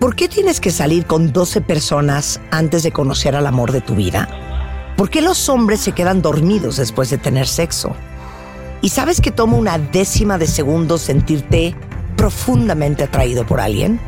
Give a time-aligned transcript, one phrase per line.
[0.00, 3.94] ¿Por qué tienes que salir con 12 personas antes de conocer al amor de tu
[3.94, 4.28] vida?
[4.96, 7.96] ¿Por qué los hombres se quedan dormidos después de tener sexo?
[8.82, 11.74] ¿Y sabes que toma una décima de segundo sentirte
[12.14, 13.98] profundamente atraído por alguien?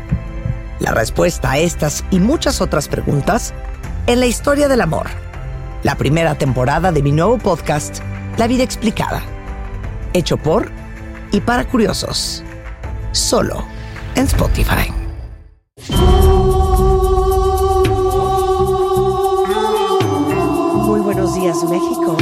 [0.79, 3.55] La respuesta a estas y muchas otras preguntas
[4.07, 5.07] en la historia del amor.
[5.83, 8.01] La primera temporada de mi nuevo podcast,
[8.37, 9.23] La vida explicada.
[10.13, 10.71] Hecho por
[11.33, 12.45] y para curiosos.
[13.13, 13.65] Solo
[14.17, 14.98] en Spotify.
[20.87, 22.17] Muy buenos días, México.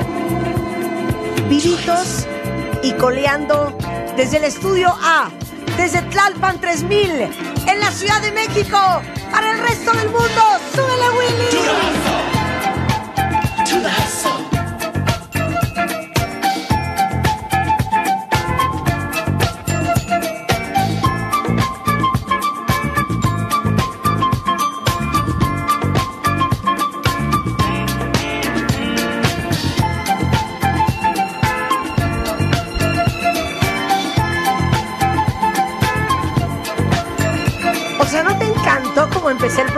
[1.49, 2.27] Vivitos
[2.83, 3.73] y coleando
[4.17, 5.31] desde el estudio A
[5.79, 7.11] desde Tlalpan 3000,
[7.69, 8.77] en la Ciudad de México,
[9.31, 10.43] para el resto del mundo.
[10.75, 12.08] ¡Súbele, Willy!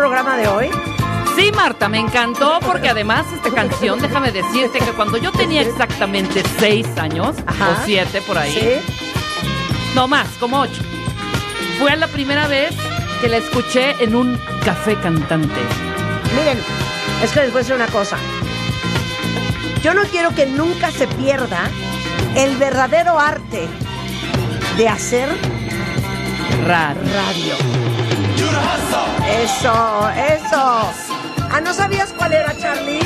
[0.00, 0.70] Programa de hoy?
[1.36, 6.42] Sí, Marta, me encantó porque además esta canción, déjame decirte que cuando yo tenía exactamente
[6.58, 8.80] seis años, o siete por ahí,
[9.94, 10.80] no más, como ocho,
[11.78, 12.74] fue la primera vez
[13.20, 15.60] que la escuché en un café cantante.
[16.34, 16.58] Miren,
[17.22, 18.16] es que les voy a decir una cosa.
[19.82, 21.68] Yo no quiero que nunca se pierda
[22.36, 23.68] el verdadero arte
[24.78, 25.28] de hacer
[26.66, 28.09] radio.
[29.42, 30.92] Eso, eso.
[31.52, 33.00] Ah, ¿no sabías cuál era, Charlie?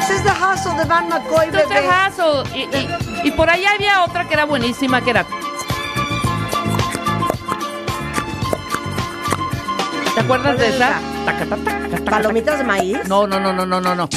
[0.00, 1.64] Ese es The Hustle de Van McCoy, bebé.
[1.68, 2.58] The Hustle.
[2.58, 5.26] Y, y, por ahí había otra que era buenísima, que era...
[10.14, 11.00] ¿Te acuerdas de esa?
[12.08, 12.98] ¿Palomitas de maíz?
[13.08, 14.08] No, no, no, no, no, no, no.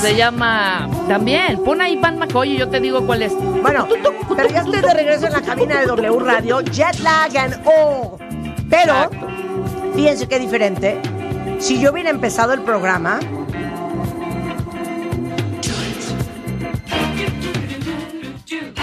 [0.00, 0.88] Se llama...
[1.08, 3.32] También, pon ahí Van McCoy y yo te digo cuál es.
[3.34, 3.88] Bueno,
[4.36, 8.18] pero ya estoy de regreso en la cabina de W Radio, Jet Lag and all.
[8.68, 9.27] Pero...
[9.98, 10.96] Fíjense qué diferente.
[11.58, 13.18] Si yo hubiera empezado el programa.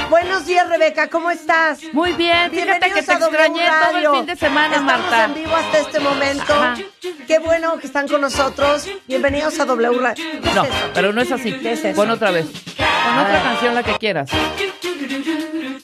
[0.10, 1.80] Buenos días, Rebeca, ¿cómo estás?
[1.94, 5.24] Muy bien, fíjate que te extrañé todo el fin de semana, Estamos Marta.
[5.24, 6.54] en vivo hasta este momento.
[7.26, 8.86] Qué bueno que están con nosotros.
[9.08, 10.26] Bienvenidos a W Radio.
[10.54, 11.54] No, pero no es así.
[11.54, 11.96] ¿Qué es eso?
[11.96, 12.46] Pon otra vez.
[12.46, 14.30] Pon otra canción, la que quieras.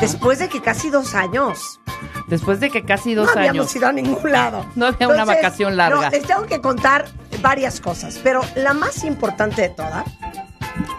[0.00, 1.80] después de que casi dos años
[2.28, 3.76] Después de que casi dos no habíamos años.
[3.76, 4.66] ido a ningún lado.
[4.74, 6.02] No había una vacación larga.
[6.02, 7.06] no, les tengo que contar
[7.40, 10.04] varias cosas, pero la más importante de todas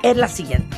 [0.02, 0.76] es la siguiente.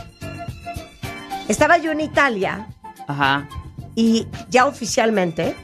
[1.48, 2.68] Estaba yo en Italia
[3.08, 3.48] Ajá.
[3.96, 5.56] y ya oficialmente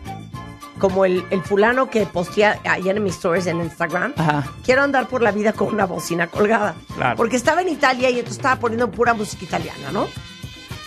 [0.79, 4.13] como el, el fulano que postea ayer en mis stories en Instagram.
[4.17, 4.51] Ajá.
[4.63, 6.75] Quiero andar por la vida con una bocina colgada.
[6.95, 7.15] Claro.
[7.15, 10.07] Porque estaba en Italia y entonces estaba poniendo pura música italiana, ¿no?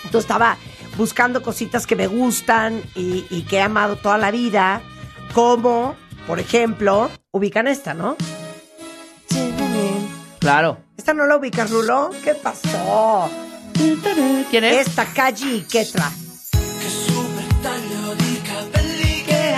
[0.05, 0.57] Entonces estaba
[0.97, 4.83] buscando cositas que me gustan y, y que he amado toda la vida,
[5.33, 5.97] como,
[6.27, 8.17] por ejemplo, ubican esta, ¿no?
[10.39, 10.79] Claro.
[10.97, 12.11] ¿Esta no la ubicas, Rulo?
[12.25, 13.31] ¿Qué pasó?
[14.51, 14.89] ¿Quién es?
[14.89, 15.63] Esta Calle y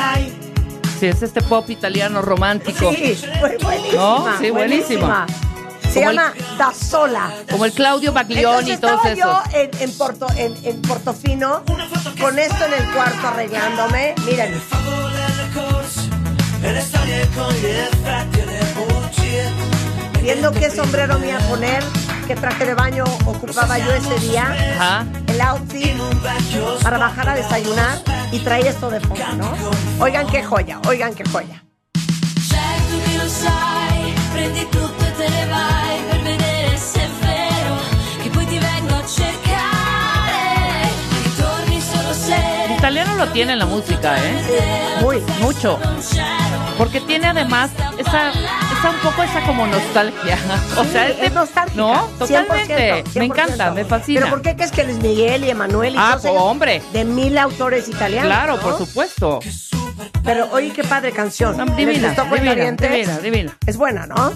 [0.00, 0.36] hay?
[0.98, 2.92] Sí, es este pop italiano romántico.
[2.92, 3.94] Sí, fue buenísima.
[4.02, 5.26] No, sí, buenísima.
[5.92, 7.32] Se Como el- llama Da Sola.
[7.50, 9.52] Como el Claudio Baglioni y Entonces todos estaba esos.
[9.52, 11.62] yo en, en, Porto, en, en Portofino
[12.20, 14.14] con esto en el cuarto arreglándome.
[14.26, 14.60] Miren,
[20.22, 21.82] viendo qué sombrero me iba a poner,
[22.26, 25.06] qué traje de baño ocupaba yo ese día, Ajá.
[25.28, 25.96] el outfit
[26.82, 27.98] para bajar a desayunar
[28.32, 29.52] y traer esto de fondo, ¿no?
[29.98, 31.62] Oigan qué joya, oigan qué joya.
[42.64, 44.98] El italiano lo tiene en la música, ¿eh?
[45.02, 45.20] Muy.
[45.40, 45.78] Mucho.
[46.78, 48.32] Porque tiene además esa,
[48.80, 50.38] esa un poco esa como nostalgia.
[50.78, 51.76] O sea, Sí, este- es nostálgica.
[51.76, 52.74] No, 100%, totalmente.
[52.74, 53.24] Me 100%.
[53.24, 54.20] encanta, me fascina.
[54.20, 56.82] Pero ¿por qué crees que Luis Miguel y Emanuel y Ah, todos ellos, hombre.
[56.92, 58.26] De mil autores italianos.
[58.28, 58.62] Claro, ¿no?
[58.62, 59.40] por supuesto.
[60.24, 61.56] Pero oye, qué padre canción.
[61.56, 63.56] No, ¿Les divina, divina, divina, divina.
[63.66, 64.32] Es buena, ¿no?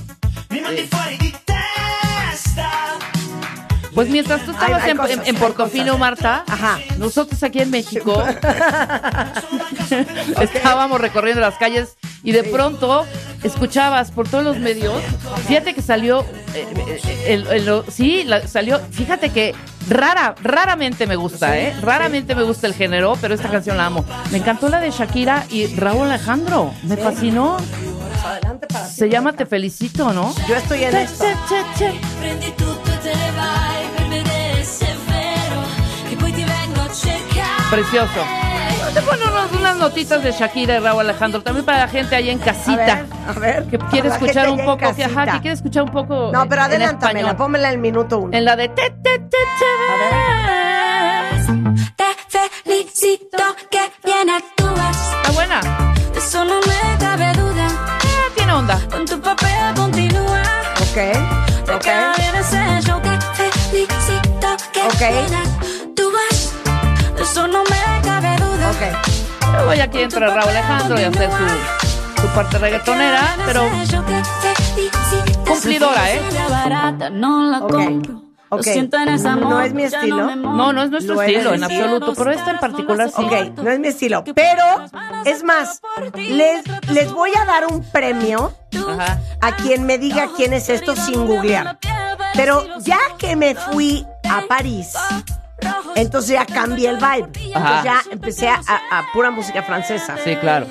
[3.94, 6.00] Pues mientras tú estabas hay en, cosas, en- en hay Portofino, cosas.
[6.00, 6.78] Marta, Ajá.
[6.98, 8.22] nosotros aquí en México
[10.40, 13.04] estábamos recorriendo las calles y de pronto
[13.42, 15.02] escuchabas por todos los medios.
[15.46, 16.24] Fíjate que salió,
[16.54, 16.66] eh,
[17.26, 18.80] eh, el- sí, la- salió.
[18.90, 19.54] Fíjate que
[19.88, 21.74] rara, raramente me gusta, ¿eh?
[21.82, 24.04] Raramente me gusta el género, pero esta canción la amo.
[24.30, 26.72] Me encantó la de Shakira y Raúl Alejandro.
[26.82, 27.58] Me fascinó.
[28.24, 30.34] Adelante para Se llama Te felicito, ¿no?
[30.48, 31.24] Yo estoy en esto.
[37.74, 38.20] Precioso.
[38.94, 39.28] Te ponen
[39.58, 42.76] unas notitas de Shakira y Raúl Alejandro, también para la gente ahí en A casita.
[42.76, 43.64] ver, a ver.
[43.64, 45.32] Que quiere escuchar un poco, que, ajá, casita.
[45.32, 46.30] que quiere escuchar un poco.
[46.32, 48.36] No, pero adelántamela, pónmela en el minuto uno.
[48.36, 49.64] En la de te, te, te, te.
[51.96, 55.12] Te felicito que bien actúas.
[55.16, 55.60] Está buena.
[56.32, 57.66] No me cabe duda.
[58.04, 58.78] Eh, tiene onda.
[58.88, 60.42] Con tu papel continúa.
[60.80, 60.98] Ok,
[61.74, 61.88] ok.
[64.86, 65.63] Ok.
[67.34, 68.70] Eso no me cabe duda.
[68.70, 69.74] Ok.
[69.76, 73.62] Ya aquí entra Raúl Alejandro y hacer su, su parte reggaetonera, pero
[75.44, 76.20] Cumplidora, ¿eh?
[76.48, 78.14] Barata, no la Ok, compro.
[78.50, 78.62] Lo ok.
[78.62, 80.36] siento en ese amor, No es mi estilo.
[80.36, 81.30] no, no es nuestro Lo es.
[81.30, 83.22] estilo en absoluto, pero esta en particular sí.
[83.24, 83.32] Ok,
[83.64, 84.22] no es mi estilo.
[84.32, 84.64] Pero,
[85.24, 85.80] es más,
[86.14, 88.54] les, les voy a dar un premio
[88.88, 89.18] Ajá.
[89.40, 91.78] a quien me diga quién es esto sin googlear.
[92.34, 94.94] Pero ya que me fui a París,
[95.94, 97.54] entonces ya cambié el vibe.
[97.54, 97.78] Ajá.
[97.78, 100.16] Entonces ya empecé a, a- a pura música francesa.
[100.22, 100.66] Sí, claro.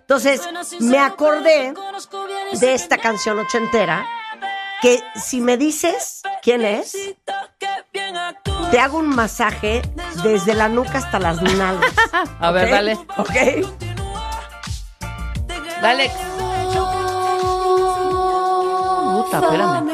[0.00, 0.40] Entonces
[0.80, 1.72] me acordé
[2.60, 4.06] de esta canción ochentera
[4.82, 6.94] que si me dices quién es,
[8.70, 9.80] te hago un masaje
[10.22, 11.92] desde la nuca hasta las nalgas.
[12.38, 12.70] A ver, ¿ok?
[12.70, 12.98] dale.
[13.16, 13.30] Ok.
[15.80, 16.10] Dale.
[19.14, 19.84] Puta, espérame.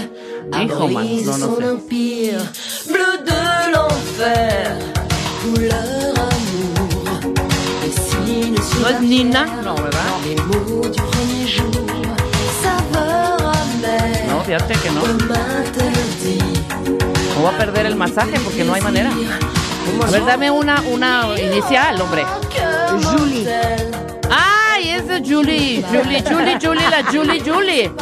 [0.00, 2.38] No, no empire,
[2.86, 3.40] bleu de
[3.72, 4.76] l'enfer,
[5.42, 7.34] couleur amour,
[8.80, 9.46] ¿No la es Nina?
[9.62, 10.00] No, ¿verdad?
[10.24, 11.86] les mots du premier jour,
[12.62, 15.02] saveur amère, No, fíjate que no.
[17.34, 19.10] Me voy a perder el masaje porque no hay manera.
[20.06, 22.24] A ver, dame una, una inicial, hombre.
[23.02, 23.46] Julie.
[24.30, 24.90] ¡Ay!
[24.90, 25.82] Es de Julie.
[25.82, 27.92] Julie, Julie, Julie, la Julie, Julie.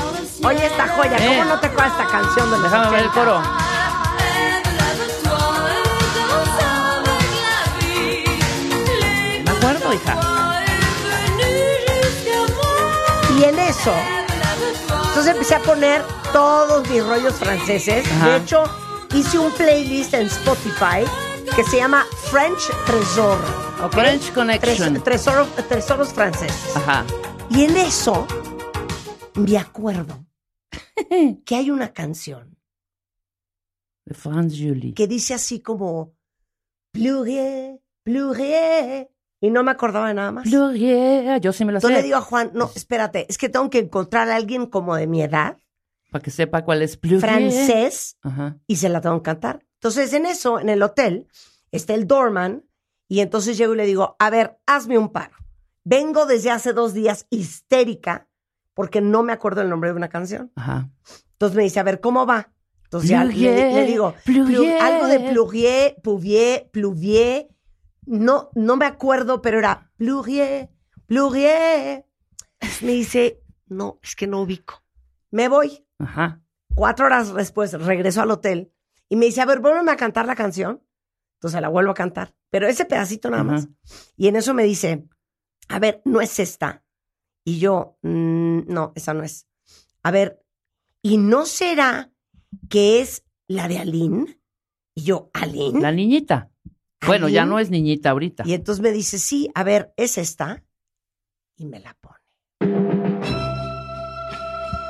[0.45, 1.45] Oye, esta joya, ¿cómo Eh.
[1.47, 3.21] no te acuerdas esta canción de los Déjame ver el 80?
[3.21, 3.43] coro.
[9.45, 10.19] Me acuerdo, hija.
[13.39, 13.93] Y en eso,
[15.09, 18.05] entonces empecé a poner todos mis rollos franceses.
[18.13, 18.27] Ajá.
[18.29, 18.65] De hecho,
[19.15, 21.05] hice un playlist en Spotify
[21.57, 23.39] que se llama French Tresor.
[23.83, 23.93] ¿ok?
[23.93, 25.03] French Connection.
[25.03, 26.77] Tres- tesoro- tesoros franceses.
[26.77, 27.05] Ajá.
[27.51, 28.27] Y en eso,
[29.35, 30.19] me acuerdo
[31.45, 32.57] que hay una canción
[34.07, 34.95] De Franz Julie.
[34.95, 36.15] que dice así como
[36.93, 39.11] Plurier, Plurier.
[39.41, 40.49] Y no me acordaba de nada más.
[40.49, 41.39] Gloria.
[41.39, 43.81] Yo sí me la Entonces le digo a Juan, no, espérate, es que tengo que
[43.81, 45.57] encontrar a alguien como de mi edad,
[46.13, 47.21] Para que sepa cuál es Plurier.
[47.21, 48.59] francés, Ajá.
[48.69, 49.65] y se la tengo que cantar.
[49.81, 51.27] Entonces, en eso, en el hotel,
[51.73, 52.65] está el doorman
[53.09, 55.35] y entonces llego y le digo, a ver, hazme un paro.
[55.83, 58.29] Vengo desde hace dos días histérica
[58.75, 60.53] porque no me acuerdo el nombre de una canción.
[60.57, 60.91] Ajá.
[61.33, 62.53] Entonces me dice, a ver, ¿cómo va?
[62.85, 64.81] Entonces ya le, digo, pluvier.
[64.81, 67.49] algo de pluvier, pluvier, pluvier.
[68.05, 70.71] No, no me acuerdo, pero era pluvier,
[71.07, 72.07] pluvier.
[72.83, 74.83] Me dice, no, es que no ubico.
[75.31, 75.87] Me voy.
[75.99, 76.43] Ajá.
[76.75, 78.73] Cuatro horas después regreso al hotel
[79.09, 80.83] y me dice, a ver, vuélveme a cantar la canción.
[81.39, 83.53] Entonces la vuelvo a cantar, pero ese pedacito nada Ajá.
[83.53, 83.69] más.
[84.17, 85.07] Y en eso me dice,
[85.69, 86.85] a ver, no es esta.
[87.45, 89.47] Y yo, "Mm, no, esa no es.
[90.03, 90.43] A ver,
[91.03, 92.11] ¿y no será
[92.69, 94.39] que es la de Aline?
[94.95, 95.81] Y yo, ¿Aline?
[95.81, 96.51] La niñita.
[97.07, 98.45] Bueno, ya no es niñita ahorita.
[98.47, 100.63] Y entonces me dice, sí, a ver, ¿es esta?
[101.57, 102.19] Y me la pone.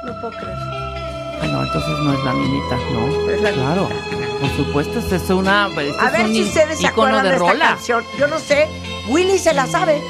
[0.05, 0.57] No puedo creer.
[0.59, 3.31] Ah, no, entonces no es la niñita, no.
[3.31, 3.89] Es la claro.
[3.89, 4.39] niñita.
[4.41, 5.69] Por supuesto, esta es una.
[5.69, 7.69] este A es ver un si ustedes se acuerdan de, de esta rola.
[7.69, 8.05] canción.
[8.19, 8.67] Yo no sé,
[9.09, 10.01] Willy se la sabe.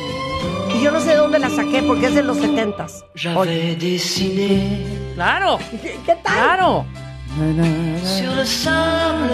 [0.75, 3.05] Y yo no sé de dónde la saqué porque es de los setentas.
[3.15, 4.81] J'avais dessiné
[5.15, 6.35] Claro, ¿Qué, qué tal?
[6.35, 6.87] claro.
[8.05, 9.31] sur le sable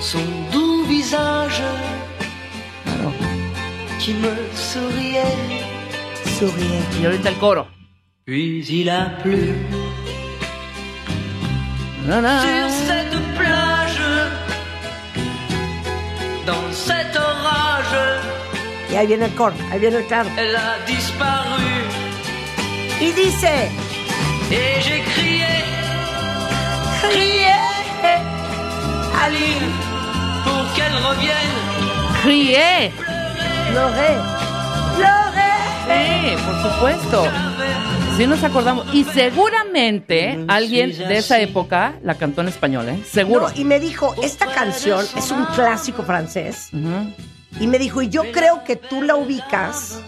[0.00, 0.20] son
[0.52, 1.60] doux visage
[2.84, 3.12] Claro.
[3.98, 5.36] qui me souriait.
[6.38, 6.80] Sourié.
[7.02, 7.66] Y ahorita el coro.
[8.24, 9.54] Puis il a plu
[12.06, 14.00] sur cette plage,
[16.46, 16.97] dans cet orage,
[18.90, 20.30] Y ahí viene el coro, ahí viene el claro.
[20.36, 21.62] elle a disparu
[23.00, 23.70] Y dice,
[24.50, 25.46] et j'ai crié,
[27.02, 27.52] crié,
[29.24, 29.70] Aline,
[30.44, 31.58] pour qu'elle revienne.
[32.22, 32.90] Crié.
[33.74, 34.16] Loré,
[34.98, 35.54] Loré.
[35.86, 37.28] Sí, por supuesto.
[38.16, 38.86] Sí nos acordamos.
[38.92, 42.98] Y seguramente alguien de esa época la cantó en español, ¿eh?
[43.08, 43.48] Seguro.
[43.48, 46.70] No, y me dijo, esta canción es un clásico francés.
[46.72, 47.12] Ujú.
[47.60, 50.00] Y me dijo, y yo creo que tú la ubicas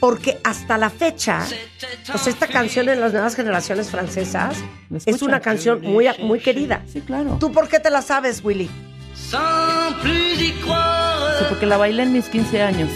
[0.00, 1.44] porque hasta la fecha,
[2.10, 4.58] pues esta canción en las nuevas generaciones francesas
[4.90, 6.82] ¿La es una canción muy, muy querida.
[6.92, 7.36] Sí, claro.
[7.40, 8.70] ¿Tú por qué te la sabes, Willy?
[11.38, 12.90] Sí, porque la bailé en mis 15 años.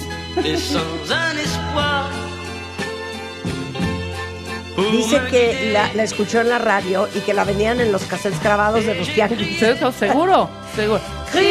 [4.93, 8.43] Dice que la, la escuchó en la radio y que la venían en los cassettes
[8.43, 9.63] grabados de los tianguis.
[9.63, 11.01] Eso, seguro, seguro.
[11.33, 11.50] ¡Crié!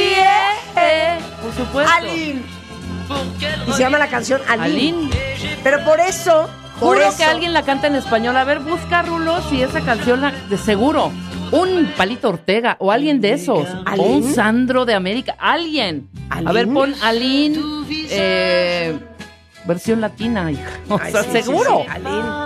[1.42, 1.94] Por supuesto.
[2.02, 2.42] Qu'elle
[3.68, 5.10] Y se llama la canción Aline.
[5.10, 5.10] Aline.
[5.64, 8.38] Pero por eso, por Juro eso, que alguien la canta en español.
[8.38, 11.12] A ver, busca Rulo si esa canción la, de seguro.
[11.52, 13.68] Un Palito Ortega o alguien de esos.
[13.68, 14.08] O ¿Aline?
[14.08, 15.36] un Sandro de América.
[15.40, 16.08] Alguien.
[16.30, 16.54] A ¿Aline?
[16.54, 17.60] ver, pon Aline.
[18.12, 19.00] eh,
[19.66, 20.70] versión latina, hija.
[20.90, 21.84] O Ay, sea, sí, seguro.
[21.88, 22.02] sí.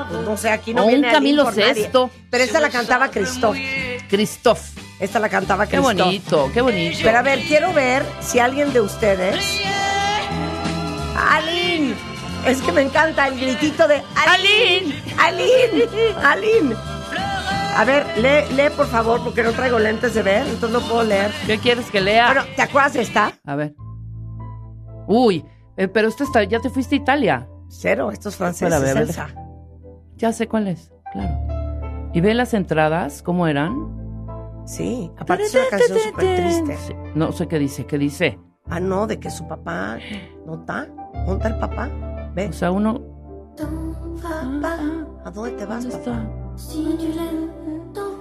[0.10, 1.52] Pues no sé, aquí no O un viene Camilo.
[1.52, 2.10] Sesto.
[2.30, 3.58] Pero esta la cantaba Christoph.
[4.10, 4.62] Christoph.
[5.00, 5.98] Esta la cantaba Qué Christoph.
[6.06, 7.00] bonito, qué bonito.
[7.04, 9.62] Pero a ver, quiero ver si alguien de ustedes.
[11.16, 11.94] ¡Aline!
[12.46, 15.02] Es que me encanta el gritito de ¡Aline!
[15.18, 15.88] ¡Aline!
[16.24, 16.76] ¡Aline!
[17.76, 21.04] A ver, lee, lee por favor, porque no traigo lentes de ver, entonces no puedo
[21.04, 21.32] leer.
[21.48, 22.28] ¿Qué quieres que lea?
[22.28, 23.34] Bueno, ¿te acuerdas de esta?
[23.46, 23.74] A ver.
[25.08, 25.44] Uy,
[25.76, 27.48] eh, pero esto está, ya te fuiste a Italia.
[27.70, 28.72] Cero, estos franceses.
[28.72, 29.28] Espera, a ver, Elsa.
[30.18, 31.63] Ya sé cuál es, claro.
[32.14, 34.04] Y ve las entradas, ¿cómo eran?
[34.66, 36.78] Sí, aparte es una canción súper triste.
[36.78, 38.40] Sí, No sé qué dice, qué dice.
[38.70, 39.98] Ah, no, de que su papá
[40.46, 40.88] no está.
[41.26, 41.90] ¿Dónde está el papá?
[42.34, 42.48] Ve.
[42.48, 43.02] O sea, uno.
[44.22, 44.80] Papá,
[45.26, 46.28] ¿a dónde te vas, ¿Dónde papá?
[46.56, 46.94] está?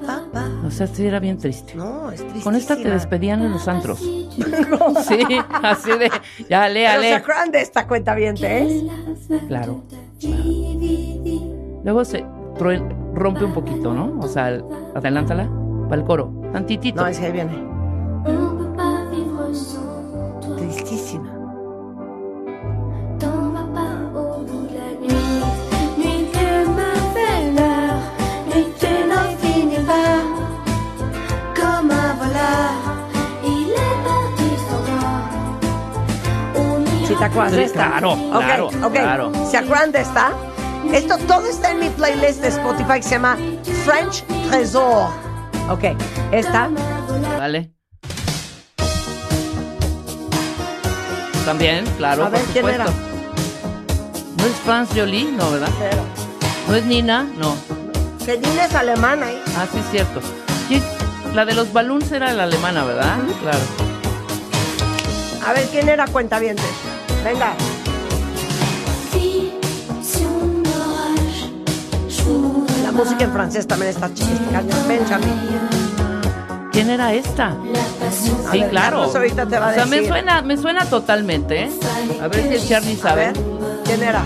[0.07, 0.51] Papá.
[0.67, 1.75] O sea, sí era bien triste.
[1.77, 2.43] No, es triste.
[2.43, 4.01] Con esta te despedían en los antros.
[4.01, 4.33] Sí,
[5.63, 6.11] así de.
[6.49, 8.85] Ya, lea, Pero se acuerdan de esta cuenta bien, ¿eh?
[9.47, 9.85] Claro.
[11.85, 12.25] Luego se
[12.59, 12.83] true-
[13.15, 14.19] rompe un poquito, ¿no?
[14.21, 15.49] O sea, el- adelántala
[15.89, 16.33] para el coro.
[16.53, 17.01] Tantitito.
[17.03, 17.53] No, es que ahí viene.
[20.57, 21.29] Tristísima.
[37.07, 37.89] ¿Sí te acuerdas de esta?
[37.89, 38.93] claro, Ok, claro, ok.
[38.93, 39.33] claro.
[39.51, 40.33] ¿Se acuerdan de esta?
[40.93, 43.37] Esto todo está en mi playlist de Spotify que se llama
[43.85, 45.09] French Trésor.
[45.71, 45.85] Ok,
[46.33, 46.69] esta.
[47.39, 47.73] Vale.
[51.45, 52.85] También, claro, A ver, por ¿quién era?
[52.85, 55.31] ¿No es France Jolie?
[55.33, 55.69] No, ¿verdad?
[55.79, 56.03] Cero.
[56.69, 57.27] ¿No es Nina?
[57.37, 57.57] No.
[58.25, 59.43] Que Nina es alemana ahí.
[59.57, 60.21] Ah, sí, es cierto.
[60.69, 60.83] ¿Quién-
[61.35, 63.17] La de los balloons era la alemana, ¿verdad?
[63.41, 63.59] Claro.
[65.47, 66.65] A ver, ¿quién era cuentavientes?
[67.25, 67.55] Venga.
[72.93, 74.63] La música en francés también está chiquita.
[74.87, 75.35] Benjamin.
[76.73, 77.57] ¿Quién era esta?
[78.51, 78.99] Sí, ver, claro.
[78.99, 80.09] Carlos ahorita te va a o sea, me decir.
[80.11, 81.71] suena, me suena totalmente, ¿eh?
[82.23, 83.27] A ver si el Charlie A sabe.
[83.27, 83.37] ver,
[83.85, 84.23] ¿quién era?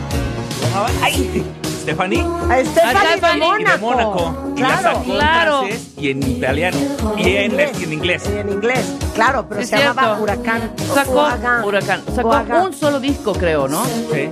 [1.03, 1.45] ¡Ay!
[1.83, 2.21] Stephanie.
[2.23, 3.61] A Stephanie de.
[3.61, 3.81] Y de Mónaco.
[3.81, 4.53] Mónaco.
[4.57, 4.83] Y la Claro.
[4.83, 5.59] sacó en Claro.
[5.61, 6.79] francés y en italiano.
[7.17, 8.23] Y en, y en inglés.
[8.35, 10.23] Y en inglés, claro, pero Es se llamaba cierto.
[10.25, 10.73] Huracán.
[10.93, 11.65] Sacó Oagan.
[11.65, 12.03] Huracán.
[12.15, 12.63] Sacó Oagan.
[12.67, 13.85] un solo disco, creo, ¿no?
[13.85, 14.29] Sí.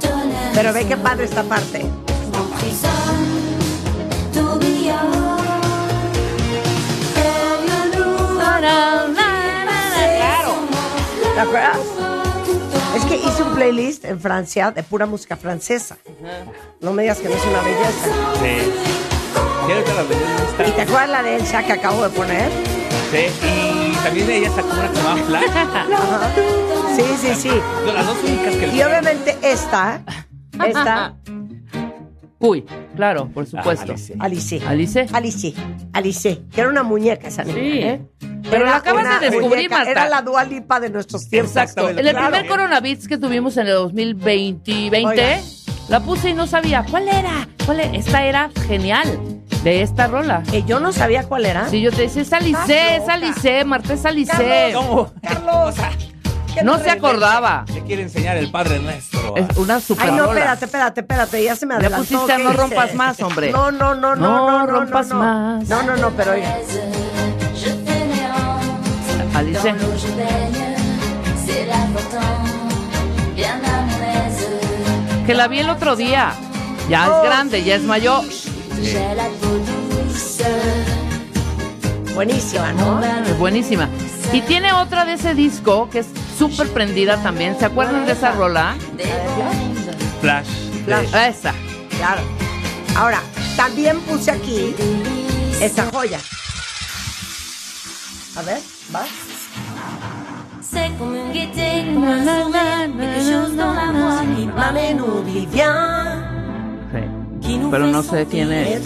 [0.54, 1.86] Pero ve qué padre esta parte.
[11.34, 11.78] ¿Te acuerdas?
[12.96, 15.96] Es que hice un playlist en Francia de pura música francesa.
[16.80, 18.06] No me digas que no es una belleza.
[18.40, 18.72] Sí.
[19.68, 22.50] Y ahorita la ven ¿Y te acuerdas la de Elsa que acabo de poner?
[23.10, 23.26] Sí.
[23.46, 25.94] Y también ella sacó una que.
[25.94, 26.30] Ajá.
[26.94, 27.60] Sí, sí, sí.
[27.92, 30.00] Las dos únicas que Y obviamente esta,
[30.64, 31.14] esta,
[32.38, 32.64] Uy,
[32.96, 33.92] claro, por supuesto.
[33.92, 34.14] Alice.
[34.18, 34.60] Alice.
[34.66, 35.06] Alice.
[35.12, 35.54] Alice.
[35.92, 37.78] Alice, que era una muñeca esa niña, Sí.
[37.80, 38.02] ¿eh?
[38.50, 39.90] Pero la acabas de descubrir, muñeca, Marta.
[39.90, 41.50] Era la dualipa de nuestros tiempos.
[41.52, 42.00] Exactamente.
[42.02, 42.30] En el Claro.
[42.30, 45.40] primer Coronavirus que tuvimos en el 2020, 20, Oiga.
[45.88, 47.48] la puse y no sabía cuál era.
[47.64, 47.96] ¿Cuál era?
[47.96, 49.08] Esta era genial
[49.62, 50.42] de esta rola.
[50.50, 51.68] Que yo no sabía cuál era.
[51.70, 53.08] Si yo te decía, es Alice, es.
[53.08, 54.30] Alice, Marta es Alice.
[54.30, 54.74] Carlos.
[54.84, 55.12] ¿Cómo?
[55.22, 55.74] Carlos.
[56.54, 57.64] ¿qué No te se acordaba.
[57.72, 59.36] Le quiere enseñar el Padre Nuestro.
[59.36, 62.06] Es una super Ay, no, espérate, espérate, espérate, ya se me Ya adelantó.
[62.08, 63.50] pusiste a ¿qué No rompas más, hombre.
[63.52, 65.20] No, no, no, no, No rompas no, no.
[65.22, 65.68] más.
[65.68, 66.56] No, no, no, pero oiga.
[69.34, 69.74] Alice.
[75.26, 76.32] Que la vi el otro día.
[76.88, 78.22] Ya Oh, es grande, ya es mayor.
[82.14, 83.02] Buenísima, ¿no?
[83.02, 83.88] Es buenísima.
[84.32, 86.06] Y tiene otra de ese disco que es
[86.38, 87.58] súper prendida también.
[87.58, 88.76] ¿Se acuerdan de esa rola?
[90.20, 90.48] Flash.
[90.84, 91.08] Flash.
[91.14, 91.54] Esa.
[91.96, 92.22] Claro.
[92.96, 93.20] Ahora,
[93.56, 94.74] también puse aquí
[95.60, 96.18] esta joya.
[98.36, 98.60] A ver,
[98.94, 99.04] va.
[100.60, 105.22] C'est comme une gaieté, comme un sourire, quelque chose dans la voix qui m'amène au
[105.22, 106.24] nous bien,
[106.90, 107.60] Sí.
[107.70, 108.80] Pero no sé quién es.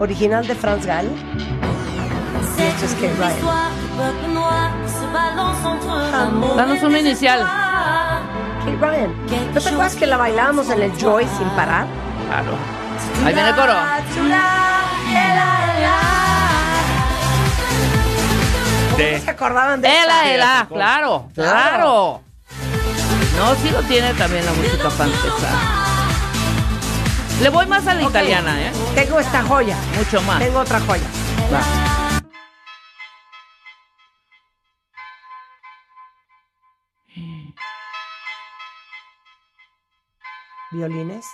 [0.00, 1.06] Original de Franz Gall.
[2.56, 4.81] C'est Esto es Ryan.
[6.56, 7.40] Danos una inicial.
[7.40, 9.14] Kate Ryan.
[9.54, 11.86] ¿No te acuerdas que la bailábamos en el Joy sin parar?
[12.28, 12.52] Claro.
[13.26, 13.74] Ahí viene el coro.
[18.96, 20.30] De- ¿Se acordaban de Ela, esa?
[20.34, 22.20] ela, claro, claro.
[23.38, 25.48] No, sí lo tiene también la música francesa.
[27.40, 28.72] Le voy más a la italiana, ¿eh?
[28.94, 29.76] Tengo esta joya.
[29.96, 30.38] Mucho más.
[30.38, 31.02] Tengo otra joya.
[31.52, 31.60] Va.
[40.72, 41.26] Violines.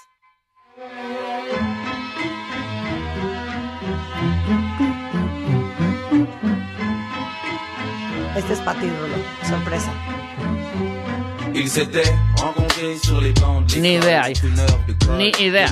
[8.36, 9.16] Este es para ti, Rulo.
[9.48, 9.92] Sorpresa.
[11.66, 12.14] S'étaient
[13.02, 14.22] sur les bancs de Ni idea,
[15.16, 15.68] Ni idea.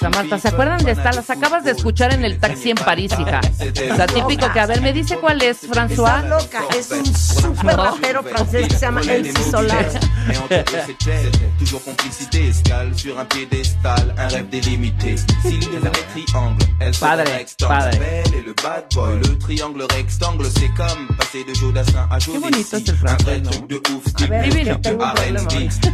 [0.00, 1.12] Samantha, ¿se acuerdan de esta?
[1.12, 3.40] Las acabas de escuchar en el taxi en París, hija.
[3.58, 6.22] C'était O sea, típico que, a ver, me dice cuál es, Está François.
[6.28, 6.62] loca.
[6.78, 6.90] Es
[7.44, 9.84] un rapero francés que se llama Elsie Solar.
[11.58, 15.16] Toujours complicité, escale sur un piédestal, un rêve délimité.
[15.42, 17.68] S'il y avait triangle, elle serait Padre, rectangle.
[17.74, 17.90] padre.
[17.92, 22.18] La belle et le bad boy, le triangle rectangle, c'est comme passer de Jodassin à
[22.18, 22.76] Joe bonito Dixie.
[22.76, 23.50] es el Un francés, vrai ¿no?
[23.50, 24.80] truc de ouf, A style ver, Divino.
[24.80, 25.40] tengo un problema.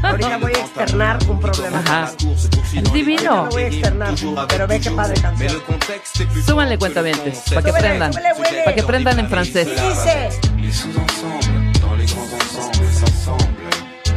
[0.03, 1.79] Ahorita voy a externar un problema.
[1.79, 2.13] Ajá.
[2.93, 3.49] Divino.
[3.51, 4.15] voy a externar,
[4.49, 5.63] pero ve qué padre canción.
[6.47, 8.65] Súbanle cuentamientos, para que güey.
[8.65, 9.69] Para que aprendan en francés.
[9.69, 10.29] Dice.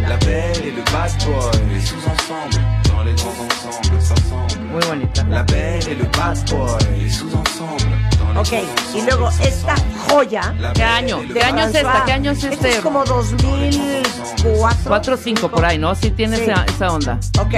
[0.07, 1.51] La belle et le bad boy.
[1.73, 4.59] Les sous-ensembles, dans les grands ensembles, s'assemblent.
[4.71, 5.23] Muy bonita.
[5.29, 6.77] La belle et le bad boy.
[7.01, 8.02] Les sous-ensembles, dans les
[8.37, 8.53] ok,
[8.95, 9.75] y luego esta
[10.09, 11.19] joya ¿Qué año?
[11.31, 12.03] ¿Qué año es esta?
[12.05, 12.69] ¿Qué año es este?
[12.71, 14.77] es como 2004.
[14.87, 15.93] 4 o 5 por ahí, ¿no?
[15.95, 16.43] Sí tiene Sí.
[16.43, 17.19] esa, esa onda.
[17.39, 17.53] Ok.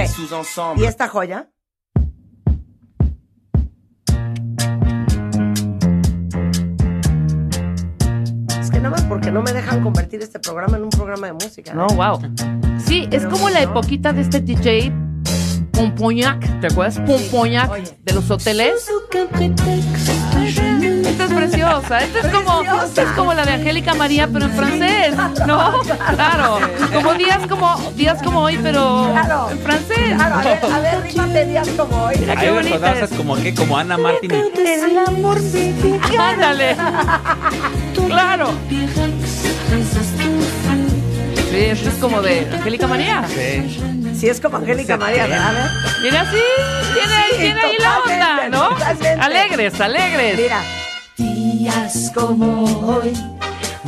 [0.76, 1.48] ¿y esta joya?
[8.60, 11.32] Es que nada más porque no me dejan convertir este programa en un programa de
[11.34, 11.74] música.
[11.74, 12.18] No, wow.
[12.84, 14.92] Sí, es como la epoquita de este DJ
[15.76, 16.98] Pompoñac, ¿te acuerdas?
[17.00, 17.70] Pompoñac
[18.02, 18.88] de los hoteles.
[21.04, 21.98] Esta es preciosa.
[21.98, 25.14] Esta es como, esta es como la de Angélica María, pero en francés.
[25.46, 25.82] ¿No?
[26.16, 26.58] Claro.
[26.94, 29.50] Como días como, días como hoy, pero Claro.
[29.50, 30.14] en francés.
[30.14, 32.14] Claro, a ver, a ver, rímate días como hoy.
[32.20, 32.78] Mira qué bonita.
[32.78, 33.10] ¿sabes?
[33.10, 35.38] como que como Ana Martín el amor
[36.18, 36.76] Ándale.
[38.06, 38.50] Claro.
[41.56, 43.24] Sí, esto es como de Angélica María.
[43.28, 43.80] Sí.
[44.20, 45.48] Sí, es como Angélica María, ¿verdad?
[45.48, 45.70] A ver.
[46.02, 46.36] Mira, sí,
[46.94, 48.68] tiene, ahí- Sí, tiene ahí la onda, ¿no?
[48.68, 49.08] totalmente.
[49.22, 50.38] Alegres, alegres.
[50.38, 50.62] Mira.
[51.16, 53.12] Días como hoy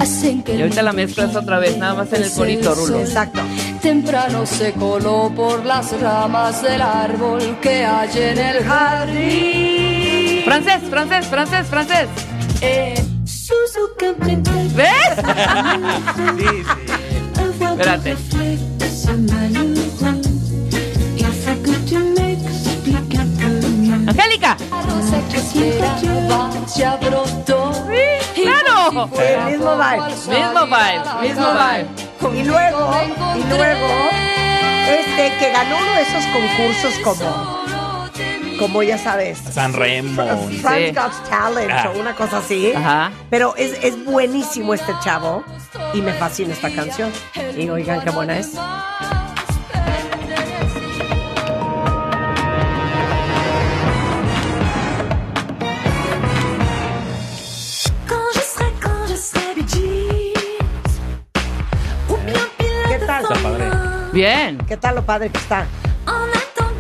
[0.01, 3.01] hacen que Y ahorita la mezclas otra vez, nada más en el corito, Rulo.
[3.01, 3.41] Exacto.
[3.83, 10.43] Temprano se coló por las ramas del árbol que hay en el jardín.
[10.47, 12.09] Francés, francés, francés, francés.
[12.63, 13.05] Eh.
[14.75, 14.91] ¿Ves?
[16.39, 17.28] Sí, sí.
[17.73, 18.17] Espérate.
[24.07, 24.57] Angélica.
[28.35, 29.09] ¡Claro!
[29.51, 32.41] mismo al Mismo la mismo vibe.
[32.41, 32.91] Y luego,
[33.37, 33.89] y luego,
[34.89, 40.25] este, que ganó uno de esos concursos como, como ya sabes, San Remo.
[40.63, 40.95] France Sí.
[40.95, 41.93] Got Talent Ah.
[41.95, 42.73] o una cosa así.
[42.75, 43.13] Ajá.
[43.31, 45.45] Pero es, es buenísimo este chavo
[45.95, 47.13] y me fascina esta canción.
[47.59, 48.53] Y oigan qué buena es.
[58.07, 61.01] Quand je serai, quand je serai Bee Gees,
[62.09, 62.47] ou bien
[62.89, 63.23] ¿Qué tal?
[63.25, 63.71] Está padre.
[64.13, 64.59] Bien.
[64.69, 65.67] ¿Qué tal lo padre que está?
[66.07, 66.79] En attendant,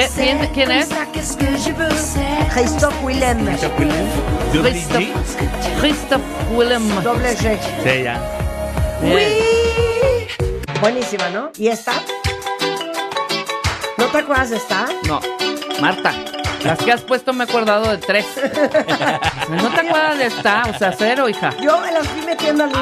[0.00, 0.08] Eh,
[0.54, 0.88] ¿quién- es?
[0.88, 3.44] ça, qu'est-ce que j'y peux C'est Christoph Willem,
[4.52, 5.12] Christoph, G.
[5.80, 6.20] Christoph
[6.52, 6.88] Willem.
[7.02, 7.58] doble G.
[7.82, 8.20] Sí, ya.
[9.02, 9.32] Bien.
[10.80, 11.50] Buenísima, ¿no?
[11.58, 11.92] ¿Y esta?
[13.96, 14.86] ¿No te acuerdas de esta?
[15.08, 15.20] No,
[15.80, 16.12] Marta.
[16.62, 18.26] Las que has puesto me he acordado de tres.
[19.48, 20.62] ¿No te acuerdas de esta?
[20.72, 21.50] O sea, cero, hija.
[21.60, 22.78] Yo me las fui metiendo al hilo.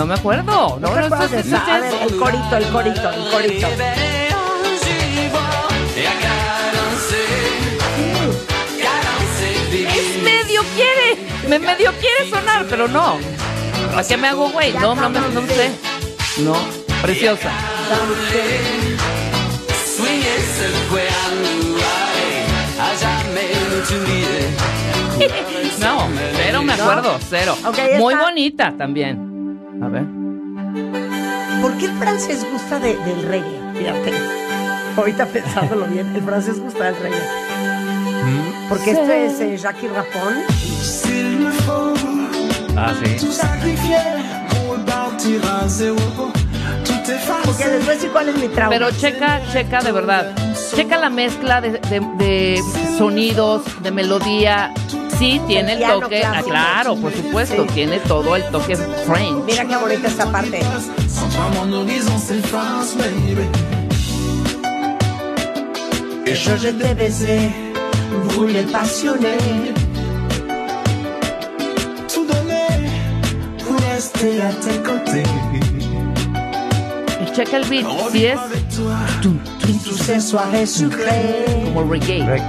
[0.00, 0.78] No me acuerdo.
[0.80, 1.26] ¿No esta?
[1.74, 3.68] A ver, el corito, el corito, el corito.
[9.68, 11.18] Es medio quiere.
[11.50, 13.18] Me medio quiere sonar, pero no.
[13.90, 14.72] ¿Para qué me hago güey?
[14.72, 15.70] No, no, me- no sé.
[16.38, 16.54] No,
[17.02, 17.50] preciosa.
[25.78, 27.54] No, cero me acuerdo, cero.
[27.98, 29.29] Muy bonita también.
[29.82, 30.04] A ver.
[31.62, 33.60] ¿Por qué el francés gusta de- del reggae?
[33.74, 34.12] Fíjate.
[34.96, 37.18] Ahorita pensándolo bien, el francés gusta del reggae.
[38.68, 40.06] Porque esto es eh, Jackie faut
[42.76, 43.16] Ah, sí.
[47.44, 48.70] Porque les voy a decir cuál es mi trauma.
[48.70, 50.34] Pero checa, checa de verdad.
[50.74, 52.62] Checa la mezcla de, de- de
[52.96, 54.72] sonidos, de melodía.
[55.20, 56.22] Sí, tiene el piano toque.
[56.24, 56.48] Ah, clásico.
[56.48, 57.62] claro, por supuesto.
[57.68, 57.74] Sí.
[57.74, 59.44] Tiene todo el toque French.
[59.44, 60.60] Mira qué bonita esta parte.
[68.72, 69.36] Passionné.
[72.08, 72.26] Tout
[73.58, 75.22] pour rester à tes côtés.
[77.20, 77.86] Y checa el beat.
[78.10, 78.38] Si es
[80.02, 81.44] ces soirées sucrées.
[81.64, 82.42] como reggae, Reg-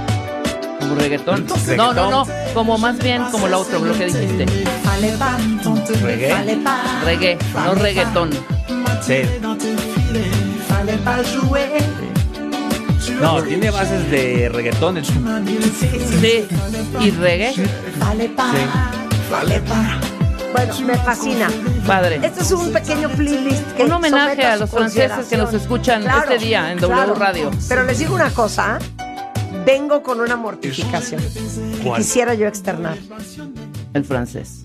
[0.80, 1.46] como reggaetón.
[1.76, 2.41] No, no, no.
[2.54, 4.46] Como más bien como lo otro, lo que dijiste.
[6.02, 6.56] Reggae.
[7.04, 8.30] Reggae, no reggaetón.
[9.00, 9.22] Sí.
[13.20, 15.04] No, tiene bases de reggaetón.
[15.04, 16.46] Sí.
[17.00, 17.54] Y reggae,
[18.36, 18.54] pas.
[20.52, 21.48] Bueno, me fascina.
[21.86, 22.20] padre.
[22.22, 26.38] Este es un pequeño playlist que Un homenaje a los franceses que nos escuchan este
[26.38, 27.50] día en W Radio.
[27.68, 28.78] Pero les digo una cosa,
[29.64, 32.00] vengo con una mortificación que ¿Cuál?
[32.00, 32.96] quisiera yo externar.
[33.94, 34.62] El francés.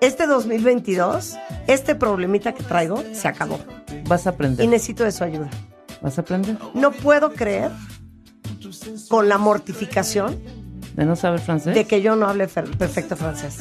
[0.00, 3.58] Este 2022, este problemita que traigo se acabó
[4.06, 4.68] Vas a y aprender.
[4.68, 5.50] necesito de su ayuda.
[6.00, 6.56] Vas a aprender.
[6.74, 7.72] No puedo creer
[9.08, 10.38] con la mortificación
[10.94, 11.74] De no saber francés.
[11.74, 13.58] de que yo no hable perfecto francés.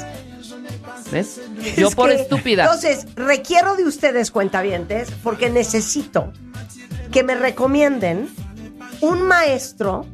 [1.12, 1.40] ¿Ves?
[1.78, 2.64] Yo Es por que- estúpida.
[2.66, 6.32] Entonces, requiero de ustedes, cuentavientes, porque necesito
[7.12, 8.28] que me recomienden
[9.02, 10.06] un maestro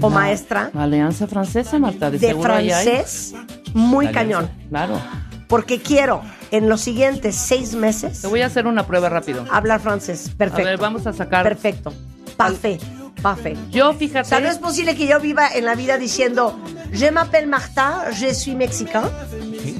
[0.00, 2.10] o maestra Alianza Francesa, Marta.
[2.10, 3.34] De, francés
[3.74, 4.50] muy cañón.
[4.68, 5.00] Claro.
[5.46, 9.44] Porque quiero en los siguientes seis meses Te voy a hacer una prueba rápido.
[9.50, 10.30] hablar francés.
[10.36, 10.62] Perfecto.
[10.68, 11.42] A ver, vamos a sacar.
[11.42, 11.92] Perfecto.
[12.36, 12.80] Parfait.
[13.22, 13.56] Parfait.
[13.70, 14.28] Yo, O fíjate.
[14.28, 16.58] sea, no es posible que yo viva en la vida diciendo
[16.92, 19.10] Je m'appelle Marta, je suis mexicain,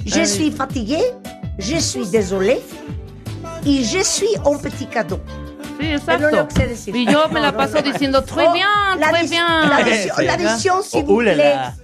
[0.04, 1.00] je suis fatigué,
[1.58, 2.60] je suis désolé
[3.64, 5.20] y je suis un petit cadeau.
[5.78, 6.48] Sí, lo exacto.
[6.54, 6.90] que sé.
[6.92, 7.82] Y yo me No, la no, paso no.
[7.82, 8.66] diciendo, très Oh, bien,
[8.98, 9.44] la très bien.
[9.46, 11.34] La edición, la edición, s'il Oh, vous plaît.
[11.34, 11.76] ulala.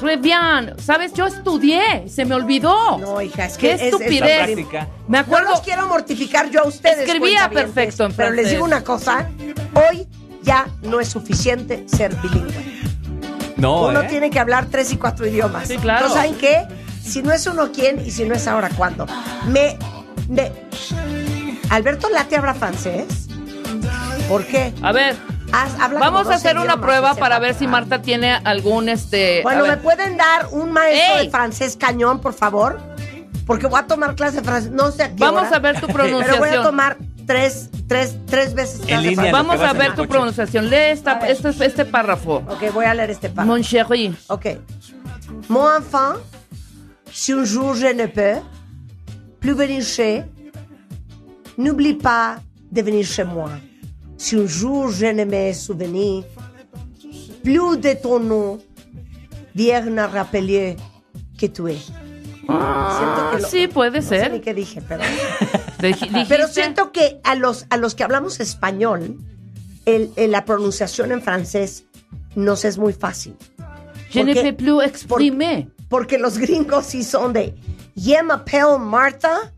[0.00, 0.74] Très bien.
[0.78, 1.14] ¿Sabes?
[1.14, 2.98] Yo estudié, se me olvidó.
[2.98, 4.56] No, hija, es que Qué es- es- estupidez.
[4.56, 4.66] Me
[5.08, 5.50] No acuerdo.
[5.50, 7.08] los quiero mortificar yo a ustedes.
[7.08, 9.30] Escribía perfecto en Pero les digo una cosa,
[9.74, 10.06] hoy
[10.42, 12.76] ya no es suficiente ser bilingüe.
[13.56, 14.06] No, Uno ¿eh?
[14.10, 15.66] tiene que hablar tres y cuatro idiomas.
[15.68, 16.06] Sí, claro.
[16.08, 16.66] Entonces, ¿saben qué?
[17.02, 18.04] Si no es uno, ¿quién?
[18.04, 19.06] Y si no es ahora, ¿cuándo?
[19.46, 19.78] Me...
[20.28, 20.50] me
[21.70, 23.28] Alberto Late habla francés.
[24.28, 24.72] ¿Por qué?
[24.82, 25.16] A ver,
[25.52, 27.66] Haz- habla vamos a 12 hacer una prueba para ver si.
[27.66, 29.42] Marta tiene algún este.
[29.42, 31.26] Bueno, ¿me pueden dar un maestro ¡Ey!
[31.26, 32.80] de francés cañón, por favor?
[33.46, 35.80] Porque voy a tomar clase de francés, no sé a qué Vamos hora, a ver
[35.80, 36.62] tu Pero voy a pronunciación.
[36.64, 40.08] tomar tres, tres, tres veces clase de línea, Vamos a en ver tu coche.
[40.08, 40.68] pronunciación.
[40.68, 42.42] Lee esta, este, este párrafo.
[42.48, 43.52] Ok, voy a leer este párrafo.
[43.52, 44.16] Mon chéri.
[44.28, 44.46] Ok.
[45.48, 46.16] Mon enfant,
[47.12, 48.40] si un jour je ne peux
[49.38, 50.24] plus venir chez,
[51.58, 52.38] n'oublie pas
[52.70, 53.50] de venir chez moi.
[54.18, 56.22] Si un jour je ne me souviens
[57.42, 58.58] plus de ton nom,
[59.54, 60.76] viens à rappeler
[61.38, 61.78] que tu es.
[62.46, 64.32] Siento que lo- sí, puede No sé ser.
[64.32, 65.02] ni qué dije, pero...
[66.28, 69.18] Pero siento que a los, a los que hablamos español,
[69.84, 71.84] el, el- la pronunciación en francés
[72.34, 73.36] nos es muy fácil.
[74.10, 75.68] Je ne Porque- peux plus exprimer.
[75.88, 77.54] Porque los gringos sí son de
[77.96, 79.52] Je m'appelle Marta,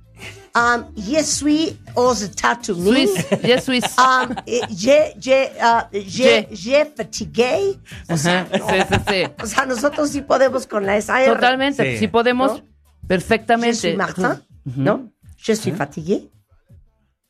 [0.54, 3.26] um, je suis aux États-Unis, Suisse.
[3.42, 3.80] Je suis.
[3.98, 6.84] um, eh, je, je, uh, je, Je.
[6.96, 7.78] fatigué.
[8.10, 9.32] O sea, Ajá, Sí, sí, sí.
[9.42, 11.26] o sea, nosotros sí podemos con la SAR.
[11.26, 11.92] Totalmente.
[11.92, 11.98] Sí.
[11.98, 12.56] Si podemos, ¿No?
[12.58, 13.76] Je perfectamente.
[13.76, 15.10] suis Martin, ¿no?
[15.38, 16.28] Je suis fatigué.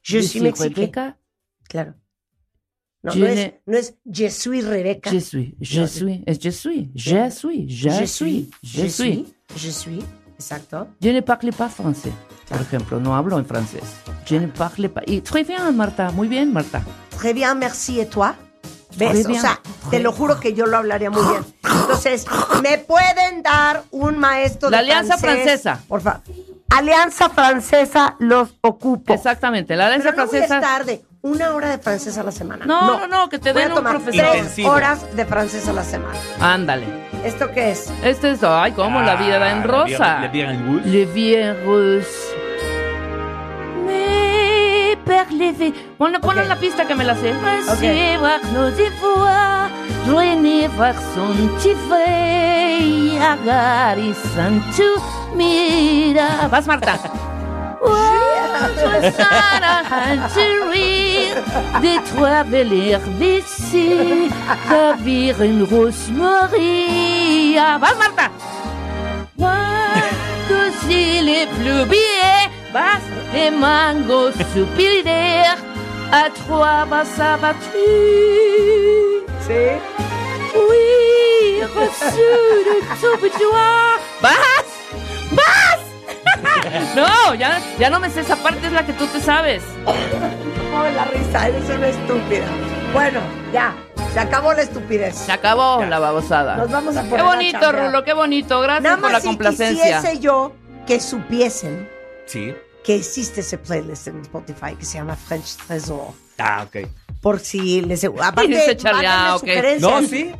[0.03, 0.75] Je, Je suis suis mexicain.
[0.75, 1.17] Rebecca.
[1.69, 1.95] Claro.
[3.03, 5.11] No, Je no, es, ne- no es je suis Rebeca.
[5.11, 5.55] Je suis.
[5.61, 6.23] Je suis.
[6.27, 6.91] Es je suis.
[6.97, 7.69] Je suis.
[7.69, 8.51] Je suis.
[8.63, 9.27] Je suis.
[9.55, 10.05] Je suis.
[10.37, 10.87] Exacto.
[11.01, 12.13] Je ne parle pas français.
[12.49, 13.83] Por ejemplo, no hablo en francés.
[14.27, 15.03] Je ne parle pas.
[15.07, 16.11] Y très bien, Marta.
[16.13, 16.83] Muy bien, Marta.
[17.19, 18.01] Très bien, merci.
[18.01, 18.35] ¿Et toi?
[18.97, 19.23] ¿Ves?
[19.25, 21.45] Très O sea, te lo juro que yo lo hablaría muy bien.
[21.83, 22.27] Entonces,
[22.63, 25.63] ¿me pueden dar un maestro La de Alianza francés?
[25.63, 25.81] Francesa.
[25.89, 26.21] Por favor.
[26.71, 29.13] Alianza Francesa los ocupo.
[29.15, 29.75] Exactamente.
[29.77, 30.57] La alianza Pero no voy a francesa.
[30.61, 32.67] estar de una hora de francés a la semana.
[32.67, 34.21] No, no, no, que te Voy a den un tomar profesor.
[34.23, 34.71] tres Intensivo.
[34.71, 36.19] horas de francés a la semana.
[36.41, 36.87] Ándale.
[37.25, 37.91] ¿Esto qué es?
[38.03, 38.43] Este es.
[38.45, 40.21] Ay, cómo la vida da en Ah, rosa.
[40.21, 40.87] Le bien en Rouge.
[40.89, 42.37] Le bien russe.
[45.09, 46.49] Mais parlez Ponle, ponle Ok.
[46.49, 47.33] la pista que me la sé.
[47.73, 47.85] Ok.
[48.21, 49.69] voir nos voix,
[50.07, 54.91] joigner voir son petit frère, Agari Santu,
[55.35, 56.49] mira.
[56.51, 56.95] Vas, Marta.
[58.81, 59.83] Je Sarah
[60.35, 61.43] to rire
[61.81, 64.29] des trois belles herbes d'ici,
[64.69, 67.79] ravir une rose Maria.
[67.79, 68.27] Vas, Marta.
[69.39, 73.01] Cuando si les plubiers vas
[73.33, 75.59] les mangos soupiraires,
[76.13, 77.69] à trois vas abattu.
[79.47, 79.65] Sí.
[80.55, 82.31] Oui, reçu
[82.69, 83.99] de tout boudoir.
[84.23, 84.67] ¡Vas!
[85.33, 86.95] ¡Vas!
[86.97, 89.63] no, ya, ya no me sé esa parte, es la que tú te sabes.
[89.87, 89.95] Oh,
[90.95, 92.47] la risa, eres una estúpida.
[92.93, 93.21] Bueno,
[93.53, 93.75] ya.
[94.13, 95.15] Se acabó la estupidez.
[95.17, 96.57] Se acabó la babosada.
[96.57, 97.87] Nos vamos a Qué poner a bonito, chambear.
[97.87, 98.61] Rulo, qué bonito.
[98.61, 99.97] Gracias Nada por más la si complacencia.
[100.01, 100.53] quisiese yo
[100.87, 101.89] que supiesen
[102.29, 102.55] Sí.
[102.85, 106.13] que existe ese playlist en Spotify que se llama French Tresor.
[106.39, 106.87] Ah, ok.
[107.21, 108.05] Por si les...
[108.05, 109.41] Aparte, Dice Charlie, mándenme ah, ok.
[109.41, 109.81] sugerencias.
[110.03, 110.33] No, sí.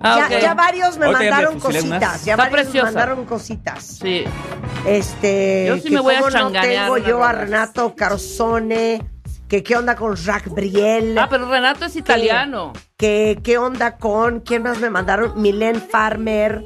[0.00, 0.42] Ah, ya, ok.
[0.42, 2.24] ya varios me ya mandaron fusilé cositas.
[2.24, 2.86] Ya Está varios preciosa.
[2.86, 3.84] me mandaron cositas.
[4.02, 4.24] Sí.
[4.86, 7.32] Este, Yo sí que me voy a no tengo yo a.
[7.32, 9.02] Renato Carzone,
[9.48, 12.72] que qué onda con Jacques Briel, Ah, pero Renato es italiano.
[12.98, 15.40] que qué onda con, ¿quién más me mandaron?
[15.40, 16.62] Milen Farmer.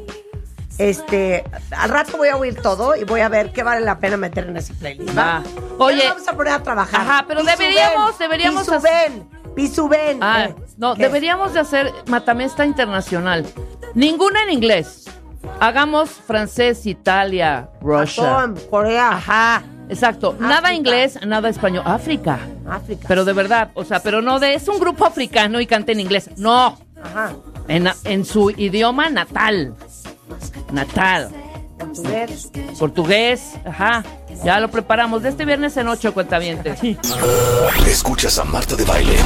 [0.80, 1.44] Este,
[1.76, 4.46] al rato voy a oír todo y voy a ver qué vale la pena meter
[4.48, 5.16] en ese playlist.
[5.16, 5.42] ¿va?
[5.78, 6.08] Oye.
[6.08, 7.02] vamos a poner a trabajar.
[7.02, 9.90] Ajá, pero Pisu deberíamos- deberíamos Pisu hacer- ven, Pisu.
[10.22, 11.02] Ah, Eh, no, ¿qué?
[11.02, 13.44] deberíamos de hacer matamesta internacional.
[13.94, 15.04] Ninguna en inglés.
[15.58, 17.68] Hagamos francés, Italia.
[17.82, 20.34] Japón, Corea, Ajá, exacto.
[20.38, 21.82] Nada inglés, nada español.
[21.86, 22.38] África.
[22.66, 23.04] África.
[23.06, 26.00] Pero de verdad, o sea, pero no de es un grupo africano y canta en
[26.00, 26.30] inglés.
[26.38, 27.32] No, Ajá.
[27.68, 29.74] en, en su idioma natal.
[30.72, 31.30] Natal.
[31.78, 32.50] Portugués.
[32.78, 34.04] Portugués, ajá.
[34.44, 35.22] Ya lo preparamos.
[35.22, 36.78] De este viernes en 8, cuentavientes.
[37.86, 39.16] Escuchas a Marta de Baile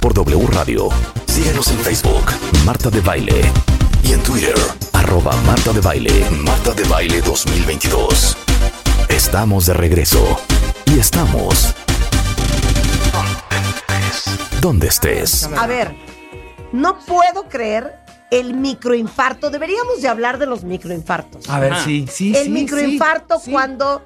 [0.00, 0.88] por W Radio.
[1.26, 2.24] Síguenos en Facebook,
[2.64, 3.40] Marta de Baile.
[4.02, 4.54] Y en Twitter,
[4.92, 8.36] arroba Marta de Baile, Marta de Baile 2022.
[9.08, 10.40] Estamos de regreso.
[10.86, 11.74] Y estamos...
[14.60, 15.48] Donde estés.
[15.56, 15.94] A ver,
[16.72, 18.01] no puedo creer
[18.32, 19.50] el microinfarto.
[19.50, 21.48] Deberíamos de hablar de los microinfartos.
[21.48, 21.84] A ver, Ajá.
[21.84, 23.50] sí, sí, el sí, microinfarto sí, sí.
[23.52, 24.02] cuando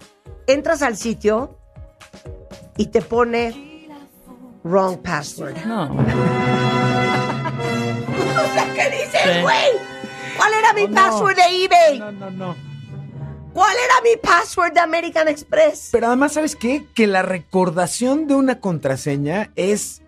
[0.47, 1.57] entras al sitio
[2.77, 3.89] y te pone
[4.65, 5.57] wrong password.
[5.65, 5.97] No.
[7.57, 9.65] O sea, ¿qué dices, güey?
[10.37, 10.95] ¿Cuál era mi Oh, no.
[10.95, 11.99] password de eBay?
[11.99, 12.57] No, no, no.
[13.53, 15.89] ¿Cuál era mi password de American Express?
[15.93, 16.85] Pero además, ¿sabes qué?
[16.95, 20.03] Que la recordación de una contraseña es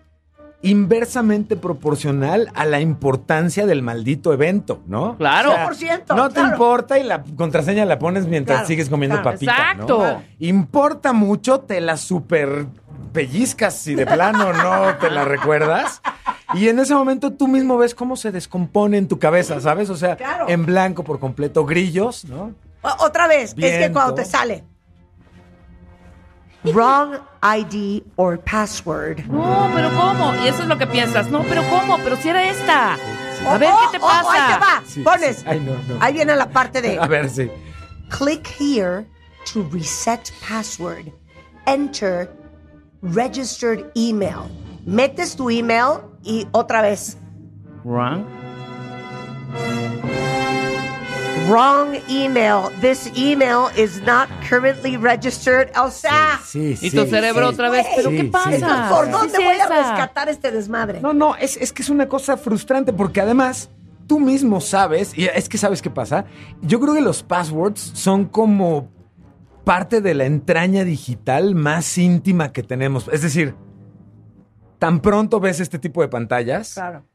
[0.61, 5.15] inversamente proporcional a la importancia del maldito evento, ¿no?
[5.17, 5.51] Claro.
[5.53, 6.49] 100%, No te claro.
[6.51, 9.31] importa y la contraseña la pones mientras Claro, sigues comiendo claro.
[9.31, 9.97] papita, Exacto.
[9.99, 10.21] ¿no?
[10.39, 12.65] Importa mucho, te la super
[13.13, 16.01] pellizcas si de plano no te la recuerdas.
[16.53, 19.89] Y en ese momento tú mismo ves cómo se descompone en tu cabeza, ¿sabes?
[19.89, 20.45] O sea, Claro.
[20.49, 22.53] en blanco por completo, grillos, ¿no?
[22.81, 24.63] O- otra vez, es que cuando te sale
[26.65, 29.25] wrong ID or password.
[29.27, 30.33] No, pero ¿cómo?
[30.43, 31.29] Y eso es lo que piensas.
[31.29, 31.97] No, pero ¿cómo?
[32.03, 32.93] Pero si era esta.
[33.47, 34.59] A ver, Oh, ¿qué te oh, oh, ahí te pasa?
[34.59, 34.83] va.
[34.85, 35.37] Sí, Pones.
[35.37, 35.43] sí.
[35.47, 36.01] Ay, no, no.
[36.01, 37.49] Ahí viene la parte de A ver, sí.
[38.09, 39.05] click here
[39.53, 41.11] to reset password.
[41.65, 42.29] Enter
[43.01, 44.49] registered email.
[44.85, 47.15] Metes tu email y otra vez
[47.85, 48.25] Wrong.
[51.49, 52.69] Wrong email.
[52.81, 55.69] This email is not currently registered.
[55.77, 56.87] O sea, Sí, sí.
[56.87, 57.53] Y tu cerebro sí.
[57.53, 57.85] otra vez.
[57.95, 58.27] ¿Pero Sí, qué sí.
[58.29, 58.89] pasa?
[58.89, 61.01] ¿por ¿Qué dónde voy a rescatar este desmadre?
[61.01, 63.69] No, no, es, es que es una cosa frustrante porque además
[64.07, 66.25] tú mismo sabes, y es que sabes qué pasa.
[66.61, 68.89] Yo creo que los passwords son como
[69.63, 73.07] parte de la entraña digital más íntima que tenemos.
[73.13, 73.53] Es decir,
[74.79, 77.05] tan pronto ves este tipo de pantallas, Claro.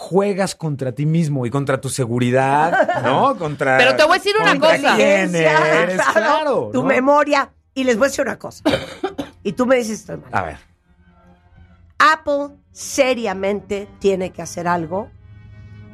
[0.00, 3.36] Juegas contra ti mismo y contra tu seguridad, ¿no?
[3.38, 3.76] Contra.
[3.76, 4.96] Pero te voy a decir una cosa.
[4.96, 6.70] quién eres, claro.
[6.72, 6.88] Tu ¿no?
[6.88, 7.52] memoria.
[7.74, 8.64] Y les voy a decir una cosa.
[9.44, 10.30] y tú me dices, estoy mal.
[10.32, 10.56] A ver.
[11.98, 15.10] Apple seriamente tiene que hacer algo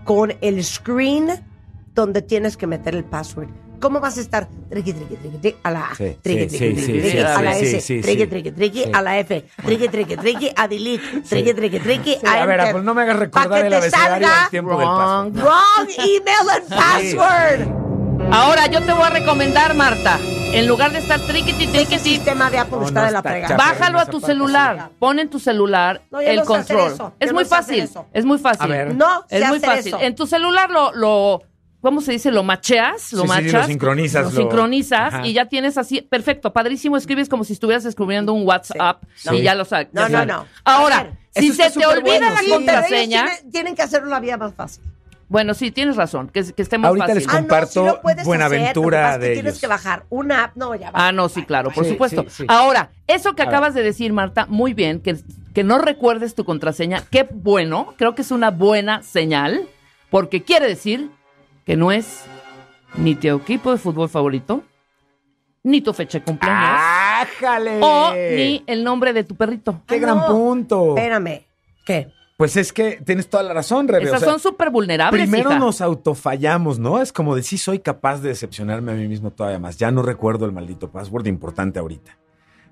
[0.05, 1.45] con el screen
[1.92, 3.49] donde tienes que meter el password.
[3.81, 7.43] ¿Cómo vas a estar triqui, triqui, triqui, triqui, a la A, sí, triqui, sí, a
[7.43, 8.91] la S, triqui, triqui, Sí.
[8.93, 12.61] a la F, triqui, triqui, triqui, a delete, triqui, triqui, Sí, a a ver.
[12.61, 15.33] Apple, no me hagas recordar el abecedario salga al tiempo del wrong.
[15.35, 15.45] password.
[15.45, 18.33] Wrong email and password.
[18.33, 20.19] Ahora yo te voy a recomendar, Marta.
[20.53, 23.31] En lugar de estar triquiti, El triquiti, sistema de Apple está no de la está
[23.31, 23.57] fregada.
[23.57, 24.91] bájalo a tu celular.
[24.99, 26.93] Pon en tu celular No, yo el no sé hacer control.
[26.95, 27.12] eso.
[27.21, 27.85] Es Yo muy no sé hacer fácil.
[27.85, 28.07] eso.
[28.12, 28.62] Es muy fácil.
[28.62, 28.95] A ver.
[28.95, 29.95] No, sé Es muy hacer fácil.
[29.95, 30.01] eso.
[30.03, 31.43] En tu celular lo, lo
[31.87, 32.33] ¿cómo se dice?
[32.33, 33.53] Lo macheas, lo Sí, machas.
[33.53, 35.25] lo sincronizas, Lo lo- sincronizas Ajá.
[35.27, 39.37] y ya tienes así, perfecto, padrísimo, escribes como si estuvieras escribiendo un WhatsApp Sí.
[39.37, 39.87] y ya lo sabes.
[39.92, 40.46] No, no, no.
[40.64, 44.53] Ahora, si se te olvida bueno, la contraseña, tienen, tienen que hacerlo la vida más
[44.55, 44.83] fácil.
[45.29, 47.18] bueno, sí, tienes razón, que, que esté más Ahorita fácil.
[47.22, 49.61] les comparto lo puedes Buenaventura hacer, lo que de tienes ellos.
[49.61, 50.57] que bajar una app.
[50.57, 51.07] No, ya va.
[51.07, 52.22] Ah, no, sí, claro, por Sí, supuesto.
[52.25, 52.44] sí, sí.
[52.49, 55.16] Ahora, eso que A acabas de decir, Marta, muy bien, que,
[55.55, 59.68] que no recuerdes tu contraseña, qué bueno, creo que es una buena señal,
[60.11, 61.11] porque quiere decir
[61.66, 62.24] que no es
[62.96, 64.62] ni tu equipo de fútbol favorito,
[65.64, 67.81] ni tu fecha de cumpleaños, ¡Ájale!
[67.83, 69.83] o ni el nombre de tu perrito.
[69.87, 70.26] ¡Qué Ah, gran no.
[70.29, 70.96] punto!
[70.96, 71.42] Espérame.
[71.85, 72.12] ¿Qué?
[72.37, 74.05] Pues es que tienes toda la razón, Rebe.
[74.05, 75.59] Esas o sea, son súper vulnerables, Primero hija.
[75.59, 77.00] nos autofallamos, ¿no?
[77.00, 79.79] Es como de sí soy capaz de decepcionarme a mí mismo todavía más.
[79.79, 82.16] Ya no recuerdo el maldito password importante ahorita.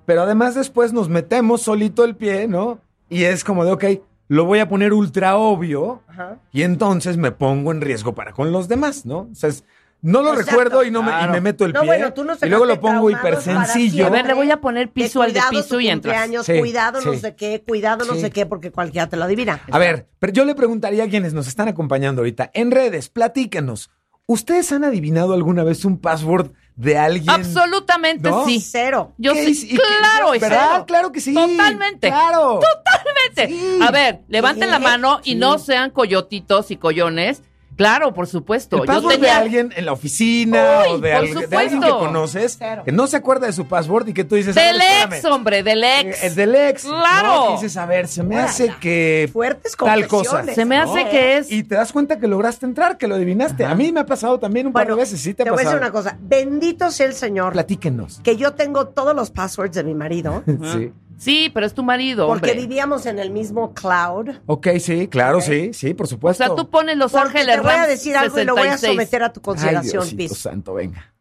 [0.05, 2.79] Pero además después nos metemos solito el pie, ¿no?
[3.09, 3.85] Y es como de, ok,
[4.27, 6.39] lo voy a poner ultra obvio Ajá.
[6.51, 9.29] y entonces me pongo en riesgo para con los demás, ¿no?
[9.31, 9.63] O sea, es-
[10.01, 10.51] no lo Exacto.
[10.51, 11.87] recuerdo y, no me, y me meto el No, pie.
[11.87, 14.05] bueno, tú nos y luego lo pongo hiper sencillo.
[14.05, 16.29] A ver, le voy a poner piso al de cuidado piso y entras.
[16.45, 19.61] Sí, cuidado no sé qué, cuidado no sé qué, porque cualquiera te lo adivina.
[19.71, 23.89] A ver, pero yo le preguntaría a quienes nos están acompañando ahorita en redes, platíquenos.
[24.27, 27.29] ¿Ustedes han adivinado alguna vez un password de alguien?
[27.29, 28.45] Absolutamente ¿No?
[28.45, 28.59] sí.
[28.59, 29.13] Cero.
[29.17, 30.67] Yo ¿Qué sí, claro, es ¿Verdad?
[30.73, 30.85] cero.
[30.87, 31.33] Claro que sí.
[31.33, 32.07] Totalmente.
[32.09, 32.59] Claro.
[32.59, 33.47] Totalmente.
[33.47, 33.79] Sí.
[33.81, 35.35] A ver, levanten la mano y Sí.
[35.35, 37.41] no sean coyotitos y collones.
[37.75, 38.77] Claro, por supuesto.
[38.77, 41.81] El Yo password de tenía alguien en la oficina Uy, o de, al- de alguien
[41.81, 42.83] que conoces Cero.
[42.85, 44.55] que no se acuerda de su password y que tú dices.
[44.55, 46.23] del ex, hombre, del ex.
[46.23, 46.83] Eh, El del ex.
[46.83, 47.45] Claro.
[47.45, 47.51] ¿no?
[47.53, 49.29] Dices, a ver, se me hace que.
[49.33, 50.43] Fuertes Tal cosa.
[50.45, 51.09] Se me hace ¿no?
[51.09, 53.65] que es Y te das cuenta que lograste entrar, que lo adivinaste.
[53.65, 55.19] A mí me ha pasado también un par de veces.
[55.21, 55.75] Sí, te, te ha voy a pasado.
[55.79, 56.17] decir una cosa.
[56.21, 58.19] Bendito sea el Señor Platíquenos.
[58.23, 60.91] que yo tengo todos los passwords de mi marido Sí.
[61.17, 62.61] Sí, pero es tu marido, porque hombre.
[62.61, 64.31] vivíamos en el mismo cloud.
[64.47, 66.43] Ok, sí, claro, sí, sí, por O supuesto.
[66.45, 68.77] sea, tú pones Los Porque Ángeles te voy a decir algo y lo voy a
[68.77, 68.93] 66.
[68.93, 70.37] someter a tu Ay, consideración, Diosito Piz.
[70.37, 71.13] santo, venga.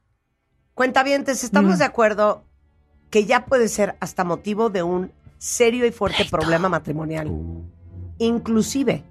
[0.75, 1.79] Cuentavientes, estamos Mm.
[1.79, 2.45] de acuerdo
[3.11, 7.31] que ya puede ser hasta motivo de un serio y fuerte problema matrimonial.
[8.19, 9.05] Inclusive,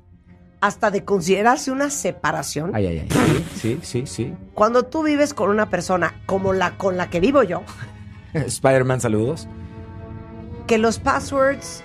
[0.61, 2.71] hasta de considerarse una separación.
[2.75, 3.45] Ay, ay, ay.
[3.55, 4.33] Sí, sí, sí.
[4.53, 7.61] Cuando tú vives con una persona como la con la que vivo yo,
[8.33, 8.39] sí.
[8.47, 9.47] Spider-Man, saludos.
[10.67, 11.83] Que los passwords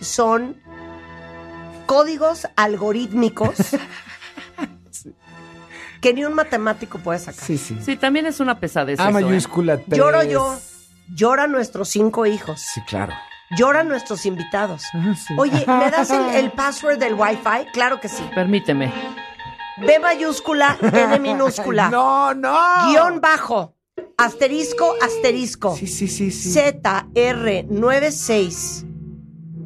[0.00, 0.56] son
[1.86, 3.54] códigos algorítmicos
[6.00, 7.44] que ni un matemático puede sacar.
[7.44, 7.78] Sí, sí.
[7.82, 9.00] Sí, también es una pesadez.
[9.00, 9.22] A eso, ¿eh?
[9.22, 9.98] mayúscula 3.
[9.98, 10.56] Lloro yo,
[11.14, 13.12] lloran nuestros cinco hijos, Sí, claro.
[13.56, 14.82] lloran nuestros invitados.
[15.26, 15.34] Sí.
[15.36, 17.70] Oye, ¿me das el, el password del Wi-Fi?
[17.72, 18.22] Claro que sí.
[18.34, 18.92] Permíteme.
[19.78, 21.88] B mayúscula, N minúscula.
[21.90, 22.58] No, no.
[22.88, 23.75] Guión bajo.
[24.18, 25.76] Asterisco, asterisco.
[25.76, 26.58] Sí, sí, sí, sí.
[26.58, 28.84] ZR96.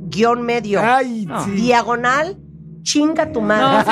[0.09, 0.81] Guión medio.
[0.83, 1.45] Ay, No.
[1.45, 1.53] sí.
[1.53, 2.37] Diagonal,
[2.83, 3.85] chinga tu madre.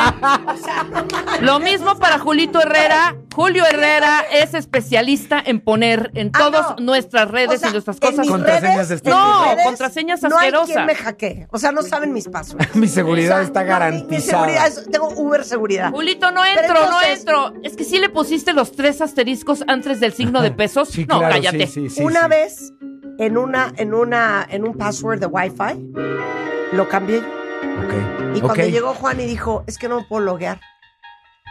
[1.40, 1.40] No.
[1.40, 3.16] Lo mismo para Julito Herrera.
[3.34, 6.86] Julio Herrera es especialista en poner en Ah, todas no.
[6.86, 8.18] nuestras redes O sea, y nuestras en cosas.
[8.20, 10.74] mis Contraseñas redes- No, redes contraseñas No hay asquerosas.
[10.74, 11.46] quien me hackee.
[11.50, 12.74] O sea, no saben mis passwords.
[12.74, 14.20] Mi seguridad O sea, está no, mi- Mi, garantizada.
[14.46, 15.90] seguridad es- tengo Uber seguridad.
[15.92, 17.52] Julito, no entro, no entro.
[17.62, 20.88] Es que sí le pusiste los tres asteriscos antes del signo de pesos.
[20.88, 21.66] Sí, no, claro, cállate.
[21.68, 22.28] sí, sí, sí, una sí.
[22.30, 22.72] vez
[23.20, 25.92] en una, en una, en un password de Wi-Fi,
[26.72, 27.22] lo cambié
[27.82, 27.88] yo.
[27.88, 28.36] Ok.
[28.36, 30.60] Y cuando llegó Juan y dijo, es que no me puedo loguear.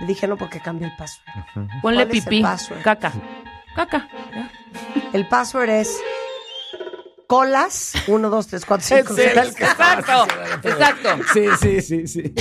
[0.01, 1.25] Le dije, no, porque cambié el password.
[1.53, 2.41] Ponle ¿Cuál es el pipí.
[2.41, 2.82] password?
[2.84, 3.11] Caca.
[3.75, 4.07] Caca.
[5.13, 5.99] El password es
[7.28, 9.57] colas 1, 2, 3, 4, 5, Ese era el 6.
[9.57, 10.28] que- Exacto.
[10.63, 11.09] Exacto.
[11.34, 12.34] Sí, sí, sí, sí.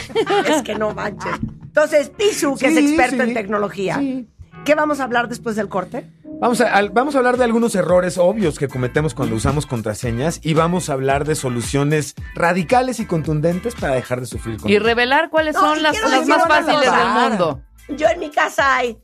[0.47, 1.33] Es que no manches.
[1.63, 3.29] Entonces, Pisu, que es Sí, experto sí.
[3.29, 3.97] en tecnología.
[3.99, 4.29] Sí.
[4.65, 6.11] ¿Qué vamos a hablar después del corte?
[6.39, 10.53] Vamos a, vamos a hablar de algunos errores obvios que cometemos cuando usamos contraseñas y
[10.53, 15.31] vamos a hablar de soluciones radicales y contundentes para dejar de sufrir con Y revelar
[15.31, 17.63] cuáles No, son las, más fáciles del mundo.
[17.89, 18.99] Yo en mi casa hay.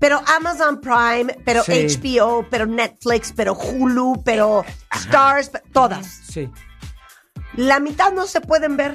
[0.00, 1.86] Pero Amazon Prime, pero Sí.
[1.86, 6.06] HBO, pero Netflix, pero Hulu, pero Stars, pe- todas.
[6.06, 6.50] Sí.
[7.54, 8.94] La mitad no se pueden ver.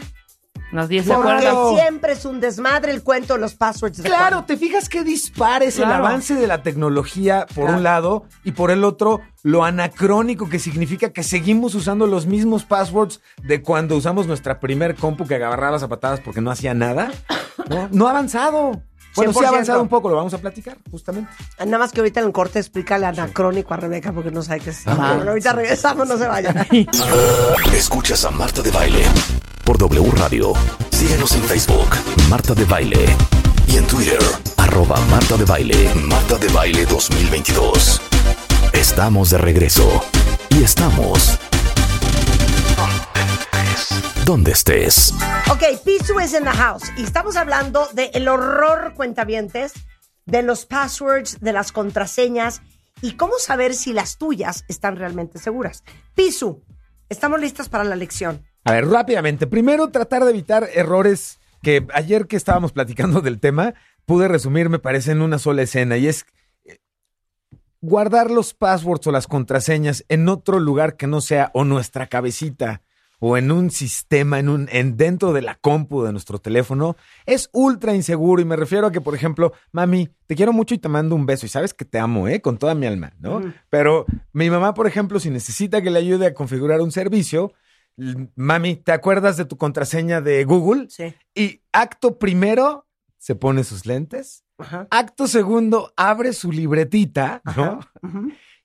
[0.74, 1.54] Las 10 se Porque acuerdan.
[1.54, 1.76] Claro.
[1.78, 4.46] Siempre es un desmadre el cuento de los passwords de Claro, Juan.
[4.48, 8.84] te fijas que dispares el avance de la tecnología por un lado y por el
[8.84, 14.60] otro lo anacrónico que significa que seguimos usando los mismos passwords de cuando usamos nuestra
[14.60, 17.12] primer compu que agarrabas a patadas porque no hacía nada.
[17.70, 18.82] No, no ha avanzado.
[19.16, 19.46] Bueno, sí 100%.
[19.46, 21.32] ha avanzado un poco, lo vamos a platicar justamente.
[21.60, 24.70] Nada más que ahorita en el corte explícale anacrónico a Rebeca porque no sabe qué
[24.72, 24.86] es.
[24.86, 26.68] Bueno, ahorita regresamos, no se vayan.
[27.74, 29.04] Escuchas a Marta de Baile
[29.64, 30.54] por W Radio.
[30.92, 31.90] Síguenos en Facebook,
[32.30, 33.06] Marta de Baile.
[33.68, 34.20] Y en Twitter,
[34.58, 35.90] arroba Marta de Baile.
[35.96, 38.02] Marta de Baile 2022.
[38.74, 40.04] Estamos de regreso.
[40.50, 41.40] Y estamos...
[44.26, 45.14] Donde estés.
[45.52, 46.84] Ok, Pisu is in the house.
[46.96, 49.74] Y estamos hablando del horror, cuentavientes,
[50.26, 52.62] de los passwords, de las contraseñas
[53.02, 55.84] y cómo saber si las tuyas están realmente seguras.
[56.16, 56.64] Pisu,
[57.10, 58.46] estamos listas para la lección.
[58.64, 59.46] A ver, rápidamente.
[59.46, 63.74] Primero, tratar de evitar errores que ayer que estábamos platicando del tema,
[64.06, 65.98] pude resumir, me parece, en una sola escena.
[65.98, 66.26] Y es
[66.64, 66.80] eh,
[67.82, 72.84] guardar los passwords o las contraseñas en otro lugar que no sea o nuestra cabecita
[73.26, 77.50] o en un sistema, en un, en dentro de la compu de nuestro teléfono, es
[77.54, 78.42] ultra inseguro.
[78.42, 81.26] Y me refiero a que, por ejemplo, mami, te quiero mucho y te mando un
[81.26, 81.46] beso.
[81.46, 82.42] Y sabes que te amo, ¿eh?
[82.42, 83.42] Con toda mi alma, ¿no?
[83.70, 87.54] Pero mi mamá, por ejemplo, si necesita que le ayude a configurar un servicio,
[88.36, 90.88] mami, ¿te acuerdas de tu contraseña de Google?
[90.90, 91.16] Sí.
[91.34, 92.88] Y acto primero,
[93.20, 94.44] se pone sus lentes.
[94.58, 94.86] Ajá.
[94.92, 97.80] Acto segundo, abre su libretita, ¿no?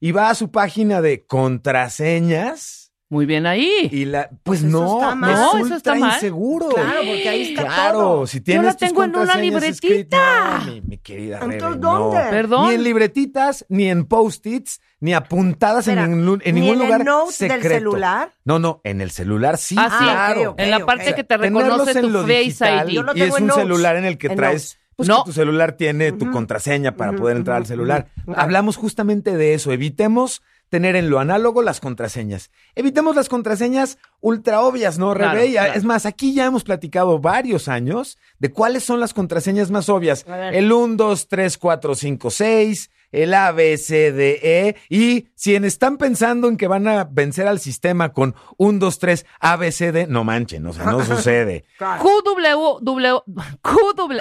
[0.01, 2.78] Y va a su página de contraseñas.
[3.11, 3.89] Muy bien ahí.
[3.91, 5.33] Y la, pues Eso no, está mal.
[5.33, 6.13] No, eso está mal.
[6.15, 6.69] inseguro.
[6.69, 8.27] Claro, porque ahí está Claro, todo.
[8.27, 10.59] si tienes la tus tengo en una libretita.
[10.59, 12.19] No, mi, mi querida Entonces, ¿dónde?
[12.25, 12.31] no.
[12.31, 12.69] Perdón.
[12.69, 16.81] Ni en libretitas, ni en post-its, ni apuntadas Espera, en, ningún- en ¿ni ningún en
[16.83, 17.75] el lugar note del secreto.
[17.77, 18.35] celular?
[18.45, 20.05] No, no, en el celular sí, Ah, sí.
[20.05, 20.55] claro.
[20.59, 22.95] en la parte que te reconoce en tu lo Face digital, ID.
[22.95, 23.63] Yo lo y es en un notes.
[23.63, 24.79] celular en el que En traes notes.
[24.97, 25.25] pues No.
[25.25, 28.09] que tu celular tiene tu contraseña para poder entrar al celular.
[28.37, 29.73] Hablamos justamente de eso.
[29.73, 32.51] Evitemos tener en lo análogo las contraseñas.
[32.75, 35.53] Evitemos las contraseñas ultra obvias, ¿no, Rebe?
[35.53, 35.73] Claro.
[35.75, 40.25] Es más, aquí ya hemos platicado varios años de cuáles son las contraseñas más obvias.
[40.53, 44.77] El 1, 2, 3, 4, 5, 6, el A, B, C, D, E.
[44.91, 48.99] Y si en- están pensando en que van a vencer al sistema con 1, 2,
[48.99, 51.65] 3, A, B, C, D, no manchen, o sea, no sucede.
[51.79, 53.23] QW, W,
[53.63, 54.21] QW,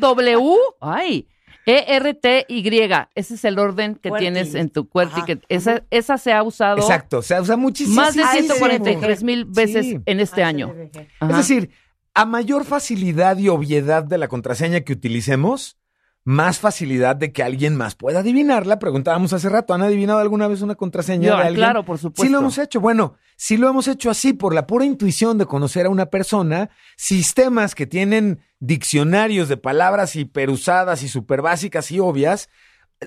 [0.00, 1.33] QW, ay, E
[1.66, 3.08] ERTY.
[3.14, 4.24] Ese es el orden que QWERTY.
[4.24, 5.26] tienes en tu cuerpo y Ajá.
[5.26, 7.96] que esa, esa se ha usado Exacto, se usa muchísimo.
[7.96, 10.00] más de Ay, 143 mil veces Sí.
[10.06, 10.74] en este año.
[11.20, 11.30] Ajá.
[11.32, 11.70] Es decir,
[12.14, 15.78] a mayor facilidad y obviedad de la contraseña que utilicemos,
[16.26, 18.78] más facilidad de que alguien más pueda adivinarla.
[18.78, 21.54] Preguntábamos hace rato, ¿han adivinado alguna vez una contraseña de alguien?
[21.56, 22.22] claro, por supuesto.
[22.24, 22.80] Sí lo hemos hecho.
[22.80, 26.70] Bueno, si lo hemos hecho así por la pura intuición de conocer a una persona,
[26.96, 32.48] sistemas que tienen diccionarios de palabras hiperusadas y súper básicas y obvias,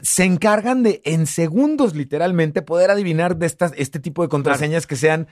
[0.02, 4.96] se encargan de en segundos literalmente poder adivinar de estas, este tipo de contraseñas que
[4.96, 5.28] sean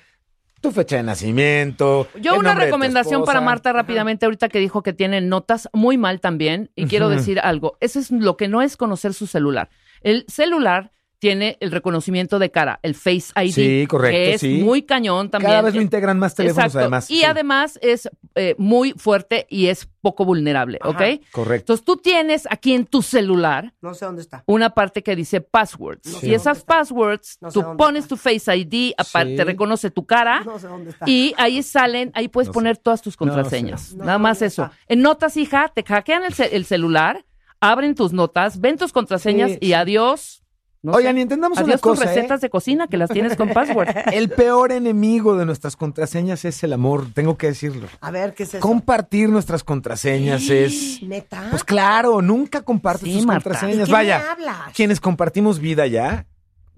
[0.62, 2.08] tu fecha de nacimiento.
[2.20, 3.42] Yo el una nombre de tu recomendación para.
[3.42, 7.78] Marta rápidamente ahorita que dijo que tiene notas muy mal también y quiero decir algo,
[7.82, 9.70] eso es lo que no es conocer su celular.
[10.02, 14.62] El celular tiene el reconocimiento de cara, el Face ID, Sí, correcto, que es sí.
[14.64, 15.52] muy cañón también.
[15.52, 16.80] Cada vez lo integran más teléfonos Exacto.
[16.80, 17.10] además.
[17.10, 17.24] Y sí.
[17.24, 20.90] además es eh, muy fuerte y es poco vulnerable, Ajá.
[20.92, 21.02] ¿ok?
[21.32, 21.74] Correcto.
[21.74, 24.44] Entonces tú tienes aquí en tu celular No sé dónde está.
[24.46, 26.06] una parte que dice passwords.
[26.14, 26.76] No sé y esas está.
[26.78, 28.16] passwords, No sé tú pones está.
[28.16, 29.36] tu Face ID, aparte Sí.
[29.38, 30.42] te reconoce tu cara.
[30.46, 31.10] No sé dónde está.
[31.10, 32.56] Y ahí salen, ahí puedes No sé.
[32.56, 33.82] poner todas tus No contraseñas.
[33.82, 33.98] sé.
[33.98, 34.66] Nada No, más eso.
[34.66, 34.78] está.
[34.88, 37.26] En notas, hija, te hackean el, ce- el celular,
[37.60, 40.44] abren tus notas, ven tus contraseñas Sí, y adiós.
[40.86, 42.46] No Oigan, sé, y entendamos adiós una cosa, tus recetas ¿eh?
[42.46, 43.90] de cocina que las tienes con password.
[44.14, 47.88] El peor enemigo de nuestras contraseñas es el amor, tengo que decirlo.
[48.02, 48.60] A ver, ¿qué es eso?
[48.60, 51.02] Compartir nuestras contraseñas es...
[51.02, 51.48] ¿Neta?
[51.50, 53.44] Pues claro, nunca compartes Sí, tus Marta.
[53.50, 53.78] contraseñas.
[53.80, 54.74] ¿De qué Vaya, me hablas?
[54.76, 56.28] quienes compartimos vida ya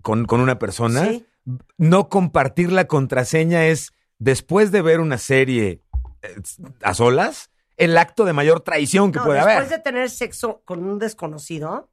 [0.01, 1.25] con, con una persona, Sí.
[1.77, 5.81] no compartir la contraseña es, después de ver una serie
[6.21, 6.35] eh,
[6.81, 9.69] a solas, el acto de mayor traición que No, puede después haber.
[9.69, 11.89] de tener sexo con un desconocido,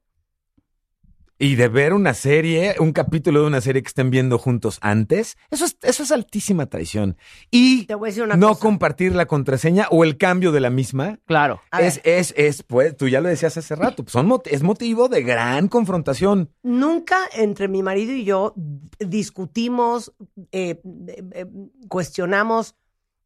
[1.37, 5.35] Y de ver una serie, un capítulo de una serie que estén viendo juntos antes,
[5.51, 7.17] eso es, eso es altísima traición.
[7.51, 8.61] Y te voy a decir una no cosa.
[8.61, 11.19] compartir la contraseña o el cambio de la misma.
[11.25, 11.59] Claro.
[11.71, 14.63] A Es, es, es, pues, tú ya lo decías hace rato, pues son, mot- es
[14.63, 16.51] motivo de gran confrontación.
[16.63, 18.53] nunca entre mi marido y yo
[18.99, 20.13] discutimos,
[20.51, 21.45] eh, eh, eh,
[21.89, 22.75] cuestionamos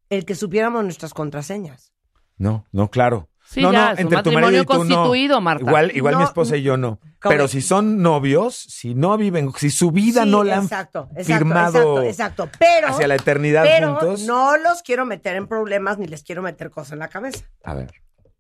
[0.10, 1.93] el que supiéramos nuestras contraseñas.
[2.38, 3.30] No, no, claro.
[3.52, 4.78] Sí, no, ya, no, entre tu matrimonio marido y tú no.
[4.80, 5.64] constituido, Marta.
[5.66, 7.00] Igual, igual mi No, esposa y yo no.
[7.20, 11.10] Pero si son novios, si no viven, si su vida Sí, no la han exacto,
[11.16, 12.50] exacto, firmado exacto, exacto.
[12.60, 14.22] Pero, hacia la eternidad pero juntos.
[14.28, 17.43] no los quiero meter en problemas ni les quiero meter cosas en la cabeza.
[17.64, 17.91] A ver.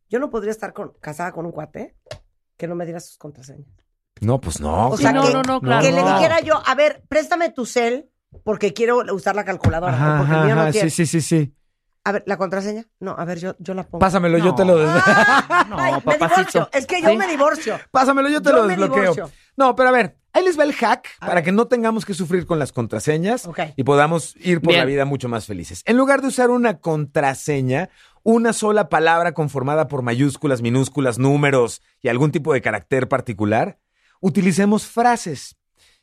[0.09, 1.95] Yo no podría estar con- casada con un cuate
[2.55, 3.67] que no me diera sus contraseñas.
[4.21, 4.89] No, pues no.
[4.89, 5.81] O sea, no, que, no, no, claro.
[5.81, 6.13] que le no.
[6.13, 8.11] dijera yo, a ver, préstame tu cel
[8.43, 9.93] porque quiero usar la calculadora.
[9.93, 10.89] Ajá, porque el mío no ajá, quiere.
[10.91, 11.55] sí, sí, sí, sí.
[12.05, 12.85] A ver, ¿la contraseña?
[12.99, 13.99] No, a ver, yo, yo la pongo.
[13.99, 16.17] Pásamelo, yo te lo des- Ay, No, me papacito.
[16.35, 16.69] divorcio.
[16.71, 17.17] Es que yo Sí.
[17.17, 17.79] me divorcio.
[17.91, 19.01] Pásamelo, yo te Yo lo me desbloqueo.
[19.13, 19.31] divorcio.
[19.57, 21.43] No, pero a ver, ahí les va el hack A para ver.
[21.43, 24.79] que no tengamos que sufrir con las contraseñas y podamos ir por Bien.
[24.79, 25.83] la vida mucho más felices.
[25.85, 27.89] En lugar de usar una contraseña,
[28.23, 33.77] una sola palabra conformada por mayúsculas, minúsculas, números y algún tipo de carácter particular,
[34.21, 35.57] utilicemos frases.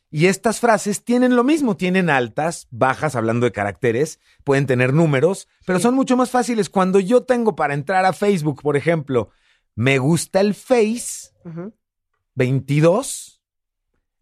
[0.09, 5.47] Y estas frases tienen lo mismo, tienen altas, bajas, hablando de caracteres, pueden tener números,
[5.65, 6.69] pero son mucho más fáciles.
[6.69, 9.29] Cuando yo tengo para entrar a Facebook, por ejemplo,
[9.75, 11.73] me gusta el Face, Ujú.
[12.35, 13.41] 22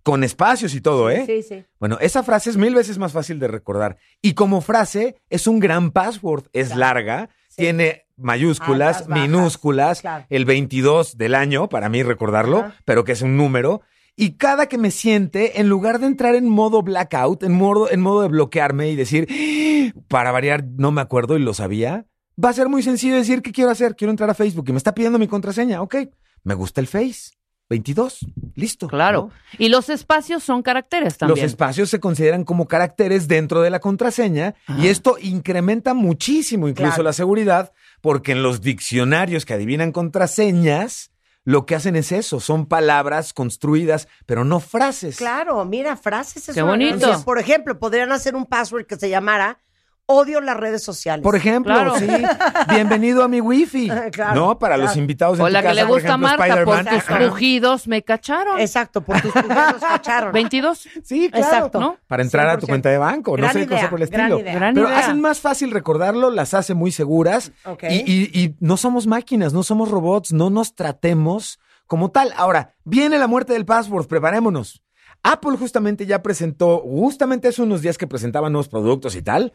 [0.04, 1.24] con espacios y todo, ¿eh?
[1.26, 1.66] Sí, sí.
[1.80, 3.98] Bueno, esa frase es mil veces más fácil de recordar.
[4.22, 6.46] Y como frase, es un gran password.
[6.54, 6.80] Es Claro.
[6.80, 7.56] larga, Sí.
[7.58, 10.26] tiene mayúsculas, minúsculas, claro.
[10.30, 12.76] el 22 del año, para mí recordarlo, Ajá.
[12.86, 13.82] pero que es un número.
[14.18, 18.00] Y cada que me siente, en lugar de entrar en modo blackout, en modo, en
[18.00, 22.06] modo de bloquearme y decir, "Ah", para variar, no me acuerdo y lo sabía,
[22.44, 23.96] va a ser muy sencillo decir, ¿qué quiero hacer?
[23.96, 25.82] Quiero entrar a Facebook y me está pidiendo mi contraseña.
[25.82, 25.96] Ok,
[26.44, 27.32] me gusta el Face.
[27.68, 28.20] 22,
[28.54, 28.88] listo.
[28.88, 29.32] Claro.
[29.32, 29.56] ¿no?
[29.58, 31.40] Y los espacios son caracteres también.
[31.44, 36.90] Los espacios se consideran como caracteres dentro de la contraseña y esto incrementa muchísimo incluso
[36.92, 37.04] Claro.
[37.06, 41.10] la seguridad porque en los diccionarios que adivinan contraseñas
[41.46, 45.16] lo que hacen es eso, son palabras construidas, pero no frases.
[45.18, 46.50] Claro, mira, frases.
[46.50, 46.96] es Qué una- bonito.
[46.96, 49.60] Entonces, por ejemplo, podrían hacer un password que se llamara
[50.08, 51.24] odio las redes sociales.
[51.24, 51.96] Por ejemplo, Claro.
[51.96, 52.08] sí,
[52.70, 53.90] bienvenido a mi wifi.
[54.12, 54.88] Claro, no, para claro.
[54.90, 56.48] los invitados en O la que casa, le por gusta a Marta, por
[56.78, 56.86] Spider-Man.
[57.08, 58.60] tus rugidos me cacharon.
[58.60, 60.32] Exacto, por tus pujidos cacharon.
[60.32, 60.88] 22.
[61.04, 61.46] Sí, claro.
[61.46, 61.80] Exacto.
[61.80, 61.98] ¿no?
[62.08, 62.70] Para entrar a tu 100%.
[62.70, 64.40] cuenta de banco, no Gran sé, idea, cosa por el gran estilo.
[64.42, 64.56] idea.
[64.56, 65.00] Gran Pero idea.
[65.00, 67.52] hacen más fácil recordarlo, las hace muy seguras.
[67.66, 67.84] Ok.
[67.90, 72.32] Y, y- y no somos máquinas, no somos robots, no nos tratemos como tal.
[72.38, 74.82] Ahora, viene la muerte del password, preparémonos.
[75.24, 79.54] Apple justamente ya presentó, justamente hace unos días que presentaba nuevos productos y tal,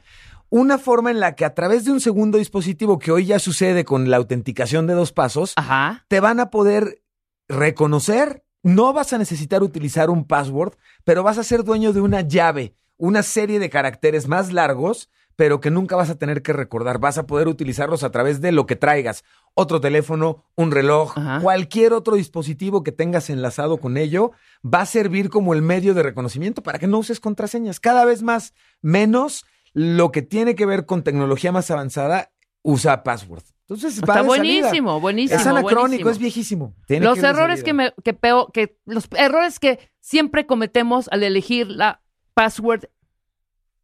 [0.50, 3.84] una forma en la que a través de un segundo dispositivo que hoy ya sucede
[3.84, 6.04] con la autenticación de dos pasos, Ajá.
[6.08, 7.02] te van a poder
[7.48, 8.44] reconocer.
[8.62, 10.74] No vas a necesitar utilizar un password,
[11.04, 15.60] pero vas a ser dueño de una llave, una serie de caracteres más largos, pero
[15.60, 16.98] que nunca vas a tener que recordar.
[16.98, 19.24] Vas a poder utilizarlos a través de lo que traigas.
[19.54, 21.40] Otro teléfono, un reloj, Ajá.
[21.40, 24.32] cualquier otro dispositivo que tengas enlazado con ello,
[24.62, 27.80] va a servir como el medio de reconocimiento para que no uses contraseñas.
[27.80, 32.30] Cada vez más, menos lo que tiene que ver con tecnología más avanzada,
[32.62, 33.42] usa password.
[33.68, 34.26] Entonces, va Está salida.
[34.26, 35.40] buenísimo, buenísimo.
[35.40, 36.10] Es anacrónico, buenísimo.
[36.10, 36.74] es viejísimo.
[36.86, 41.22] Tiene Los que errores que me, que peo- que los errores que siempre cometemos al
[41.22, 42.02] elegir la
[42.34, 42.86] password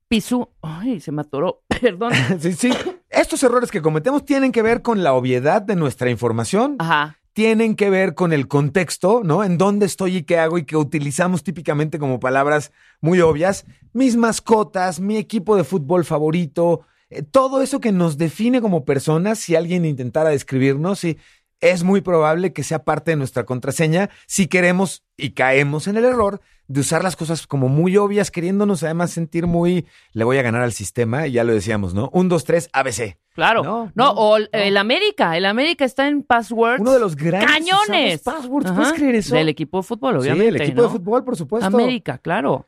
[0.08, 0.48] pisu.
[0.62, 1.62] Ay, se me atoró.
[1.80, 2.12] Perdón.
[2.40, 2.70] Sí, sí.
[3.08, 7.18] Estos errores que cometemos tienen que ver con la obviedad de nuestra información, Ajá.
[7.36, 9.44] Tienen que ver con el contexto, ¿no?
[9.44, 12.72] En dónde estoy y qué hago y que utilizamos típicamente como palabras
[13.02, 13.66] muy obvias.
[13.92, 19.38] mis mascotas, mi equipo de fútbol favorito, eh, todo eso que nos define como personas,
[19.38, 21.18] si alguien intentara describirnos, sí,
[21.60, 26.06] es muy probable que sea parte de nuestra contraseña si queremos y caemos en el
[26.06, 30.42] error de usar las cosas como muy obvias, queriéndonos además sentir muy, le voy a
[30.42, 32.08] ganar al sistema, y ya lo decíamos, ¿no?
[32.14, 33.18] Un, dos, tres, ABC.
[33.36, 33.62] Claro.
[33.62, 35.36] No, No, no, o el- el América.
[35.36, 36.80] El América está en passwords.
[36.80, 38.22] Uno de los grandes ¡Cañones!
[38.22, 39.36] passwords, Ajá, ¿puedes creer eso?
[39.36, 40.48] Del equipo de fútbol, Sí, obviamente.
[40.48, 41.66] el equipo de fútbol, por supuesto.
[41.66, 42.66] América, claro.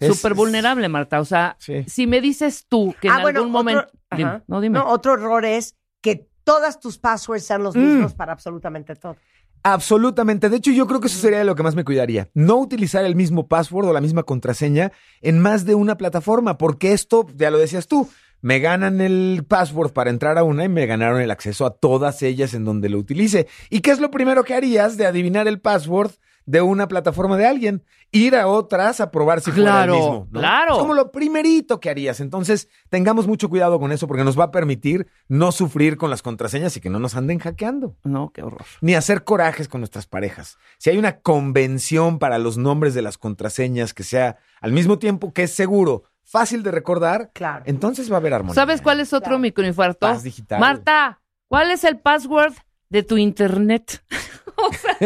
[0.00, 1.20] Súper vulnerable, Marta.
[1.20, 1.84] O sea, Sí.
[1.86, 3.92] si me dices tú que en Ah, bueno, algún otro- momento.
[4.16, 4.78] Dime, no, dime.
[4.78, 7.78] No, otro error es que todas tus passwords sean los Mm.
[7.80, 9.16] mismos para absolutamente todo.
[9.62, 10.48] Absolutamente.
[10.48, 12.30] De hecho, yo creo que eso sería de lo que más me cuidaría.
[12.34, 14.90] No utilizar el mismo password o la misma contraseña
[15.20, 18.08] en más de una plataforma, porque esto, ya lo decías tú,
[18.42, 22.22] me ganan el password para entrar a una y me ganaron el acceso a todas
[22.22, 23.46] ellas en donde lo utilice.
[23.68, 26.12] ¿Y qué es lo primero que harías de adivinar el password
[26.46, 27.84] de una plataforma de alguien?
[28.12, 30.28] Ir a otras a probar si fuera el Claro, mismo.
[30.32, 30.40] ¿no?
[30.40, 30.72] claro.
[30.72, 32.18] Es como lo primerito que harías.
[32.18, 36.20] Entonces, tengamos mucho cuidado con eso porque nos va a permitir no sufrir con las
[36.22, 38.64] contraseñas y que no nos anden hackeando No, qué horror.
[38.80, 40.58] ni hacer corajes con nuestras parejas.
[40.78, 45.32] Si hay una convención para los nombres de las contraseñas que sea al mismo tiempo
[45.32, 47.64] que es seguro, fácil de recordar, Claro.
[47.66, 48.54] entonces va a haber armonía.
[48.54, 50.06] ¿Sabes cuál es otro microinfarto?
[50.06, 50.60] Paz digital.
[50.60, 52.54] Marta, ¿cuál es el password
[52.88, 54.02] de tu internet?
[54.56, 54.96] o sea,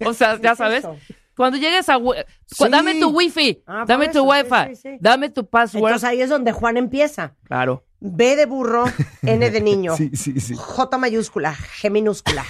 [0.00, 0.08] no.
[0.10, 0.86] O sea, ya sabes.
[1.36, 1.98] Cuando llegues a...
[2.46, 2.64] Sí.
[2.70, 4.98] Dame tu wifi, Ah, dame tu eso, wifi, sí, sí.
[5.00, 5.84] dame tu password.
[5.88, 7.34] Entonces ahí es donde Juan empieza.
[7.44, 7.84] claro.
[8.06, 8.84] B de burro,
[9.22, 10.54] N de niño, Sí, sí, sí.
[10.54, 12.44] J mayúscula, G minúscula,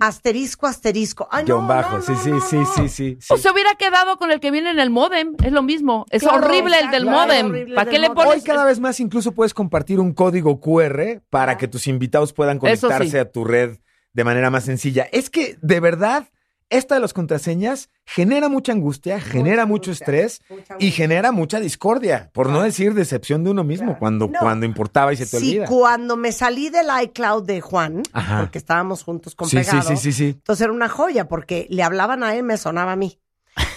[0.00, 1.28] asterisco, asterisco.
[1.30, 2.66] Ay, no, bajo, no, sí, no, sí, no, sí, no.
[2.66, 3.32] sí, sí, sí.
[3.32, 6.06] O se hubiera quedado con el que viene en el modem, es lo mismo.
[6.10, 7.74] Es Claro, horrible el del modem.
[7.74, 8.34] ¿Para qué le pones?
[8.34, 12.58] Hoy cada vez más incluso puedes compartir un código QR para que tus invitados puedan
[12.58, 13.18] conectarse sí.
[13.18, 13.78] a tu red
[14.12, 15.06] de manera más sencilla.
[15.12, 16.26] Es que, de verdad,
[16.68, 21.60] esta de las contraseñas genera mucha angustia, genera mucho angustia, estrés mucha y genera mucha
[21.60, 24.38] discordia, por no decir decepción de uno mismo cuando, No.
[24.40, 25.66] cuando importaba y se te Sí, olvida.
[25.66, 28.40] cuando me salí del iCloud de Juan, Ajá.
[28.40, 30.24] porque estábamos juntos con Sí, sí, Pegado, sí, sí, sí.
[30.30, 33.20] entonces era una joya, porque le hablaban a él, me sonaba a mí.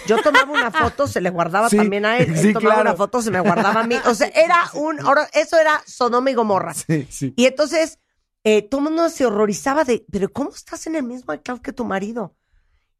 [0.06, 2.28] Yo tomaba una foto, se le guardaba Sí, también a él.
[2.34, 2.90] Él sí, tomaba claro.
[2.90, 3.96] una foto, se me guardaba a mí.
[4.06, 4.98] O sea, era un...
[5.32, 6.74] eso era Sodoma y Gomorra.
[6.74, 7.32] Sí, sí.
[7.36, 7.98] Y entonces,
[8.44, 11.72] eh, todo el mundo se horrorizaba de, pero ¿cómo estás en el mismo iCloud que
[11.72, 12.34] tu marido?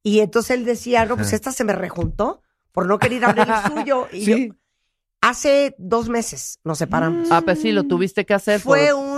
[0.02, 2.42] Y entonces él decía, no, pues esta se me rejuntó
[2.72, 4.08] por no querer abrir el suyo.
[4.12, 4.48] Y Sí.
[4.48, 4.54] yo-
[5.20, 7.30] hace dos meses nos separamos.
[7.30, 8.60] Ah, pues sí, lo tuviste que hacer.
[8.60, 9.09] Fue por un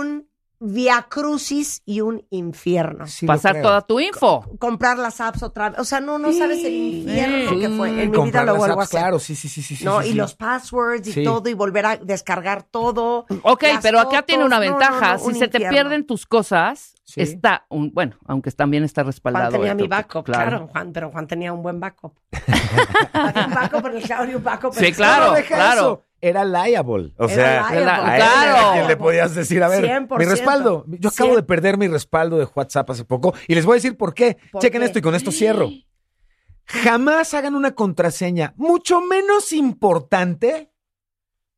[0.65, 3.05] via crucis y un infierno.
[3.05, 4.45] Sí pasar toda tu info.
[4.59, 5.79] Comprar las apps otra vez.
[5.79, 7.59] O sea, no, no sabes el infierno Sí.
[7.59, 7.89] que fue.
[8.03, 8.99] En mi vida lo las vuelvo a apps, hacer.
[9.01, 10.17] Claro, sí, sí, sí, no, sí, y sí.
[10.17, 11.23] los passwords y Sí.
[11.25, 13.25] todo, y volver a descargar todo.
[13.41, 15.13] Ok, pero acá tiene una No, no, ventaja.
[15.13, 17.19] no, si un se te pierden tus cosas, Sí.
[17.21, 19.49] está, un, bueno, aunque también está respaldado.
[19.49, 20.69] Juan tenía esto, mi backup, claro.
[20.71, 22.13] Juan, pero Juan tenía un buen backup.
[23.13, 23.97] un backup en
[24.29, 25.33] el un backup en Sí, el claro.
[25.45, 25.81] Claro.
[25.81, 26.03] eso.
[26.23, 27.13] Era liable.
[27.17, 28.57] O sea, liable, a claro.
[28.57, 30.17] era quien le podías decir, a ver, 100%.
[30.17, 30.85] mi respaldo.
[30.87, 33.97] Yo acabo de perder mi respaldo de WhatsApp hace poco y les voy a decir
[33.97, 34.37] por qué.
[34.53, 34.85] ¿Por Chequen qué?
[34.85, 35.69] esto y con esto cierro.
[36.65, 40.71] Jamás hagan una contraseña mucho menos importante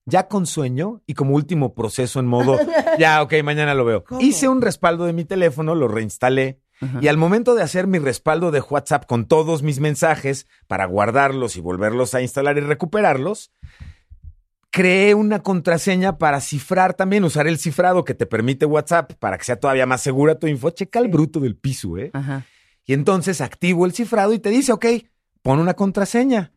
[0.06, 2.58] ya con sueño y como último proceso en modo,
[3.00, 4.04] ya, ok, mañana lo veo.
[4.04, 4.20] ¿Cómo?
[4.20, 6.98] Hice un respaldo de mi teléfono, lo reinstalé Ajá.
[7.02, 11.56] y al momento de hacer mi respaldo de WhatsApp con todos mis mensajes para guardarlos
[11.56, 13.52] y volverlos a instalar y recuperarlos,
[14.76, 19.46] creé una contraseña para cifrar también, usar el cifrado que te permite WhatsApp para que
[19.46, 20.70] sea todavía más segura tu info.
[20.70, 22.12] Checa el bruto del piso, ¿eh?
[22.12, 22.46] Ajá.
[22.84, 24.86] Y entonces activo el cifrado y te dice, ok,
[25.42, 26.52] pon una contraseña.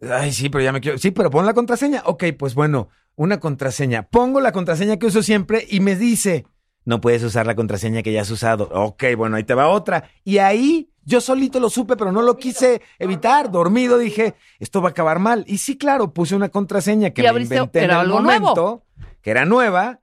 [0.00, 0.98] Ay, sí, pero ya me quiero.
[0.98, 2.02] Sí, pero pon la contraseña.
[2.06, 4.02] Ok, pues bueno, una contraseña.
[4.02, 6.46] Pongo la contraseña que uso siempre y me dice,
[6.84, 8.68] no puedes usar la contraseña que ya has usado.
[8.72, 10.10] Ok, bueno, ahí te va otra.
[10.24, 13.50] Y ahí yo solito lo supe, pero no lo quise evitar.
[13.50, 15.44] Dormido dije, esto va a acabar mal.
[15.46, 18.84] Y sí, claro, puse una contraseña que me inventé en el momento,
[19.20, 20.00] que era nueva.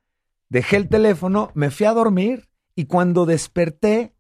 [0.49, 4.13] Dejé el teléfono, me fui a dormir y cuando desperté,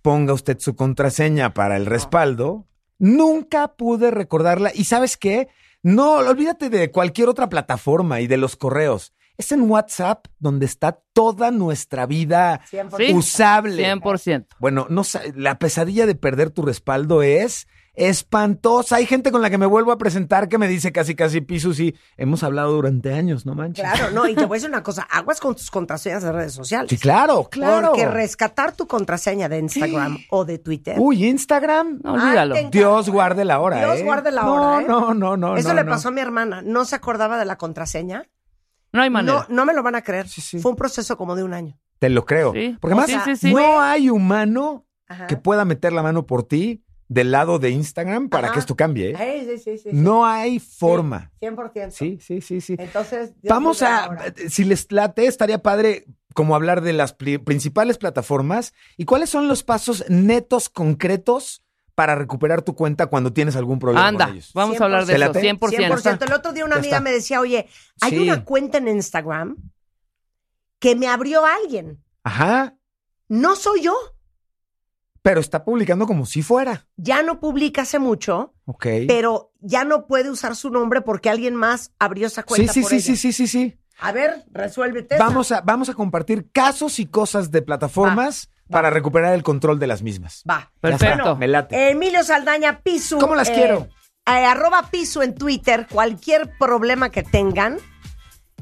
[0.00, 2.66] ponga usted su contraseña para el respaldo.
[2.98, 4.70] Nunca pude recordarla.
[4.74, 5.48] ¿Y sabes qué?
[5.82, 9.12] No, olvídate de cualquier otra plataforma y de los correos.
[9.38, 12.96] Es en WhatsApp donde está toda nuestra vida 100%.
[12.96, 13.14] Sí.
[13.14, 13.84] usable.
[13.94, 14.46] 100%.
[14.58, 15.02] Bueno, no
[15.34, 17.66] la pesadilla de perder tu respaldo es
[17.96, 18.96] espantosa.
[18.96, 21.80] Hay gente con la que me vuelvo a presentar que me dice casi casi pisos
[21.80, 23.84] y hemos hablado durante años, no manches.
[23.84, 26.52] Claro, no, y te voy a decir una cosa, aguas con tus contraseñas de redes
[26.52, 26.90] sociales.
[26.90, 27.88] Sí, claro, claro.
[27.88, 30.96] Porque rescatar tu contraseña de Instagram o de Twitter.
[30.98, 32.00] Uy, Instagram.
[32.04, 32.54] No, olvídalo.
[32.54, 34.04] Ay, te Dios guarde la hora, Dios ¿eh?
[34.04, 34.86] guarde la No, hora, ¿eh?
[34.86, 35.90] No, no, no, Eso no, le no.
[35.90, 36.62] pasó a mi hermana.
[36.62, 38.28] No se acordaba de la contraseña.
[38.96, 39.46] No hay manera.
[39.48, 40.28] No, no me lo van a creer.
[40.28, 40.58] Sí, sí.
[40.58, 41.78] Fue un proceso como de un año.
[41.98, 42.52] Te lo creo.
[42.52, 42.76] Sí.
[42.80, 43.54] Porque más sí, sí, sí.
[43.54, 45.26] no hay humano Ajá.
[45.26, 48.54] que pueda meter la mano por ti del lado de Instagram para Ajá.
[48.54, 49.10] que esto cambie.
[49.10, 49.16] ¿eh?
[49.16, 49.96] Ay, sí, sí, sí, sí.
[49.96, 51.30] No hay forma.
[51.40, 51.90] 100%.
[51.90, 52.74] Sí, sí, sí, sí.
[52.78, 54.34] Entonces, Dios Vamos a, ahora.
[54.48, 59.62] si les late, estaría padre como hablar de las principales plataformas y cuáles son los
[59.62, 61.62] pasos netos concretos
[61.96, 64.52] para recuperar tu cuenta cuando tienes algún problema Anda, con ellos.
[64.54, 65.40] vamos a hablar de ¿Te eso, late?
[65.40, 65.58] 100%.
[65.88, 66.22] 100%.
[66.26, 67.66] El otro día una amiga me decía, oye,
[68.00, 68.18] hay Sí.
[68.18, 69.56] una cuenta en Instagram
[70.78, 72.00] que me abrió alguien.
[72.22, 72.76] Ajá,
[73.28, 73.96] No soy yo.
[75.22, 76.86] pero está publicando como si fuera.
[76.96, 78.86] Ya no publica hace mucho, Ok.
[79.08, 82.80] pero ya no puede usar su nombre porque alguien más abrió esa Sí, cuenta sí,
[82.82, 83.04] por sí, ella.
[83.04, 83.76] sí, sí, sí, sí.
[83.98, 85.16] A ver, resuélvete.
[85.18, 89.86] Vamos a, vamos a compartir casos y cosas de plataformas para recuperar el control de
[89.86, 90.42] las mismas.
[90.48, 90.70] Va.
[90.80, 91.36] Perfecto.
[91.36, 91.90] Me late.
[91.90, 93.18] Emilio Saldaña Pisu.
[93.18, 93.88] ¿Cómo las eh, quiero?
[94.26, 95.86] eh, arroba Pisu en Twitter.
[95.90, 97.78] Cualquier problema que tengan,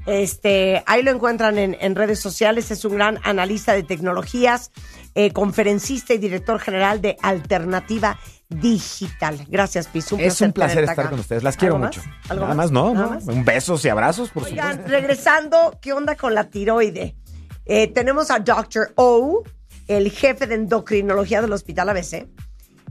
[0.06, 2.70] este, ahí lo encuentran en, en redes sociales.
[2.70, 4.70] Es un gran analista de tecnologías,
[5.14, 8.18] eh, conferencista y director general de Alternativa
[8.50, 9.46] Digital.
[9.48, 10.16] Gracias, Pisu.
[10.20, 11.10] es un placer tenerte estar acá.
[11.10, 11.42] con ustedes.
[11.42, 12.02] Las quiero ¿Algo mucho.
[12.28, 13.12] ¿Algo Nada más, no, ¿Nada no.
[13.14, 13.24] más?
[13.26, 14.90] Un besos y abrazos, por Oigan, supuesto.
[14.92, 17.16] regresando, ¿qué onda con la tiroide?
[17.64, 18.92] Eh, tenemos a Dr.
[18.96, 19.42] O,
[19.88, 22.28] el jefe de endocrinología del Hospital ABC,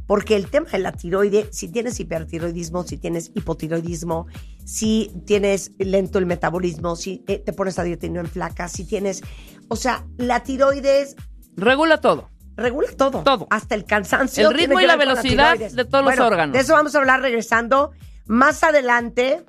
[0.06, 4.28] porque el tema de la tiroide, si tienes hipertiroidismo, si tienes hipotiroidismo,
[4.66, 8.86] si tienes lento el metabolismo, si eh, te pones a dieta y no enflacas, si
[8.86, 9.22] tienes...
[9.70, 11.16] O sea, la tiroides
[11.56, 12.30] Regula todo.
[12.58, 13.24] regula todo.
[13.24, 13.48] Todo.
[13.50, 14.50] Hasta el cansancio.
[14.50, 16.54] El ritmo y la velocidad de todos los órganos.
[16.54, 17.92] De eso vamos a hablar regresando.
[18.26, 19.44] Más adelante,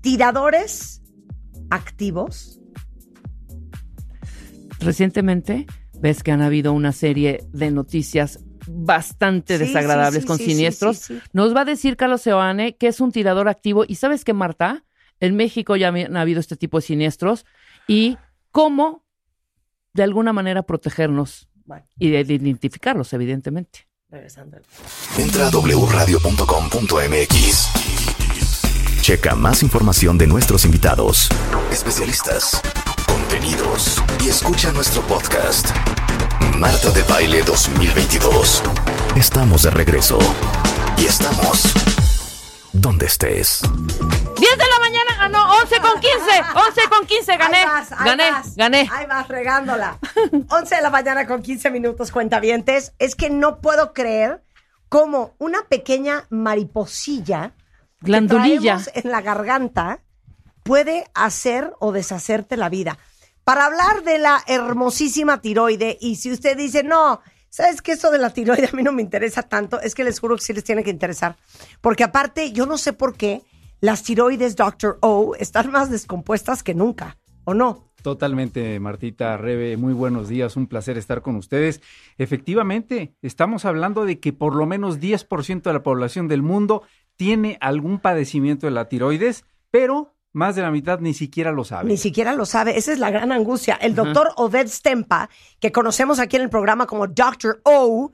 [0.00, 1.02] tiradores
[1.70, 2.60] activos.
[4.80, 5.66] Recientemente
[6.00, 10.96] ves que han habido una serie de noticias bastante Sí, desagradables sí, sí, con siniestros.
[10.98, 11.20] sí, sí.
[11.32, 13.84] Nos va a decir Carlos Seoane que es un tirador activo.
[13.86, 14.84] ¿Y sabes qué, Marta?
[15.18, 17.44] En México ya han habido este tipo de siniestros.
[17.88, 18.16] Y
[18.52, 19.04] cómo,
[19.94, 23.88] de alguna manera, protegernos Bueno, y de identificarlos, evidentemente.
[24.08, 24.58] regresando.
[25.18, 27.68] Entra a wradio.com.mx.
[29.02, 31.28] Checa más información de nuestros invitados,
[31.72, 32.60] especialistas,
[33.30, 35.68] contenidos y escucha nuestro podcast.
[36.58, 38.60] Marta de Baile 2022.
[39.16, 40.18] Estamos de regreso.
[40.98, 41.72] Y estamos
[42.72, 43.60] donde estés.
[43.62, 46.18] 10 de la mañana, ah, no, 11 con 15,
[46.68, 48.88] 11 con 15, gané, Ahí vas, ahí gané, vas, gané.
[48.90, 49.98] Ahí vas regándola.
[50.48, 52.94] 11 de la mañana con 15 minutos, cuentavientes.
[52.98, 54.42] Es que no puedo creer
[54.88, 57.52] cómo una pequeña mariposilla
[58.00, 58.80] Glandulilla.
[58.92, 60.00] en la garganta
[60.64, 62.98] puede hacer o deshacerte la vida.
[63.44, 67.92] Para hablar de la hermosísima tiroide, y si usted dice, no, ¿sabes qué?
[67.92, 70.42] Eso de la tiroide a mí no me interesa tanto, es que les juro que
[70.42, 71.36] sí les tiene que interesar.
[71.80, 73.42] Porque aparte, yo no sé por qué
[73.80, 74.98] las tiroides Dr.
[75.00, 77.90] O están más descompuestas que nunca, ¿o no?
[78.02, 81.82] Totalmente, Martita, Rebe, muy buenos días, un placer estar con ustedes.
[82.16, 86.82] Efectivamente, estamos hablando de que por lo menos 10% de la población del mundo
[87.16, 91.88] tiene algún padecimiento de la tiroides, pero más de la mitad ni siquiera lo sabe.
[91.88, 92.78] Ni siquiera lo sabe.
[92.78, 93.74] Esa es la gran angustia.
[93.74, 95.28] El doctor Oded Stempa,
[95.58, 97.60] que conocemos aquí en el programa como Dr.
[97.64, 98.12] O,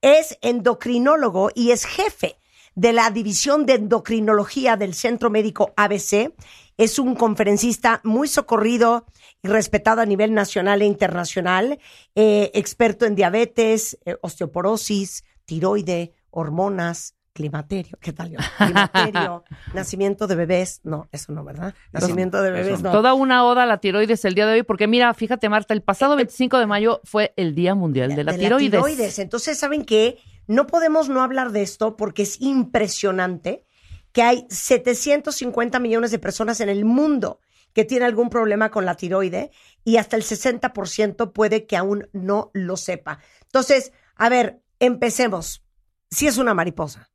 [0.00, 2.36] es endocrinólogo y es jefe
[2.74, 6.32] de la División de Endocrinología del Centro Médico ABC.
[6.76, 9.04] Es un conferencista muy socorrido
[9.42, 11.80] y respetado a nivel nacional e internacional,
[12.14, 18.32] eh, experto en diabetes, eh, osteoporosis, tiroide, hormonas, climaterio, ¿qué tal?
[18.32, 18.38] yo?
[18.56, 21.72] Climaterio, nacimiento de bebés, no, eso no, ¿verdad?
[21.92, 22.90] Nacimiento de bebés, no.
[22.90, 25.82] Toda una oda a la tiroides el día de hoy, porque mira, fíjate Marta, el
[25.82, 29.20] pasado 25 de mayo fue el Día Mundial de la de Tiroides.
[29.20, 30.18] Entonces, ¿saben qué?
[30.48, 33.64] No podemos no hablar de esto porque es impresionante
[34.10, 37.38] que hay 750 millones de personas en el mundo
[37.72, 39.52] que tienen algún problema con la tiroide
[39.84, 43.20] y hasta el 60% puede que aún no lo sepa.
[43.44, 45.62] Entonces, a ver, empecemos.
[46.10, 47.10] Si es una mariposa.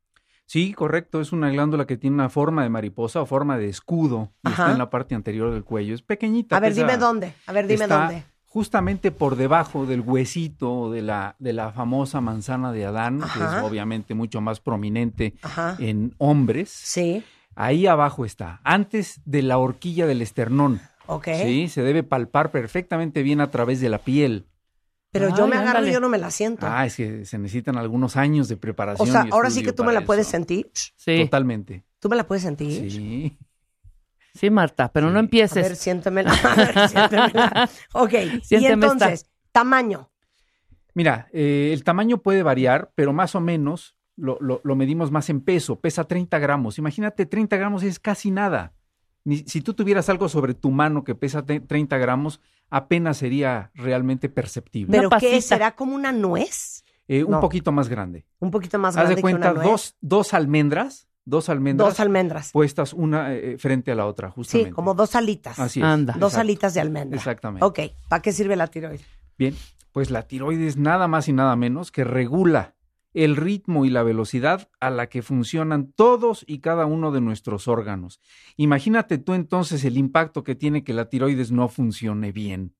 [0.46, 4.32] Sí, correcto, es una glándula que tiene una forma de mariposa o forma de escudo
[4.44, 4.62] y Ajá.
[4.64, 5.94] está en la parte anterior del cuello.
[5.94, 6.56] Es pequeñita.
[6.56, 7.32] A ver, pesa- dime dónde.
[7.46, 8.24] A ver, dime está dónde.
[8.46, 13.62] Justamente por debajo del huesito de la, de la famosa manzana de Adán, que es
[13.64, 15.76] obviamente mucho más prominente Ajá.
[15.80, 16.70] en hombres.
[16.70, 17.24] Sí,
[17.56, 20.80] Ahí abajo está, antes de la horquilla del esternón.
[21.06, 21.28] ok.
[21.42, 24.46] Sí, se debe palpar perfectamente bien a través de la piel.
[25.14, 25.90] Pero yo me agarro ándale.
[25.90, 26.66] y yo no me la siento.
[26.68, 29.08] Ah, es que se necesitan algunos años de o preparación.
[29.08, 30.70] sea, y ahora sí que tú me la puedes sentir.
[30.74, 31.84] Sí, Totalmente.
[32.00, 32.90] ¿Tú me la puedes sentir?
[32.90, 33.38] Sí.
[34.34, 35.62] sí, Marta, pero no A empieces.
[35.68, 36.32] ver, siéntemela.
[36.44, 37.70] A ver, siéntemela.
[37.92, 38.12] Ok.
[38.50, 40.10] y entonces, tamaño.
[40.94, 45.30] Mira, eh, el tamaño puede variar, pero más o menos lo, lo- lo medimos más
[45.30, 45.80] en peso.
[45.80, 46.78] Pesa 30 gramos.
[46.78, 48.72] Imagínate, 30 gramos es casi nada.
[49.24, 52.40] Ni- si tú tuvieras algo sobre tu mano que pesa te- 30 gramos,
[52.76, 54.96] apenas sería realmente perceptible.
[54.96, 55.40] ¿Pero qué?
[55.40, 56.84] ¿Será como una nuez?
[57.06, 57.40] Eh, un No.
[57.40, 58.26] poquito más grande.
[58.40, 59.70] Un poquito más Haz grande de cuenta que una nuez.
[59.70, 62.50] dos, dos almendras, dos almendras Dos almendras.
[62.52, 64.70] puestas una eh, frente a la otra, justamente.
[64.70, 65.58] Sí, como dos alitas.
[65.58, 65.86] Así es.
[65.86, 66.14] Anda.
[66.14, 66.40] Dos Exacto.
[66.40, 67.16] alitas de almendra.
[67.16, 67.64] Exactamente.
[67.64, 69.04] Ok, ¿para qué sirve la tiroides?
[69.38, 69.54] Bien,
[69.92, 72.73] pues la tiroides nada más y nada menos que regula
[73.14, 77.68] el ritmo y la velocidad a la que funcionan todos y cada uno de nuestros
[77.68, 78.20] órganos.
[78.56, 82.74] Imagínate tú entonces el impacto que tiene que la tiroides no funcione bien.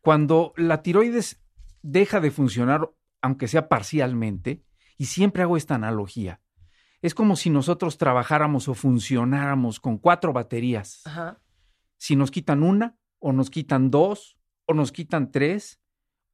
[0.00, 1.42] Cuando la tiroides
[1.82, 2.90] deja de funcionar,
[3.20, 4.64] aunque sea parcialmente,
[4.96, 6.40] y siempre hago esta analogía,
[7.02, 11.40] es como si nosotros trabajáramos o funcionáramos con cuatro baterías Ajá.
[11.96, 14.36] si nos quitan una o nos quitan dos
[14.66, 15.79] o nos quitan tres,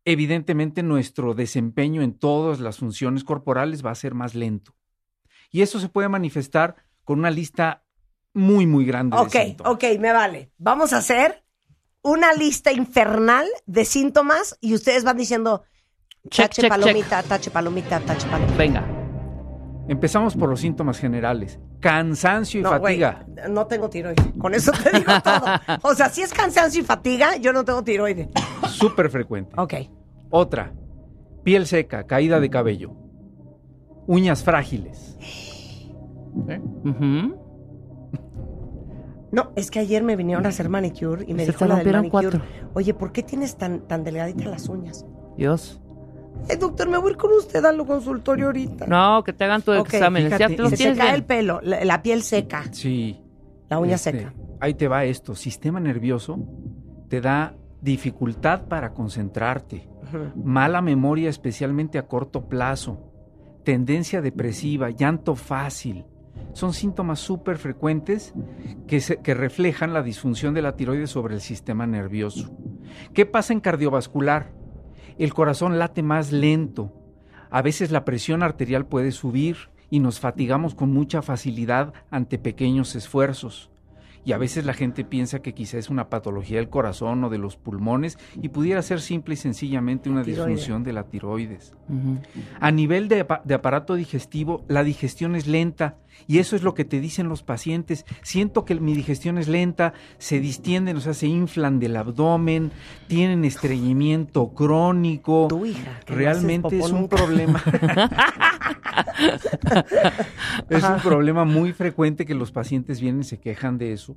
[0.06, 4.74] evidentemente nuestro desempeño en todas las funciones corporales va a ser más lento.
[5.50, 7.84] Y eso se puede manifestar con una lista
[8.32, 9.72] muy, muy grande Ok, de síntomas.
[9.74, 10.52] ok, me vale.
[10.58, 11.44] Vamos a hacer
[12.02, 15.64] una lista infernal de síntomas y ustedes van diciendo
[16.30, 18.56] Check, tache check, palomita, tache palomita, tache palomita.
[18.56, 18.84] Venga.
[19.88, 21.60] Empezamos por los síntomas generales.
[21.80, 23.24] Cansancio y No, fatiga.
[23.48, 24.26] no tengo tiroides.
[24.38, 25.44] Con eso te digo todo.
[25.82, 28.28] O sea, si es cansancio y fatiga, yo no tengo tiroides.
[28.68, 29.52] Súper frecuente.
[29.56, 29.74] Ok.
[30.30, 30.72] Otra,
[31.44, 32.92] piel seca, caída de cabello.
[34.06, 35.16] Uñas frágiles.
[36.48, 36.60] ¿Eh?
[39.32, 41.76] No, es que ayer me vinieron a hacer manicure y me Se dijo te la
[41.76, 42.70] del rompieron manicure, cuatro.
[42.74, 45.04] oye, ¿por qué tienes tan, tan delgaditas las uñas?
[45.36, 45.80] Dios.
[46.48, 48.86] Eh, doctor, me voy a ir con usted al consultorio ahorita.
[48.86, 50.28] No, que te hagan tu Ok, examen.
[50.28, 51.14] Ya fíjate, te los Se tienes cae bien.
[51.16, 53.20] el pelo, la, la piel seca, Sí.
[53.68, 54.34] la uña Este, seca.
[54.60, 55.34] Ahí te va esto.
[55.34, 56.38] Sistema nervioso
[57.08, 59.88] te da dificultad para concentrarte.
[60.34, 63.12] Mala memoria especialmente a corto plazo,
[63.64, 66.04] tendencia depresiva, llanto fácil.
[66.52, 68.34] Son síntomas súper frecuentes
[68.86, 72.50] que, que reflejan la disfunción de la tiroides sobre el sistema nervioso.
[73.12, 74.52] ¿Qué pasa en cardiovascular?
[75.18, 76.92] El corazón late más lento.
[77.50, 79.56] A veces la presión arterial puede subir
[79.90, 83.70] y nos fatigamos con mucha facilidad ante pequeños esfuerzos.
[84.26, 87.38] Y a veces la gente piensa que quizá es una patología del corazón o de
[87.38, 91.74] los pulmones y pudiera ser simple y sencillamente una disfunción de la tiroides.
[92.58, 97.00] A nivel de aparato digestivo, la digestión es lenta y eso es lo que te
[97.00, 98.04] dicen los pacientes.
[98.22, 102.72] Siento que mi digestión es lenta, se distienden, o sea, se inflan del abdomen,
[103.06, 105.46] tienen estreñimiento crónico.
[105.48, 106.00] Tu hija.
[106.06, 107.62] Realmente es un problema.
[110.68, 114.16] es un problema muy frecuente que los pacientes vienen y se quejan de eso.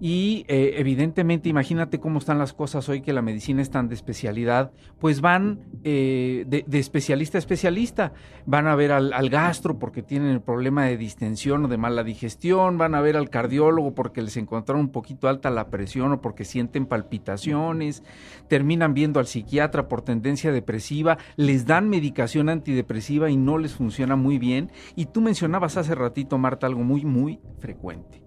[0.00, 3.94] Y eh, evidentemente, imagínate cómo están las cosas hoy que la medicina es tan de
[3.94, 8.12] especialidad, pues van eh, de, especialista a especialista.
[8.44, 12.02] Van a ver al, al gastro porque tienen el problema de distensión o de mala
[12.02, 16.20] digestión, van a ver al cardiólogo porque les encontraron un poquito alta la presión o
[16.20, 18.02] porque sienten palpitaciones,
[18.48, 24.16] terminan viendo al psiquiatra por tendencia depresiva, les dan medicación antidepresiva y no les funciona
[24.16, 24.72] muy bien.
[24.96, 28.23] Y tú mencionabas hace ratito, Marta, algo muy, muy frecuente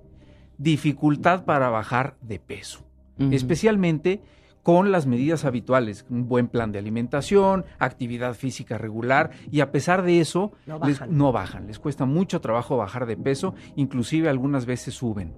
[0.58, 2.86] dificultad para bajar de peso,
[3.32, 4.22] especialmente
[4.64, 10.04] con las medidas habituales, un buen plan de alimentación, actividad física regular y a pesar
[10.04, 11.18] de eso No les- bajan.
[11.18, 15.34] no bajan, les cuesta mucho trabajo bajar de peso, inclusive algunas veces suben.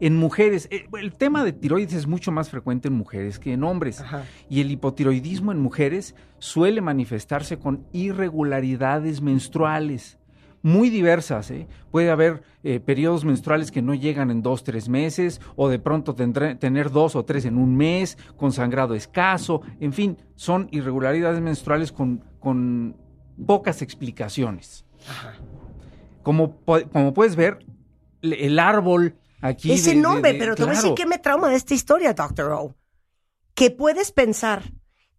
[0.00, 3.62] En mujeres, eh, el tema de tiroides es mucho más frecuente en mujeres que en
[3.62, 4.24] hombres Ajá.
[4.50, 10.18] y el hipotiroidismo en mujeres suele manifestarse con irregularidades menstruales
[10.62, 11.50] muy diversas.
[11.50, 11.66] ¿eh?
[11.90, 16.14] Puede haber eh, periodos menstruales que no llegan en dos, tres meses, o de pronto
[16.14, 21.40] tendré- tener dos o tres en un mes, con sangrado escaso, en fin, son irregularidades
[21.40, 22.96] menstruales con, con
[23.46, 24.84] pocas explicaciones.
[26.22, 26.56] Como,
[26.92, 27.66] como puedes ver,
[28.22, 29.72] el árbol aquí...
[29.72, 30.94] Es de- de- pero te voy a decir claro.
[30.94, 32.76] qué me trauma de esta historia, Doctor O.
[33.54, 34.62] Que puedes pensar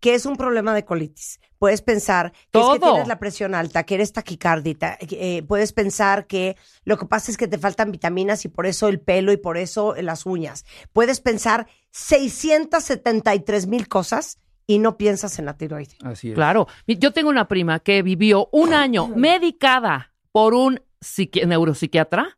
[0.04, 1.40] que es un problema de colitis.
[1.60, 4.98] Puedes pensar que es que tienes la presión alta, que eres taquicárdita.
[5.00, 8.90] eh, puedes pensar que lo que pasa es que te faltan vitaminas y por eso
[8.90, 10.66] el pelo y por eso las uñas.
[10.92, 15.96] Puedes pensar 673 mil cosas y no piensas en la tiroides.
[16.04, 16.36] Así es.
[16.36, 16.68] Claro.
[16.88, 22.38] Yo tengo una prima que vivió un año medicada por un psiqui- neuropsiquiatra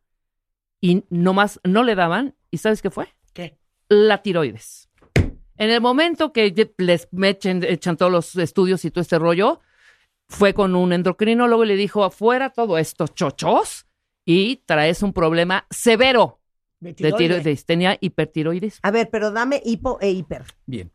[0.80, 2.34] y nomás no le daban.
[2.50, 3.08] ¿Y sabes qué fue?
[3.32, 3.58] ¿Qué?
[3.88, 4.85] La tiroides.
[5.58, 9.60] En el momento que les me echen- echan todos los estudios y todo este rollo,
[10.28, 13.86] fue con un endocrinólogo y le dijo, afuera todo esto, chochos,
[14.24, 16.40] y traes un problema severo
[16.80, 17.64] de tiroides.
[17.64, 18.80] Tenía hipertiroides.
[18.82, 20.44] A ver, pero dame hipo e hiper.
[20.66, 20.90] Bien.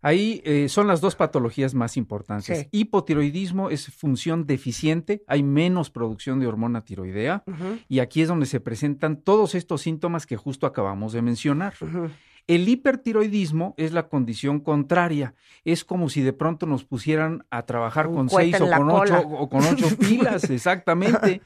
[0.00, 2.56] Ahí eh, son las dos patologías más importantes.
[2.60, 2.68] Sí.
[2.70, 7.42] Hipotiroidismo es función deficiente, hay menos producción de hormona tiroidea
[7.88, 11.74] y aquí es donde se presentan todos estos síntomas que justo acabamos de mencionar.
[11.80, 12.10] ujú.
[12.48, 15.34] El hipertiroidismo es la condición contraria.
[15.64, 19.20] Es como si de pronto nos pusieran a trabajar Un con seis o con cola.
[19.20, 21.42] ocho o con ocho pilas, exactamente.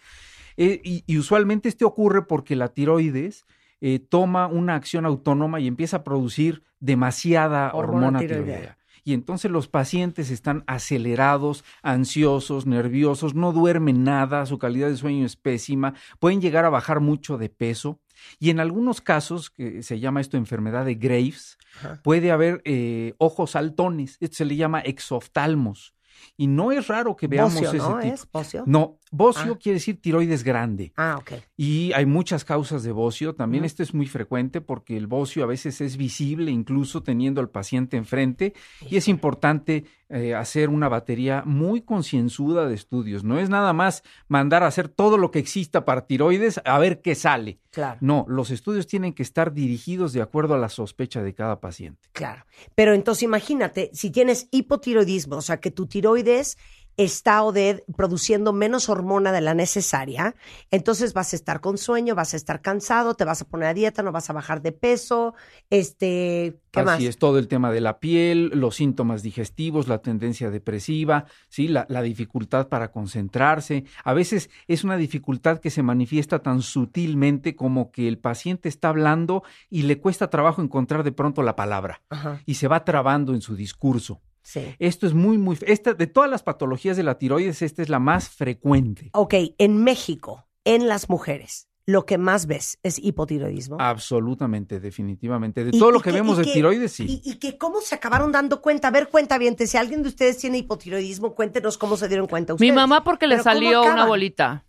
[0.56, 3.44] Eh, y, y usualmente este ocurre porque la tiroides
[3.80, 8.44] eh, toma una acción autónoma y empieza a producir demasiada Hormona hormona, tiroidea.
[8.44, 8.78] tiroidea.
[9.04, 15.26] Y entonces los pacientes están acelerados, ansiosos, nerviosos, no duermen nada, su calidad de sueño
[15.26, 17.98] es pésima, pueden llegar a bajar mucho de peso.
[18.38, 21.58] Y en algunos casos, que se llama esto enfermedad de Graves,
[22.02, 25.94] puede haber eh, ojos saltones, esto se le llama exoftalmos.
[26.36, 27.98] Y no es raro que veamos Bocio, ese ¿no?
[27.98, 28.14] tipo.
[28.14, 28.64] ¿Es bocio?
[28.66, 29.58] No, bocio Ah.
[29.62, 30.92] quiere decir tiroides grande.
[30.96, 31.34] Ah, ok.
[31.56, 33.34] Y hay muchas causas de bocio.
[33.36, 37.50] También esto es muy frecuente porque el bocio a veces es visible incluso teniendo al
[37.50, 38.54] paciente enfrente.
[38.90, 43.22] Y es importante eh, hacer una batería muy concienzuda de estudios.
[43.24, 47.00] No es nada más mandar a hacer todo lo que exista para tiroides a ver
[47.00, 47.60] qué sale.
[47.70, 47.98] Claro.
[48.02, 52.08] No, los estudios tienen que estar dirigidos de acuerdo a la sospecha de cada paciente.
[52.12, 52.44] Claro.
[52.74, 56.58] Pero entonces imagínate, si tienes hipotiroidismo, o sea, que tu tiroides
[56.96, 60.34] está Oded produciendo menos hormona de la necesaria,
[60.70, 63.74] entonces vas a estar con sueño, vas a estar cansado, te vas a poner a
[63.74, 65.34] dieta, no vas a bajar de peso,
[65.70, 67.02] este, ¿qué Así más?
[67.02, 71.68] es, todo el tema de la piel, los síntomas digestivos, la tendencia depresiva, ¿sí?
[71.68, 73.84] la, la dificultad para concentrarse.
[74.04, 78.88] A veces es una dificultad que se manifiesta tan sutilmente como que el paciente está
[78.88, 83.34] hablando y le cuesta trabajo encontrar de pronto la palabra Ajá, y se va trabando
[83.34, 84.20] en su discurso.
[84.42, 84.74] Sí.
[84.78, 85.56] Esto es muy, muy...
[85.66, 89.10] Esta, de todas las patologías de la tiroides, esta es la más frecuente.
[89.14, 93.76] Ok, en México, en las mujeres, lo que más ves es hipotiroidismo.
[93.80, 95.64] Absolutamente, definitivamente.
[95.64, 97.20] De todo lo que, que- vemos de que- tiroides, sí.
[97.24, 98.88] Y, y que cómo se acabaron dando cuenta.
[98.88, 102.52] A ver, cuenta bien, si alguien de ustedes tiene hipotiroidismo, cuéntenos cómo se dieron cuenta
[102.52, 102.74] Mi ustedes.
[102.74, 104.64] mamá porque le Pero ¿cómo salió una bolita.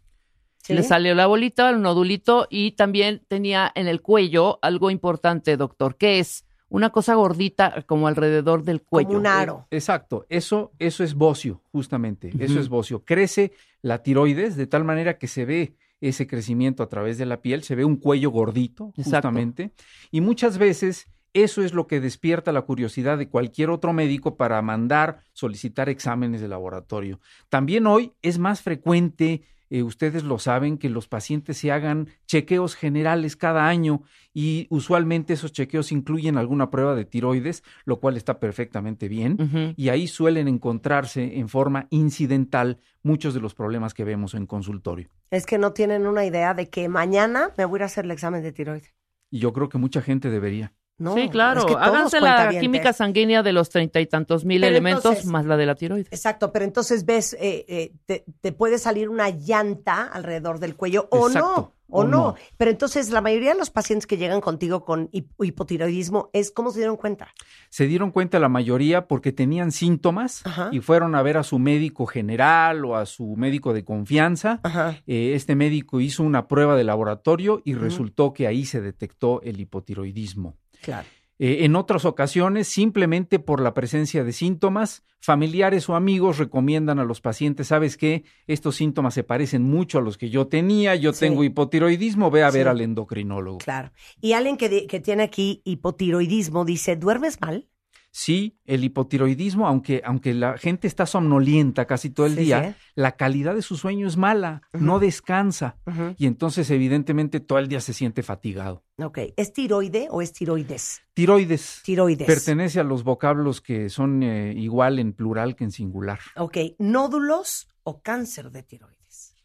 [0.64, 0.74] ¿Sí?
[0.74, 5.98] Le salió la bolita, el nodulito y también tenía en el cuello algo importante, doctor,
[5.98, 9.10] que es una cosa gordita como alrededor del cuello.
[9.10, 9.68] Como un aro.
[9.70, 13.06] Exacto, eso, eso es bocio, justamente, eso es bocio.
[13.06, 13.54] Crece
[13.84, 17.62] la tiroides de tal manera que se ve ese crecimiento a través de la piel,
[17.62, 19.28] se ve un cuello gordito, Exacto.
[19.28, 19.72] justamente,
[20.10, 24.60] y muchas veces eso es lo que despierta la curiosidad de cualquier otro médico para
[24.64, 27.20] mandar solicitar exámenes de laboratorio.
[27.50, 29.44] También hoy es más frecuente,
[29.74, 35.34] eh, ustedes lo saben, que los pacientes se hagan chequeos generales cada año y usualmente
[35.34, 40.48] esos chequeos incluyen alguna prueba de tiroides, lo cual está perfectamente bien y ahí suelen
[40.48, 45.10] encontrarse en forma incidental muchos de los problemas que vemos en consultorio.
[45.32, 48.06] Es que no tienen una idea de que mañana me voy a ir a hacer
[48.06, 48.94] el examen de tiroides.
[49.32, 50.72] Y yo creo que mucha gente debería.
[51.04, 51.60] No, sí, claro.
[51.60, 55.26] es que Háganse la química sanguínea de los treinta y tantos mil Pero elementos entonces-
[55.26, 56.08] más la de la tiroides.
[56.12, 61.08] Exacto, pero entonces ves, eh, eh, te, te puede salir una llanta alrededor del cuello
[61.12, 61.54] o no,
[61.90, 62.10] o, o no.
[62.10, 62.36] no.
[62.58, 66.72] Pero entonces la mayoría de los pacientes que llegan contigo con hip- hipotiroidismo es cómo
[66.72, 67.28] se dieron cuenta.
[67.70, 70.70] Se dieron cuenta la mayoría porque tenían síntomas Ajá.
[70.72, 74.60] y fueron a ver a su médico general o a su médico de confianza.
[74.64, 74.98] Ajá.
[75.06, 79.60] Eh, este médico hizo una prueba de laboratorio y resultó que ahí se detectó el
[79.60, 80.56] hipotiroidismo.
[80.84, 81.08] Claro.
[81.40, 87.06] Eh, en otras ocasiones, simplemente por la presencia de síntomas, familiares o amigos recomiendan a
[87.06, 88.24] los pacientes, ¿sabes qué?
[88.46, 91.22] Estos síntomas se parecen mucho a los que yo tenía, yo Sí.
[91.22, 93.58] tengo hipotiroidismo, ve a ver al endocrinólogo.
[93.58, 93.92] Claro.
[94.22, 94.70] Y alguien que
[95.04, 97.68] tiene aquí hipotiroidismo dice, ¿duermes mal?
[98.16, 102.92] Sí, el hipotiroidismo, aunque, aunque la gente está somnolienta casi todo el Sí, día, sí.
[102.94, 105.78] la calidad de su sueño es mala, no descansa
[106.20, 108.84] y entonces evidentemente todo el día se siente fatigado.
[108.98, 109.18] Ok.
[109.36, 111.02] ¿Es tiroide o es tiroides?
[111.16, 111.82] Tiroides.
[111.84, 112.28] Tiroides.
[112.28, 116.20] Pertenece a los vocablos que son eh, igual en plural que en singular.
[116.36, 116.58] Ok.
[116.78, 119.36] ¿Nódulos o cáncer de tiroides?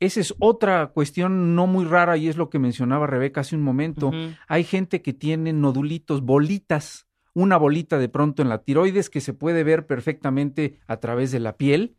[0.00, 3.62] Esa es otra cuestión no muy rara y es lo que mencionaba Rebeca hace un
[3.62, 4.10] momento.
[4.48, 7.05] Hay gente que tiene nodulitos, bolitas,
[7.36, 11.38] una bolita de pronto en la tiroides que se puede ver perfectamente a través de
[11.38, 11.98] la piel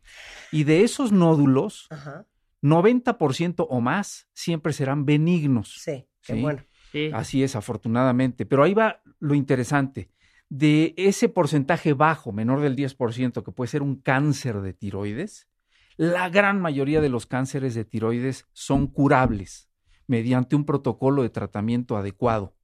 [0.50, 2.26] y de esos nódulos, Ajá.
[2.60, 5.74] 90% o más siempre serán benignos.
[5.78, 6.06] Sí.
[6.22, 6.40] Qué Sí.
[6.42, 6.64] bueno.
[6.90, 7.10] Sí.
[7.14, 8.46] Así es, afortunadamente.
[8.46, 10.10] Pero ahí va lo interesante.
[10.48, 15.48] De ese porcentaje bajo, menor del 10%, que puede ser un cáncer de tiroides,
[15.96, 19.68] la gran mayoría de los cánceres de tiroides son curables
[20.08, 22.56] mediante un protocolo de tratamiento adecuado.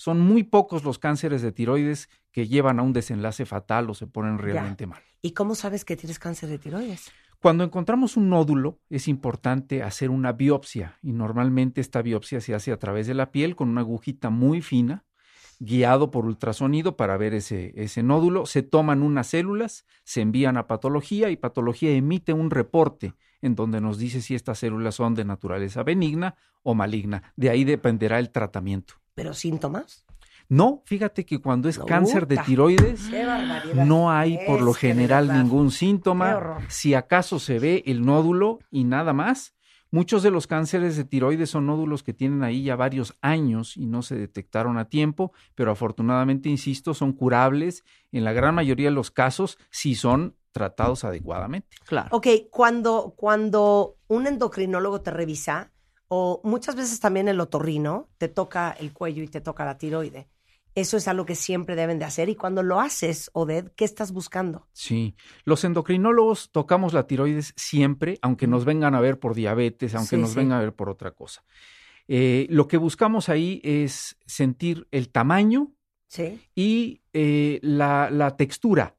[0.00, 4.06] Son muy pocos los cánceres de tiroides que llevan a un desenlace fatal o se
[4.06, 5.02] ponen realmente mal.
[5.20, 7.12] ¿Y cómo sabes que tienes cáncer de tiroides?
[7.38, 12.72] Cuando encontramos un nódulo, es importante hacer una biopsia y normalmente esta biopsia se hace
[12.72, 15.04] a través de la piel con una agujita muy fina,
[15.58, 18.46] guiado por ultrasonido para ver ese, ese nódulo.
[18.46, 23.82] Se toman unas células, se envían a patología y patología emite un reporte en donde
[23.82, 27.34] nos dice si estas células son de naturaleza benigna o maligna.
[27.36, 28.99] De ahí dependerá el tratamiento.
[29.20, 30.06] ¿Pero síntomas?
[30.48, 33.10] No, fíjate que cuando es cáncer de tiroides,
[33.74, 36.56] no hay por lo general ningún síntoma.
[36.68, 39.54] Si acaso se ve el nódulo y nada más.
[39.90, 43.84] Muchos de los cánceres de tiroides son nódulos que tienen ahí ya varios años y
[43.84, 48.94] no se detectaron a tiempo, pero afortunadamente, insisto, son curables en la gran mayoría de
[48.94, 51.76] los casos si son tratados adecuadamente.
[51.84, 52.08] Claro.
[52.12, 55.72] Ok, cuando, cuando un endocrinólogo te revisa,
[56.12, 60.28] o muchas veces también el otorrino, te toca el cuello y te toca la tiroide.
[60.74, 62.28] Eso es algo que siempre deben de hacer.
[62.28, 64.66] Y cuando lo haces, Oded, ¿qué estás buscando?
[64.72, 70.16] Sí, los endocrinólogos tocamos la tiroides siempre, aunque nos vengan a ver por diabetes, aunque
[70.16, 70.36] Sí, nos sí.
[70.36, 71.44] vengan a ver por otra cosa.
[72.08, 75.72] Eh, lo que buscamos ahí es sentir el tamaño
[76.08, 76.40] Sí.
[76.56, 78.96] y eh, la, la textura,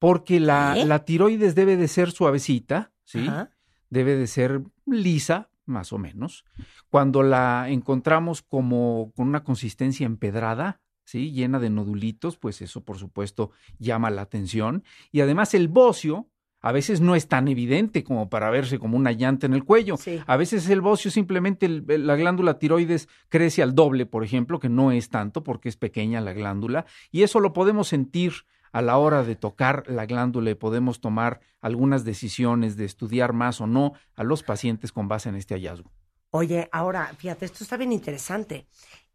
[0.00, 0.86] porque la, ¿Eh?
[0.86, 3.26] la tiroides debe de ser suavecita, ¿sí?
[3.28, 3.50] Ajá.
[3.90, 6.44] Debe de ser lisa, más o menos.
[6.90, 11.32] Cuando la encontramos como con una consistencia empedrada, ¿sí?
[11.32, 14.84] Llena de nodulitos, pues eso por supuesto llama la atención.
[15.12, 16.28] Y además el bocio
[16.60, 19.96] a veces no es tan evidente como para verse como una llanta en el cuello.
[19.96, 20.18] Sí.
[20.26, 24.68] A veces el bocio simplemente el- la glándula tiroides crece al doble, por ejemplo, que
[24.68, 26.84] no es tanto porque es pequeña la glándula.
[27.12, 28.32] Y eso lo podemos sentir
[28.72, 33.60] a la hora de tocar la glándula y podemos tomar algunas decisiones de estudiar más
[33.60, 35.90] o no a los pacientes con base en este hallazgo.
[36.30, 38.66] Oye, ahora, fíjate, esto está bien interesante.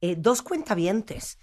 [0.01, 1.39] Eh, dos cuentavientes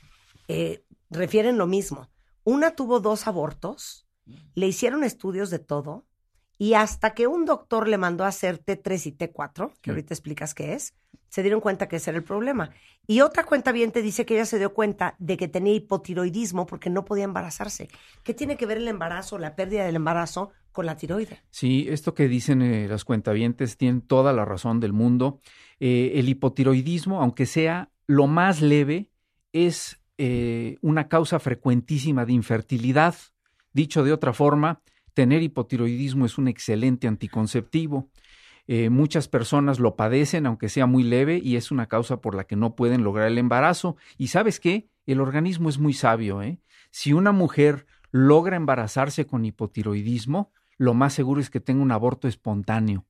[0.48, 2.08] eh, refieren lo mismo.
[2.44, 4.06] Una tuvo dos abortos,
[4.54, 6.06] le hicieron estudios de todo,
[6.58, 10.54] y hasta que un doctor le mandó a hacer T3 y T4, que ahorita explicas
[10.54, 10.94] qué es,
[11.30, 12.70] se dieron cuenta que ese era el problema.
[13.10, 17.04] Y otra cuentaviente dice que ella se dio cuenta de que tenía hipotiroidismo porque no
[17.04, 17.88] podía embarazarse.
[18.22, 21.40] ¿Qué tiene que ver el embarazo, la pérdida del embarazo, con la tiroide?
[21.50, 25.40] Sí, esto que dicen eh, las cuentavientes tienen toda la razón del mundo.
[25.80, 29.10] Eh, el hipotiroidismo, aunque sea lo más leve,
[29.52, 33.16] es eh, una causa frecuentísima de infertilidad.
[33.72, 34.82] Dicho de otra forma,
[35.14, 38.08] tener hipotiroidismo es un excelente anticonceptivo.
[38.72, 42.44] Eh, muchas personas lo padecen, aunque sea muy leve, y es una causa por la
[42.44, 43.96] que no pueden lograr el embarazo.
[44.16, 44.88] Y sabes qué?
[45.06, 46.40] El organismo es muy sabio.
[46.40, 46.60] ¿eh?
[46.92, 52.28] Si una mujer logra embarazarse con hipotiroidismo, lo más seguro es que tenga un aborto
[52.28, 53.06] espontáneo.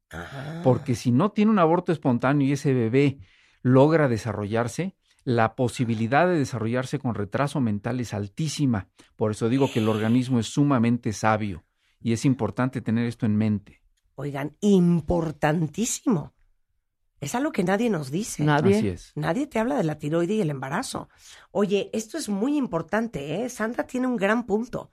[0.64, 3.18] Porque si no tiene un aborto espontáneo y ese bebé
[3.60, 8.88] logra desarrollarse, la posibilidad de desarrollarse con retraso mental es altísima.
[9.14, 11.64] Por eso digo que el organismo es sumamente sabio
[12.00, 13.80] y es importante tener esto en mente.
[14.20, 16.34] Oigan, importantísimo.
[17.20, 18.44] Es algo que nadie nos dice.
[18.44, 18.76] Nadie.
[18.76, 19.12] Así es.
[19.14, 21.08] Nadie te habla de la tiroide y el embarazo.
[21.52, 23.48] Oye, esto es muy importante, ¿eh?
[23.48, 24.90] Sandra tiene un gran punto.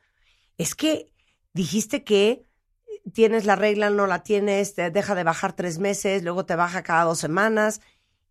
[0.57, 1.11] Es que
[1.53, 2.43] dijiste que
[3.13, 6.83] tienes la regla, no la tienes, te deja de bajar tres meses, luego te baja
[6.83, 7.81] cada dos semanas.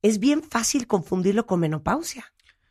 [0.00, 2.24] Es bien fácil confundirlo con menopausia.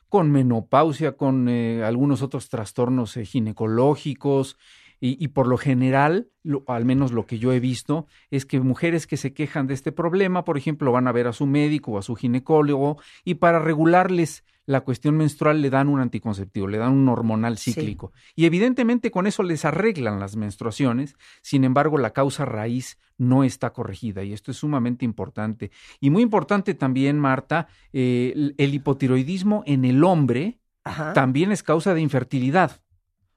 [0.10, 4.58] Con menopausia, con eh, algunos otros trastornos eh, ginecológicos.
[5.06, 8.60] Y, y por lo general, lo- al menos lo que yo he visto, es que
[8.60, 11.92] mujeres que se quejan de este problema, por ejemplo, van a ver a su médico
[11.92, 16.80] o a su ginecólogo y para regularles la cuestión menstrual le dan un anticonceptivo, le
[16.80, 17.74] dan un hormonal Sí.
[17.74, 18.14] cíclico.
[18.36, 23.74] Y evidentemente con eso les arreglan las menstruaciones, sin embargo la causa raíz no está
[23.74, 25.70] corregida y esto es sumamente importante.
[26.00, 31.14] Y muy importante también, Marta, eh, el- el hipotiroidismo en el hombre Ajá.
[31.14, 32.82] también es causa de infertilidad.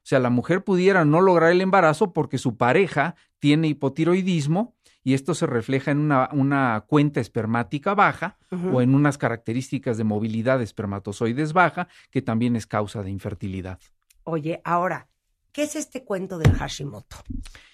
[0.09, 5.12] O sea, la mujer pudiera no lograr el embarazo porque su pareja tiene hipotiroidismo y
[5.12, 8.38] esto se refleja en una, una cuenta espermática baja
[8.72, 13.80] o en unas características de movilidad de espermatozoides baja, que también es causa de infertilidad.
[14.24, 15.09] Oye, ahora,
[15.52, 17.18] ¿qué es este cuento del Hashimoto?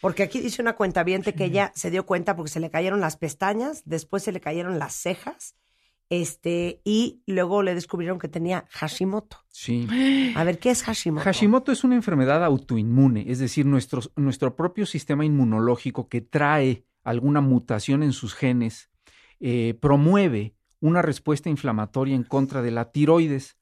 [0.00, 3.16] Porque aquí dice una cuenta que ella se dio cuenta porque se le cayeron las
[3.16, 5.54] pestañas, después se le cayeron las cejas,
[6.10, 9.38] este, y luego le descubrieron que tenía Hashimoto.
[9.48, 9.86] Sí.
[10.34, 11.24] A ver, ¿qué es Hashimoto?
[11.24, 17.40] Hashimoto es una enfermedad autoinmune, es decir, nuestro, nuestro propio sistema inmunológico que trae alguna
[17.40, 18.90] mutación en sus genes
[19.40, 23.56] eh, promueve una respuesta inflamatoria en contra de la tiroides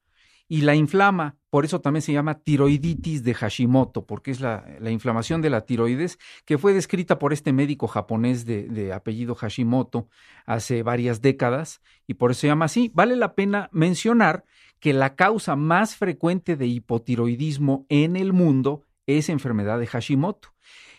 [0.53, 1.39] y la inflama.
[1.49, 5.63] Por eso también se llama tiroiditis de Hashimoto, porque es la, la inflamación de la
[5.63, 10.11] tiroides que fue descrita por este médico japonés de, de apellido Hashimoto
[10.45, 12.91] hace varias décadas y por eso se llama así.
[12.93, 14.45] Vale la pena mencionar
[14.79, 20.53] que la causa más frecuente de hipotiroidismo en el mundo es enfermedad de Hashimoto.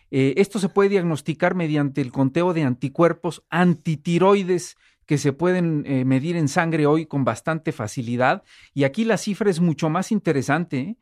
[0.09, 6.05] Eh, esto se puede diagnosticar mediante el conteo de anticuerpos antitiroides que se pueden eh,
[6.05, 8.43] medir en sangre hoy con bastante facilidad.
[8.73, 10.97] Y aquí la cifra es mucho más interesante.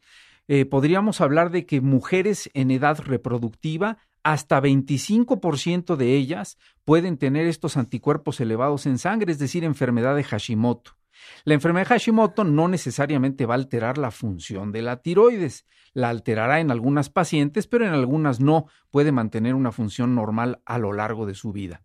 [0.48, 0.66] ¿eh?
[0.66, 7.78] Podríamos hablar de que mujeres en edad reproductiva, hasta 25% de ellas pueden tener estos
[7.78, 10.98] anticuerpos elevados en sangre, es decir, enfermedad de Hashimoto.
[11.44, 15.66] La enfermedad de Hashimoto no necesariamente va a alterar la función de la tiroides.
[15.94, 18.68] La alterará en algunas pacientes, pero en algunas no.
[18.92, 21.82] Puede mantener una función normal a lo largo de su vida.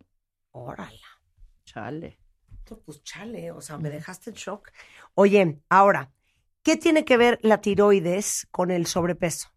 [1.77, 2.19] Chale.
[2.87, 4.71] Pues chale, o sea, me dejaste en shock.
[5.15, 6.11] Oye, ahora,
[6.63, 9.51] ¿qué tiene que ver la tiroides con el sobrepeso?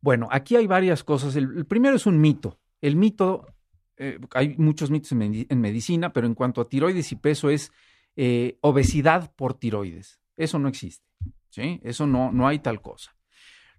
[0.00, 1.36] Bueno, aquí hay varias cosas.
[1.36, 2.58] El, el primero es un mito.
[2.80, 3.46] El mito,
[3.98, 7.50] eh, hay muchos mitos en, medi- en medicina, pero en cuanto a tiroides y peso
[7.50, 7.70] es
[8.16, 10.20] eh, obesidad por tiroides.
[10.38, 11.06] Eso no existe.
[11.50, 11.80] ¿sí?
[11.84, 13.14] Eso no, no hay tal cosa.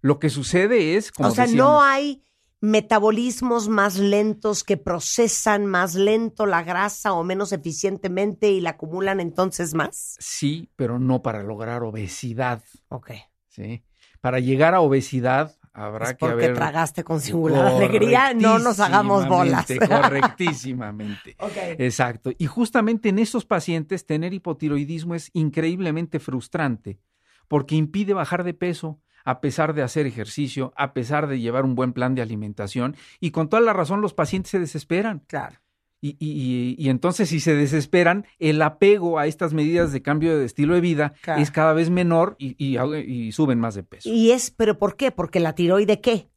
[0.02, 2.24] Lo que sucede es, como o sea, decíamos, no hay
[2.62, 9.20] metabolismos más lentos que procesan más lento la grasa o menos eficientemente y la acumulan
[9.20, 10.18] entonces más.
[10.20, 12.64] Sí, pero no para lograr obesidad.
[12.90, 13.12] Ok.
[13.56, 13.84] ¿sí?
[14.22, 16.56] Para llegar a obesidad habrá Es que porque haber...
[16.56, 19.66] tragaste con singular alegría, no nos hagamos bolas.
[19.66, 21.36] Correctísimamente, correctísimamente.
[21.40, 21.58] Ok.
[21.80, 22.32] Exacto.
[22.38, 27.00] Y justamente en estos pacientes tener hipotiroidismo es increíblemente frustrante
[27.48, 31.76] porque impide bajar de peso a pesar de hacer ejercicio, a pesar de llevar un
[31.76, 35.24] buen plan de alimentación y con toda la razón los pacientes se desesperan.
[35.28, 35.58] Claro.
[36.02, 40.46] Y, y- y- entonces si se desesperan, el apego a estas medidas de cambio de
[40.46, 41.42] estilo de vida Claro.
[41.42, 44.08] es cada vez menor y, y- y suben más de peso.
[44.08, 45.12] Y es, pero ¿por qué?
[45.12, 46.30] Porque la tiroide qué?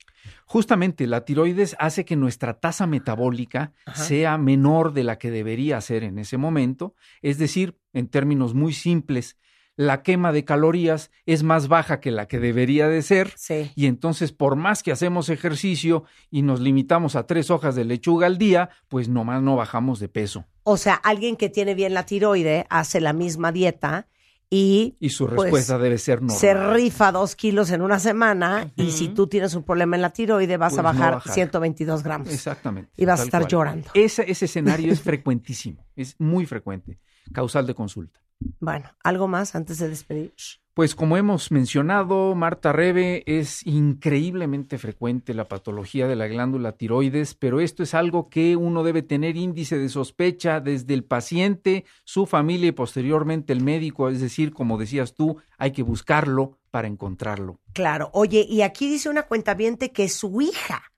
[0.47, 4.03] Justamente la tiroides hace que nuestra tasa metabólica Ajá.
[4.03, 8.73] sea menor de la que debería ser en ese momento, es decir, en términos muy
[8.73, 9.37] simples,
[9.79, 13.71] la quema de calorías es más baja que la que debería de ser Sí.
[13.77, 16.03] y entonces por más que hacemos ejercicio
[16.33, 20.09] y nos limitamos a tres hojas de lechuga al día, pues nomás no bajamos de
[20.09, 24.09] peso O sea, alguien que tiene bien la tiroide hace la misma dieta
[24.51, 26.39] y y su Pues, respuesta debe ser normal.
[26.39, 30.11] se rifa dos kilos en una semana y si tú tienes un problema en la
[30.11, 31.33] tiroide vas a Pues no bajar, bajar.
[31.35, 32.33] 122 gramos.
[32.33, 32.91] Exactamente.
[32.97, 33.51] Y vas a estar cual.
[33.51, 33.91] llorando.
[33.95, 36.99] Ese, ese escenario es frecuentísimo, es muy frecuente,
[37.33, 38.21] causal de consulta.
[38.61, 40.33] Bueno, ¿algo más antes de despedir?
[40.79, 47.35] Pues como hemos mencionado, Marta Rebe, es increíblemente frecuente la patología de la glándula tiroides,
[47.35, 52.27] pero esto es algo que uno debe tener índice de sospecha desde el paciente, su
[52.27, 57.59] familia y posteriormente el médico, es decir, como decías tú, hay que buscarlo para encontrarlo.
[57.73, 58.11] Claro.
[58.13, 60.93] Oye, y aquí dice una cuentaviente que su hija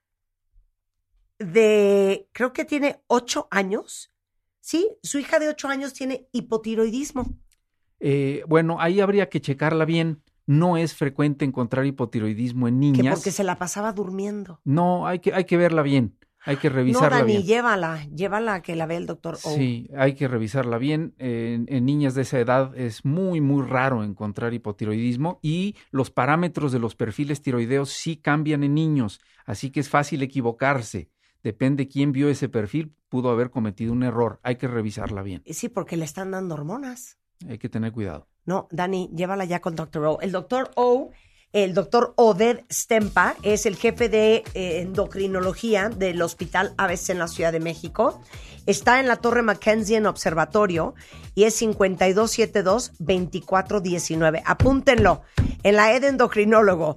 [1.38, 4.12] de, creo que tiene ocho años,
[4.70, 4.88] ¿sí?
[5.02, 7.26] Su hija de ocho años tiene hipotiroidismo.
[7.98, 10.22] Eh, bueno, ahí habría que checarla bien.
[10.46, 13.14] No es frecuente encontrar hipotiroidismo en Que niñas.
[13.16, 14.60] porque se la pasaba durmiendo.
[14.64, 17.42] No, hay que, hay que verla bien, hay que No, revisarla Dani, bien.
[17.44, 19.50] llévala, llévala a que la vea el doctor O.
[19.54, 21.14] Sí, hay que revisarla bien.
[21.18, 26.70] En, en niñas de esa edad es muy, muy raro encontrar hipotiroidismo y los parámetros
[26.72, 31.10] de los perfiles tiroideos sí cambian en niños, así que es fácil equivocarse.
[31.42, 34.40] Depende quién vio ese perfil, pudo haber cometido un error.
[34.42, 35.42] Hay que revisarla bien.
[35.46, 37.18] Sí, porque le están dando hormonas.
[37.48, 38.28] Hay que tener cuidado.
[38.44, 40.04] No, Dani, llévala ya con Dr.
[40.04, 40.20] O.
[40.20, 41.10] El doctor O,
[41.52, 47.28] el doctor Oded Stempa, es el jefe de eh, endocrinología del Hospital ABC en la
[47.28, 48.20] Ciudad de México.
[48.66, 50.94] Está en la Torre Mackenzie en Observatorio
[51.34, 54.42] y es 5272-2419.
[54.44, 55.22] Apúntenlo.
[55.62, 56.96] En la ED Endocrinólogo.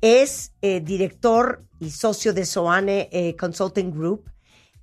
[0.00, 4.30] es eh, director y socio de Soane eh, Consulting Group,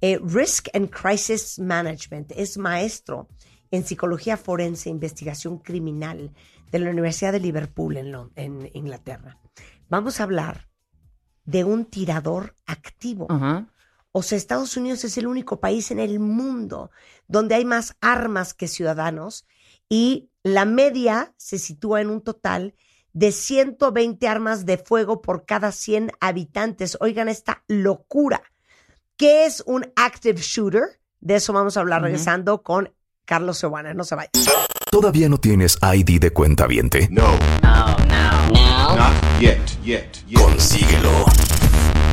[0.01, 2.31] eh, Risk and Crisis Management.
[2.35, 3.29] Es maestro
[3.69, 6.33] en psicología forense e investigación criminal
[6.71, 9.39] de la Universidad de Liverpool en, Inglaterra.
[9.89, 10.69] Vamos a hablar
[11.45, 13.27] de un tirador activo.
[13.29, 13.67] Ajá.
[14.13, 16.91] O sea, Estados Unidos es el único país en el mundo
[17.27, 19.45] donde hay más armas que ciudadanos
[19.87, 22.75] y la media se sitúa en un total
[23.13, 26.97] de 120 armas de fuego por cada 100 habitantes.
[26.99, 28.41] Oigan esta locura.
[29.17, 30.99] ¿Qué es un active shooter?
[31.19, 32.91] De eso vamos a hablar regresando con
[33.25, 33.93] Carlos Sebana.
[33.93, 34.31] No se vayan.
[34.89, 37.07] ¿Todavía no tienes ID de cuenta viente?
[37.11, 37.37] No.
[37.61, 38.95] No, no.
[38.95, 40.39] Not yet, yet, yet.
[40.41, 41.25] Consíguelo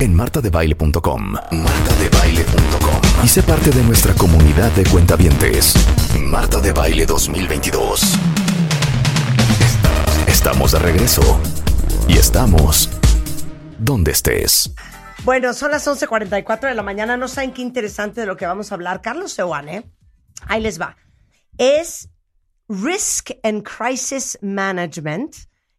[0.00, 1.32] en martadebaile.com.
[1.32, 3.24] Martadebaile.com.
[3.24, 5.74] Y sé parte de nuestra comunidad de cuentavientes.
[6.20, 8.02] Marta de Baile 2022.
[10.26, 11.40] Estamos de regreso.
[12.06, 12.90] Y estamos
[13.78, 14.72] donde estés.
[15.24, 17.16] Bueno, son las 11:44 de la mañana.
[17.16, 19.02] No saben qué interesante de lo que vamos a hablar.
[19.02, 19.90] Carlos Seoane,
[20.46, 20.96] ahí les va.
[21.58, 22.08] Es
[22.68, 25.34] Risk and Crisis Management,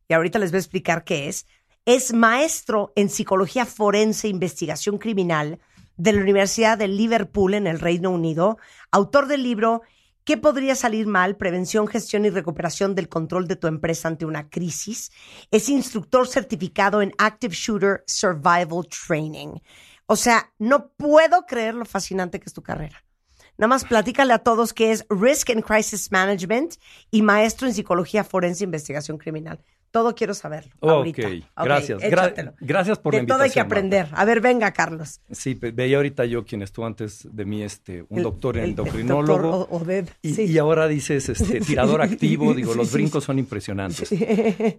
[0.07, 1.45] y ahorita les voy a explicar qué es,
[1.85, 5.59] Es maestro en psicología forense e investigación criminal
[5.97, 8.57] de la Universidad de Liverpool en el Reino Unido,
[8.91, 9.81] autor del libro
[10.29, 11.37] ¿Qué podría salir mal?
[11.37, 15.11] Prevención, gestión y recuperación del control de tu empresa ante una crisis.
[15.49, 19.57] Es instructor certificado en Active Shooter Survival Training.
[20.05, 23.03] O sea, no puedo creer lo fascinante que es tu carrera.
[23.57, 26.75] Nada más platícale a todos que es Risk and Crisis Management
[27.09, 29.59] y maestro en psicología forense e investigación criminal.
[29.91, 30.71] Todo quiero saberlo.
[30.81, 31.27] Ok, ahorita.
[31.27, 31.33] Ok,
[31.63, 32.01] gracias.
[32.03, 34.07] Gra- gracias por de la todo hay que invitación, aprender.
[34.11, 35.19] A ver, venga, Carlos.
[35.31, 38.63] Sí, ve- veía ahorita yo quien estuvo antes de mí, este, un El- doctor el-
[38.65, 39.47] el endocrinólogo.
[39.57, 40.43] doctor O- Oded, y, sí.
[40.43, 44.09] y ahora dices este, tirador activo, digo, Sí, los brincos son impresionantes.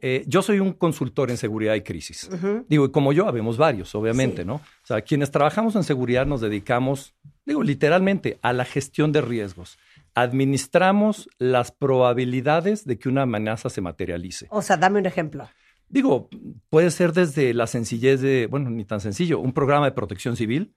[0.02, 2.28] Eh, yo soy un consultor en seguridad y crisis.
[2.68, 4.54] Digo, y como yo, habemos varios, obviamente, ¿no?
[4.56, 7.14] O sea, quienes trabajamos en seguridad nos dedicamos,
[7.44, 9.78] digo, literalmente, a la gestión de riesgos.
[10.14, 14.46] Administramos las probabilidades de que una amenaza se materialice.
[14.50, 15.48] O sea, dame un ejemplo.
[15.88, 16.28] Digo,
[16.68, 20.74] puede ser desde la sencillez de, bueno, ni tan sencillo, un programa de protección civil,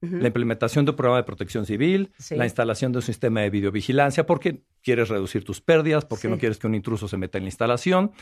[0.00, 2.34] la implementación de un programa de protección civil, Sí.
[2.36, 6.28] la instalación de un sistema de videovigilancia, porque quieres reducir tus pérdidas, porque Sí.
[6.28, 8.12] no quieres que un intruso se meta en la instalación,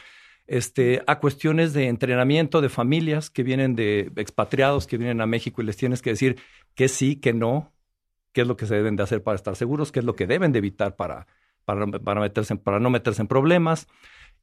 [0.46, 5.60] este, a cuestiones de entrenamiento de familias que vienen de expatriados que vienen a México
[5.60, 6.36] y les tienes que decir
[6.76, 7.71] que sí, que no,
[8.32, 10.26] qué es lo que se deben de hacer para estar seguros, qué es lo que
[10.26, 11.26] deben de evitar para,
[11.64, 13.88] para, para meterse, para no meterse en problemas.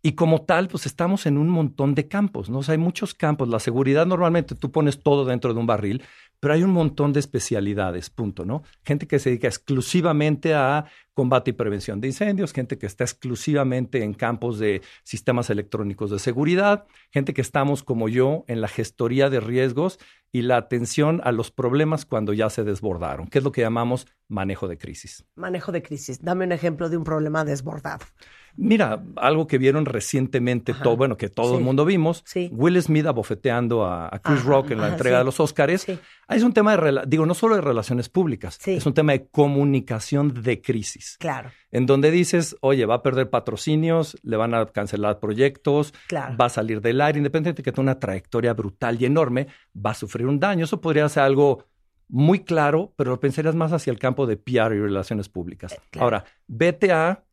[0.02, 2.60] Y como tal, pues estamos en un montón de campos, ¿no?
[2.60, 3.50] O sea, hay muchos campos.
[3.50, 6.04] La seguridad normalmente tú pones todo dentro de un barril,
[6.40, 8.64] pero hay un montón de especialidades, punto, ¿no?
[8.84, 14.04] Gente que se dedica exclusivamente a combate y prevención de incendios, gente que está exclusivamente
[14.04, 19.30] en campos de sistemas electrónicos de seguridad, gente que estamos como yo en la gestoría
[19.30, 20.00] de riesgos
[20.32, 24.08] y la atención a los problemas cuando ya se desbordaron, que es lo que llamamos
[24.28, 25.26] manejo de crisis.
[25.36, 26.22] Manejo de crisis.
[26.22, 28.06] Dame un ejemplo de un problema desbordado.
[28.56, 31.58] Mira, algo que vieron recientemente, todo, bueno, que todo Sí.
[31.58, 32.50] el mundo vimos, Sí.
[32.52, 35.20] Will Smith abofeteando a, a Chris Ajá, Rock en la ajá, entrega sí.
[35.20, 35.86] de los Oscars.
[36.28, 39.28] Ah, Es un tema de, digo, no solo de relaciones públicas, es un tema de
[39.28, 44.66] comunicación de crisis, Claro, en donde dices, oye, va a perder patrocinios, le van a
[44.68, 46.36] cancelar proyectos, claro.
[46.38, 49.92] va a salir del aire, independientemente de que tenga una trayectoria brutal y enorme, va
[49.92, 50.66] a sufrir un daño.
[50.66, 51.66] Eso podría ser algo
[52.08, 55.74] muy claro, pero lo pensarías más hacia el campo de PR y relaciones públicas.
[55.74, 56.04] Eh, claro.
[56.06, 57.24] Ahora, BTA,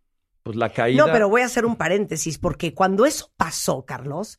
[0.46, 1.04] pues la caída...
[1.04, 4.38] No, pero voy a hacer un paréntesis, porque cuando eso pasó, Carlos,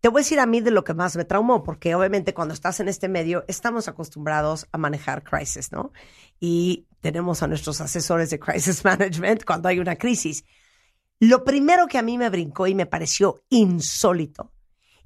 [0.00, 2.52] te voy a decir a mí de lo que más me traumó, porque obviamente cuando
[2.52, 5.92] estás en este medio estamos acostumbrados a manejar crisis, ¿no?
[6.40, 10.44] Y tenemos a nuestros asesores de crisis management cuando hay una crisis.
[11.20, 14.50] Lo primero que a mí me brincó y me pareció insólito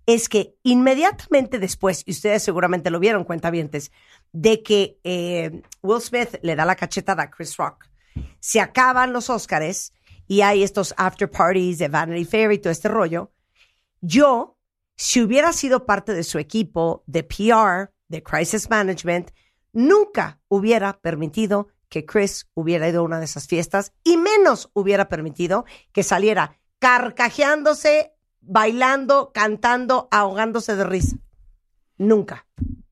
[0.06, 3.92] es que inmediatamente después, y ustedes seguramente lo vieron, cuentavientes,
[4.32, 7.90] de que eh, Will Smith le da la cachetada a Chris Rock,
[8.38, 9.92] se acaban los Óscares
[10.30, 13.32] y hay estos after parties de Vanity Fair y todo este rollo.
[14.00, 14.56] Yo,
[14.96, 19.32] si hubiera sido parte de su equipo de PR, de Crisis Management,
[19.72, 25.08] nunca hubiera permitido que Chris hubiera ido a una de esas fiestas y menos hubiera
[25.08, 31.16] permitido que saliera carcajeándose, bailando, cantando, ahogándose de risa.
[31.98, 32.46] Nunca.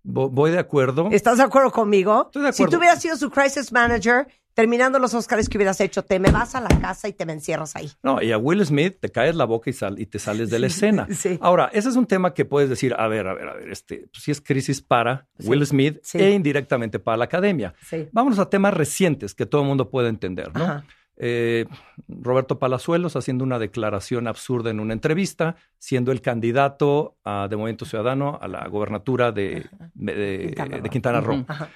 [0.05, 1.09] Vo- Voy de acuerdo.
[1.13, 2.25] ¿Estás de acuerdo conmigo?
[2.27, 4.27] Estoy de Si tú hubieras sido su crisis manager,
[4.59, 7.33] terminando los Oscars que hubieras hecho, te me vas a la casa y te me
[7.33, 7.93] encierras ahí.
[8.03, 10.59] No, y a Will Smith te caes la boca y, sal- y te sales de
[10.59, 11.07] la escena.
[11.13, 11.39] sí.
[11.41, 14.09] Ahora, ese es un tema que puedes decir, a ver, a ver, a ver, este,
[14.13, 16.19] si es crisis para Sí, Will Smith sí.
[16.19, 17.73] e indirectamente para la academia.
[17.89, 18.09] Sí.
[18.11, 20.65] Vámonos a temas recientes que todo el mundo puede entender, ¿no?
[20.65, 20.85] Ajá.
[21.21, 21.65] Eh,
[22.09, 27.85] Roberto Palazuelos haciendo una declaración absurda en una entrevista, siendo el candidato a- de Movimiento
[27.85, 30.83] Ciudadano a la gobernatura de, de- Quintana Roo.
[30.83, 31.35] de Quintana Roo.
[31.37, 31.45] Ujú.
[31.47, 31.69] Ajá.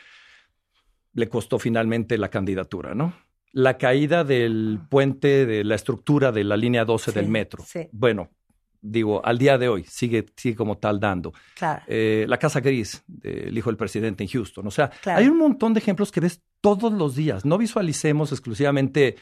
[1.15, 3.13] Le costó finalmente la candidatura, ¿no?
[3.53, 7.63] La caída del puente de la estructura de la línea 12 Sí, del metro.
[7.67, 7.89] sí.
[7.93, 8.31] Bueno,
[8.81, 11.33] digo, al día de hoy sigue, sigue como tal dando.
[11.57, 11.83] Claro.
[11.87, 14.67] Eh, la Casa Gris, del hijo del presidente en Houston.
[14.67, 15.21] O sea, Claro.
[15.21, 17.45] hay un montón de ejemplos que ves todos los días.
[17.45, 19.17] No visualicemos exclusivamente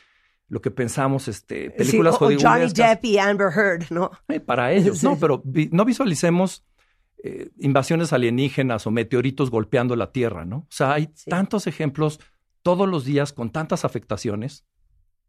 [0.49, 2.73] lo que pensamos, este, películas Sí, o- o Johnny.
[2.73, 4.11] Depp y Amber Heard, ¿no?
[4.29, 6.65] Eh, para ellos, no, pero vi- no visualicemos
[7.23, 10.57] eh, invasiones alienígenas o meteoritos golpeando la Tierra, ¿no?
[10.59, 11.31] O sea, hay Sí.
[11.31, 12.21] tantos ejemplos
[12.63, 14.65] todos los días con tantas afectaciones.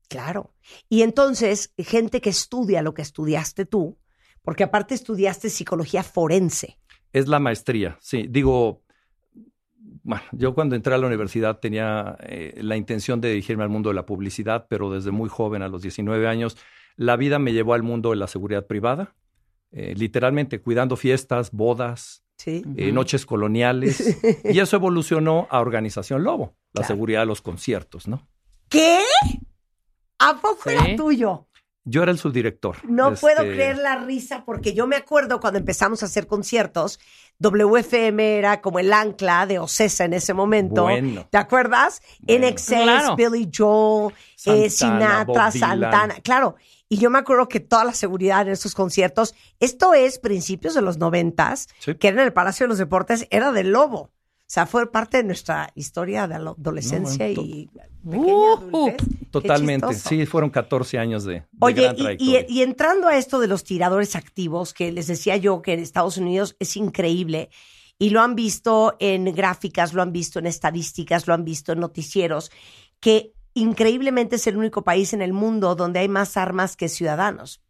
[0.09, 0.53] Claro.
[0.89, 3.97] Y entonces, gente que estudia lo que estudiaste tú,
[4.41, 6.77] porque aparte estudiaste psicología forense.
[7.13, 8.25] Es la maestría, sí.
[8.29, 8.83] Digo,
[10.03, 13.89] bueno, yo cuando entré a la universidad tenía eh, la intención de dirigirme al mundo
[13.89, 16.57] de la publicidad, pero desde muy joven, a los 19 años,
[16.95, 19.15] la vida me llevó al mundo de la seguridad privada,
[19.71, 22.63] eh, literalmente cuidando fiestas, bodas, Sí.
[22.75, 26.87] eh, noches coloniales, y eso evolucionó a Organización Lobo, la Claro.
[26.87, 28.27] seguridad de los conciertos, ¿no?
[28.69, 28.99] ¿Qué?
[30.19, 30.75] ¿A poco Sí.
[30.79, 31.47] era tuyo?
[31.83, 32.77] Yo era el subdirector.
[32.87, 36.99] No puedo Este, creer la risa porque yo me acuerdo cuando empezamos a hacer conciertos,
[37.39, 40.83] WFM era como el ancla de Ocesa en ese momento.
[40.83, 41.27] Bueno.
[41.31, 42.01] ¿Te acuerdas?
[42.27, 43.15] En Excess, Claro.
[43.15, 44.13] Billy Joel,
[44.45, 45.51] eh, Sinatra, Bob Dylan.
[45.81, 46.15] Santana.
[46.23, 46.55] Claro.
[46.93, 50.81] Y yo me acuerdo que toda la seguridad en estos conciertos, esto es principios de
[50.81, 51.95] los noventas, Sí.
[51.95, 53.99] que era en el Palacio de los Deportes, era del Lobo.
[54.01, 54.09] O
[54.53, 57.69] sea, fue parte de nuestra historia de la adolescencia No, bueno, y
[58.03, 59.07] pequeña Uh, adultez.
[59.07, 59.93] Qué Totalmente.
[59.93, 62.45] Sí, fueron 14 años de, de Oye, gran y- y, trayectoria.
[62.49, 66.17] y entrando a esto de los tiradores activos, que les decía yo que en Estados
[66.17, 67.49] Unidos es increíble,
[67.97, 71.79] y lo han visto en gráficas, lo han visto en estadísticas, lo han visto en
[71.79, 72.51] noticieros,
[72.99, 77.61] que increíblemente es el único país en el mundo donde hay más armas que ciudadanos.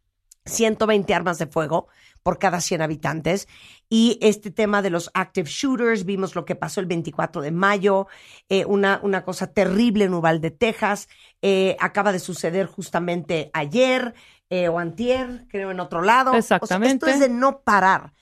[0.44, 1.88] 120 armas de fuego
[2.22, 3.48] por cada 100 habitantes.
[3.88, 8.06] Y este tema de los active shooters, vimos lo que pasó el 24 de mayo,
[8.48, 11.08] eh, una, una cosa terrible en Uvalde, Texas.
[11.42, 14.14] Eh, acaba de suceder justamente ayer
[14.50, 16.30] eh, o antier, creo en otro lado.
[16.32, 17.06] O sea, Exactamente.
[17.06, 18.12] esto es de no parar.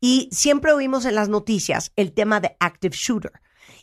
[0.00, 3.32] Y siempre oímos en las noticias el tema de active shooter.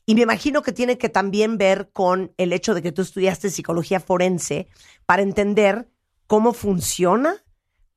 [0.06, 3.50] Y me imagino que tiene que también ver con el hecho de que tú estudiaste
[3.50, 4.68] psicología forense
[5.06, 5.90] para entender
[6.28, 7.36] cómo funciona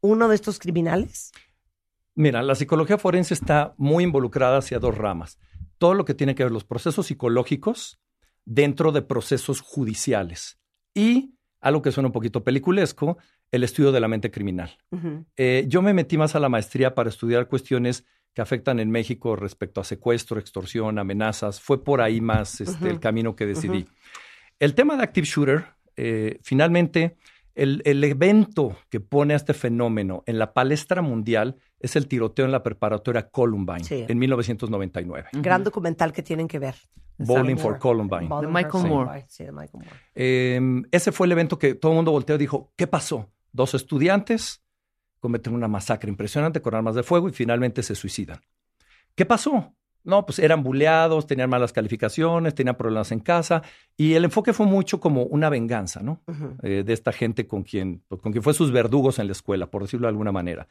[0.01, 1.33] uno de estos criminales.
[2.15, 5.39] Mira, la psicología forense está muy involucrada hacia dos ramas.
[5.77, 8.01] Todo lo que tiene que ver los procesos psicológicos
[8.45, 10.59] dentro de procesos judiciales.
[10.95, 13.19] Y algo que suena un poquito peliculesco,
[13.51, 14.79] el estudio de la mente criminal.
[15.37, 19.35] Eh, yo me metí más a la maestría para estudiar cuestiones que afectan en México
[19.37, 21.61] respecto a secuestro, extorsión, amenazas.
[21.61, 23.87] Fue por ahí más este, el camino que decidí.
[24.59, 25.65] El tema de Active Shooter,
[25.97, 27.17] eh, finalmente,
[27.55, 32.45] el, el evento que pone a este fenómeno en la palestra mundial es el tiroteo
[32.45, 34.05] en la preparatoria Columbine Sí.
[34.07, 35.29] en 1999.
[35.33, 36.77] Gran documental que tienen que ver.
[37.19, 38.29] Bowling for Columbine.
[38.29, 39.25] Bowling Michael Moore.
[39.29, 39.91] Sí, de Michael Moore.
[40.15, 40.61] Eh,
[40.93, 43.29] ese fue el evento que todo el mundo volteó y dijo, ¿qué pasó?
[43.53, 44.63] Dos estudiantes
[45.21, 48.41] cometen una masacre impresionante con armas de fuego y finalmente se suicidan.
[49.15, 49.75] ¿Qué pasó?
[50.05, 53.63] No, pues eran buleados, tenían malas calificaciones, tenían problemas en casa
[53.97, 56.23] y el enfoque fue mucho como una venganza, ¿no?
[56.63, 59.67] Eh, de esta gente con quien, pues, con quien fue sus verdugos en la escuela,
[59.67, 60.69] por decirlo de alguna manera.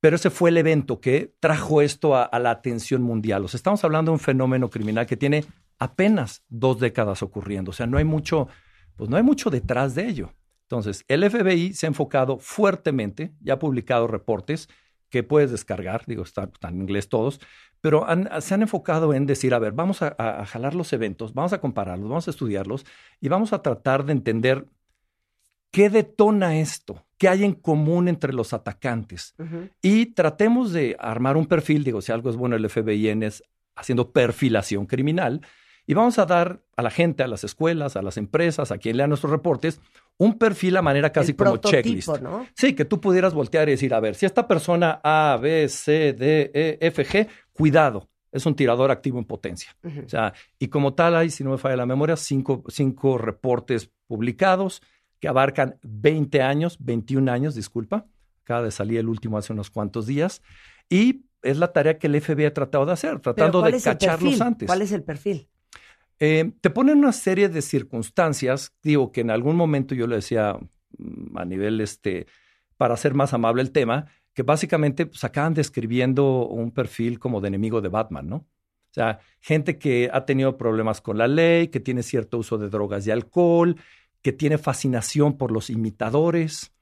[0.00, 3.44] Pero ese fue el evento que trajo esto a, a la atención mundial.
[3.44, 5.44] O sea, estamos hablando de un fenómeno criminal que tiene
[5.78, 7.70] apenas dos décadas ocurriendo.
[7.70, 8.48] O sea, no hay mucho,
[8.96, 10.32] pues no hay mucho detrás de ello.
[10.72, 14.70] Entonces, el FBI se ha enfocado fuertemente, ya ha publicado reportes
[15.10, 17.40] que puedes descargar, digo, están, están en inglés todos,
[17.82, 20.16] pero han- se han enfocado en decir, a ver, vamos a,
[20.46, 22.86] jalar los eventos, vamos a compararlos, vamos a estudiarlos
[23.20, 24.64] y vamos a tratar de entender
[25.72, 29.34] qué detona esto, qué hay en común entre los atacantes.
[29.82, 33.44] Y tratemos de armar un perfil, digo, si algo es bueno el FBI es
[33.76, 35.42] haciendo perfilación criminal,
[35.86, 38.96] y vamos a dar a la gente, a las escuelas, a las empresas, a quien
[38.96, 39.80] lea nuestros reportes,
[40.18, 42.20] un perfil a manera casi El como checklist.
[42.20, 42.46] ¿no?
[42.54, 46.12] Sí, que tú pudieras voltear y decir, a ver, si esta persona A, B, C,
[46.12, 49.76] D, E, F, G, cuidado, es un tirador activo en potencia.
[50.04, 53.90] O sea, y como tal hay, si no me falla la memoria, cinco, cinco reportes
[54.06, 54.82] publicados
[55.20, 58.06] que abarcan 20 años, 21 años, disculpa.
[58.42, 60.42] Acaba de salir el último hace unos cuantos días.
[60.88, 64.40] Y es la tarea que el FBI ha tratado de hacer, tratando ¿cuál de cacharlos
[64.40, 64.66] antes.
[64.66, 65.48] ¿Cuál es el perfil?
[66.24, 70.56] Eh, te ponen una serie de circunstancias, digo que en algún momento yo le decía
[70.96, 72.28] mm, a nivel, este,
[72.76, 77.48] para hacer más amable el tema, que básicamente pues, acaban describiendo un perfil como de
[77.48, 78.36] enemigo de Batman, ¿no?
[78.36, 82.68] O sea, gente que ha tenido problemas con la ley, que tiene cierto uso de
[82.68, 83.74] drogas y alcohol,
[84.22, 86.72] que tiene fascinación por los imitadores,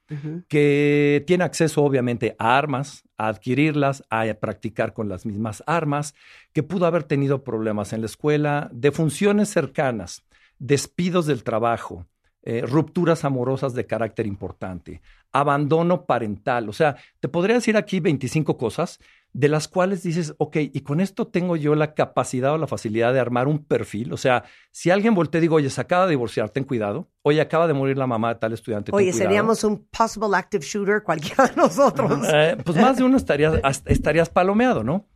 [0.49, 6.15] que tiene acceso obviamente a armas, a adquirirlas, a practicar con las mismas armas,
[6.53, 10.25] que pudo haber tenido problemas en la escuela, de funciones cercanas,
[10.59, 12.07] despidos del trabajo,
[12.43, 16.69] eh, rupturas amorosas de carácter importante, abandono parental.
[16.69, 18.99] O sea, te podría decir aquí 25 cosas
[19.33, 23.13] de las cuales dices, ok, y con esto tengo yo la capacidad o la facilidad
[23.13, 24.13] de armar un perfil.
[24.13, 27.09] O sea, si alguien voltea y digo, oye, se acaba de divorciar, ten cuidado.
[27.23, 28.91] Oye, acaba de morir la mamá de tal estudiante.
[28.93, 29.19] Oye, cuidado".
[29.19, 32.27] seríamos un possible active shooter cualquiera de nosotros.
[32.33, 33.55] Eh, pues más de uno estarías,
[33.87, 35.07] estarías palomeado, ¿no?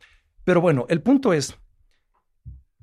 [0.43, 1.57] Pero bueno, el punto es,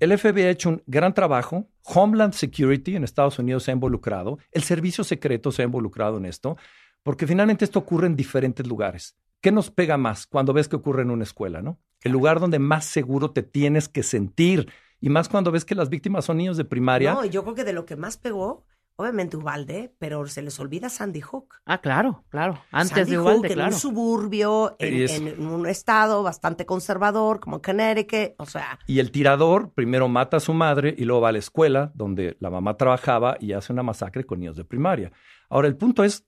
[0.01, 4.39] el FBI ha hecho un gran trabajo, Homeland Security en Estados Unidos se ha involucrado,
[4.51, 6.57] el servicio secreto se ha involucrado en esto,
[7.05, 9.17] porque finalmente esto ocurre en diferentes lugares.
[9.43, 11.79] ¿Qué nos pega más cuando ves que ocurre en una escuela, no?
[12.01, 14.71] El lugar donde más seguro te tienes que sentir,
[15.01, 17.13] y más cuando ves que las víctimas son niños de primaria.
[17.13, 18.65] No, y yo creo que de lo que más pegó,
[18.95, 21.57] obviamente Ubalde, pero se les olvida Sandy Hook.
[21.67, 22.63] Ah, claro, claro.
[22.71, 23.75] Antes Sandy de Hook, Uvalde, en claro.
[23.75, 29.73] un suburbio, en, en un estado bastante conservador, como Connecticut, o sea, Y el tirador
[29.73, 33.37] primero mata a su madre y luego va a la escuela donde la mamá trabajaba
[33.41, 35.11] y hace una masacre con niños de primaria.
[35.49, 36.25] Ahora, el punto es,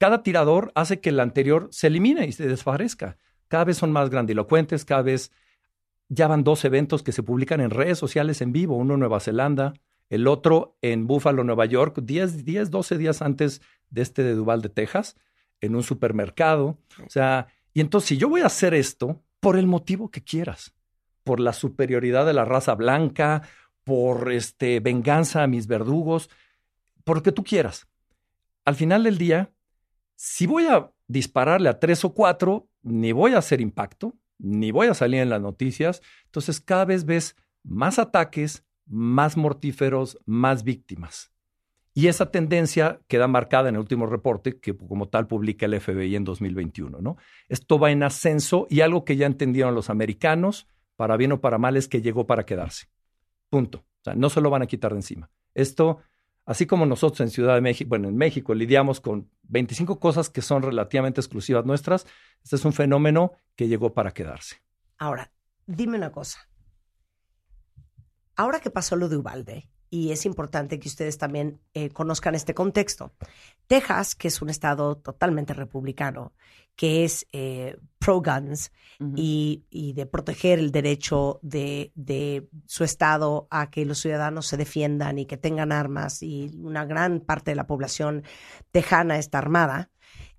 [0.00, 3.18] cada tirador hace que el anterior se elimine y se desfavorezca.
[3.48, 5.30] Cada vez son más grandilocuentes, cada vez
[6.08, 9.20] ya van dos eventos que se publican en redes sociales en vivo, uno en Nueva
[9.20, 9.74] Zelanda,
[10.08, 13.60] el otro en Buffalo, Nueva York, 10, 10 12 días antes
[13.90, 15.16] de este de Duval de Texas,
[15.60, 16.78] en un supermercado.
[17.06, 20.72] O sea, y entonces si yo voy a hacer esto por el motivo que quieras,
[21.24, 23.42] por la superioridad de la raza blanca,
[23.84, 26.30] por este venganza a mis verdugos,
[27.04, 27.86] por lo que tú quieras.
[28.64, 29.50] Al final del día,
[30.22, 34.88] si voy a dispararle a tres o cuatro, ni voy a hacer impacto, ni voy
[34.88, 36.02] a salir en las noticias.
[36.26, 41.32] Entonces cada vez ves más ataques, más mortíferos, más víctimas.
[41.94, 46.16] Y esa tendencia queda marcada en el último reporte que como tal publica el FBI
[46.16, 47.00] en 2021.
[47.00, 47.16] ¿no?
[47.48, 51.56] Esto va en ascenso y algo que ya entendieron los americanos, para bien o para
[51.56, 52.88] mal, es que llegó para quedarse.
[53.48, 53.86] Punto.
[54.14, 55.30] No se lo van a quitar de encima.
[55.54, 56.00] Esto,
[56.50, 60.42] así como nosotros en Ciudad de México, bueno, en México lidiamos con 25 cosas que
[60.42, 62.08] son relativamente exclusivas nuestras,
[62.42, 64.56] este es un fenómeno que llegó para quedarse.
[64.98, 65.30] Ahora,
[65.66, 66.48] dime una cosa.
[68.34, 72.52] Ahora que pasó lo de Ubalde, y es importante que ustedes también eh, conozcan este
[72.52, 73.12] contexto.
[73.68, 76.32] Texas, que es un estado totalmente republicano,
[76.76, 78.72] que es eh, pro-guns
[79.16, 84.58] y, y de proteger el derecho de, de su estado a que los ciudadanos se
[84.58, 88.24] defiendan y que tengan armas, y una gran parte de la población
[88.72, 89.90] tejana está armada,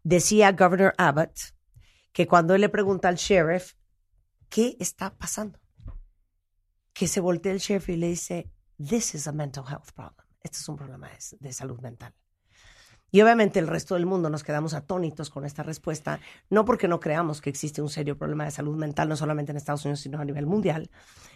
[0.04, 1.56] decía Governor Abbott
[2.12, 3.74] que cuando él le pregunta al sheriff,
[4.50, 5.60] ¿qué está pasando?
[6.94, 10.26] Que se voltea el sheriff y le dice, This is a mental health problem.
[10.42, 12.14] Este es un problema de, de salud mental.
[13.12, 16.20] Y obviamente el resto del mundo nos quedamos atónitos con esta respuesta,
[16.50, 19.58] no porque no creamos que existe un serio problema de salud mental, no solamente en
[19.58, 20.90] Estados Unidos, sino a nivel mundial,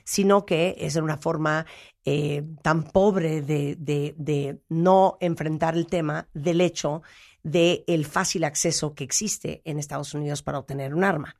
[0.05, 1.65] sino que es una forma
[2.05, 7.03] eh, tan pobre de, no enfrentar el tema del hecho
[7.43, 11.35] de el fácil acceso que existe en Estados Unidos para obtener un arma.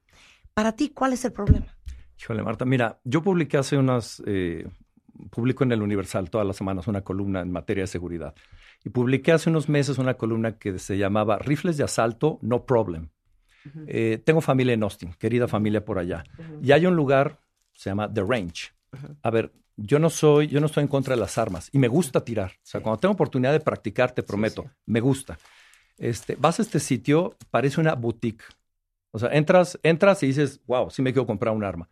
[0.53, 1.67] Para ti, ¿cuál es el problema?
[2.19, 4.67] Híjole, Marta, mira, yo publiqué hace unas, eh,
[5.29, 8.35] publico en el Universal todas las semanas una columna en materia de seguridad.
[8.85, 13.09] Y publiqué hace unos meses una columna que se llamaba Rifles de asalto, no problem.
[13.65, 13.85] Uh -huh.
[13.87, 16.23] eh, tengo familia en Austin, querida familia por allá.
[16.37, 16.67] Uh -huh.
[16.67, 17.39] Y hay un lugar,
[17.73, 18.71] se llama The Range.
[18.93, 19.15] Uh -huh.
[19.23, 21.87] A ver, yo no soy, yo no estoy en contra de las armas y me
[21.87, 22.51] gusta tirar.
[22.51, 22.83] O sea, sí.
[22.83, 24.75] cuando tengo oportunidad de practicar, te prometo, sí, sí.
[24.85, 25.39] me gusta.
[25.97, 28.43] Este, vas a este sitio, parece una boutique.
[29.09, 31.89] O sea, entras, entras y dices, wow, sí me quiero comprar un arma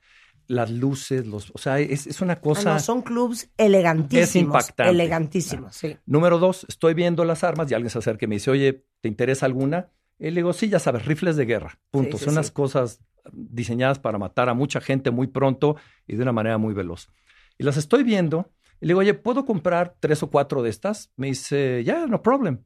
[0.48, 2.72] las luces, los, o sea, es, es una cosa.
[2.72, 4.30] Ah, no, son clubs elegantísimos.
[4.30, 4.92] Es impactante.
[4.92, 5.98] Elegantísimos, sí.
[6.06, 9.08] Número dos, estoy viendo las armas y alguien se acerca y me dice, oye, ¿te
[9.08, 9.90] interesa alguna?
[10.20, 11.80] Y le digo, sí, ya sabes, rifles de guerra.
[11.92, 12.18] Punto.
[12.18, 13.00] Sí, sí, son unas cosas
[13.32, 15.76] diseñadas para matar a mucha gente muy pronto
[16.08, 17.10] y de una manera muy veloz.
[17.58, 18.52] Y las estoy viendo
[18.82, 21.12] y le digo, oye, ¿puedo comprar tres o cuatro de estas?
[21.16, 22.64] Me dice, ya, yeah, no problem.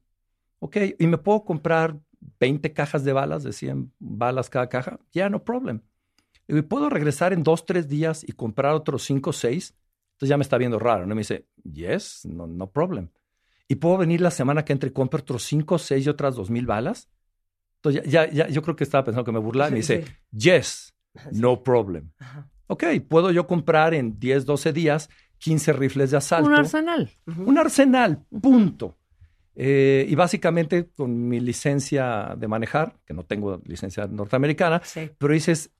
[0.60, 2.00] Ok, y me puedo comprar
[2.40, 4.98] 20 cajas de balas, de 100 balas cada caja.
[5.12, 5.82] Ya, yeah, no problem.
[6.70, 9.76] Puedo regresar en dos, tres días y comprar otros cinco seis.
[10.14, 11.14] Entonces ya me está viendo raro, ¿no?
[11.14, 13.10] Me dice, yes, no, no problem.
[13.68, 16.50] Y puedo venir la semana que entre y comprar otros cinco seis y otras dos
[16.50, 17.10] mil balas.
[17.76, 19.70] Entonces ya, ya, ya, yo creo que estaba pensando que me burlaba.
[19.70, 20.94] Y me dice, yes,
[21.32, 22.12] no problem.
[22.20, 22.50] Ajá.
[22.68, 25.10] Ok, puedo yo comprar en 10, 12 días
[25.40, 26.50] 15 rifles de asalto.
[26.50, 27.10] Un arsenal.
[27.26, 27.48] Uh -huh.
[27.48, 28.98] Un arsenal, punto.
[29.56, 35.10] Eh, y básicamente con mi licencia de manejar, que no tengo licencia norteamericana, sí.
[35.18, 35.72] pero dices,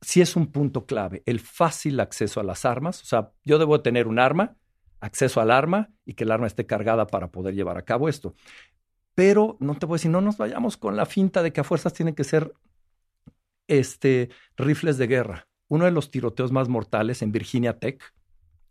[0.00, 3.02] sí es un punto clave, el fácil acceso a las armas.
[3.02, 4.56] O sea, yo debo tener un arma,
[5.00, 8.34] acceso al arma y que el arma esté cargada para poder llevar a cabo esto.
[9.14, 11.64] Pero no te voy a decir, no nos vayamos con la finta de que a
[11.64, 12.52] fuerzas tienen que ser
[13.66, 15.48] este, rifles de guerra.
[15.68, 18.02] Uno de los tiroteos más mortales en Virginia Tech,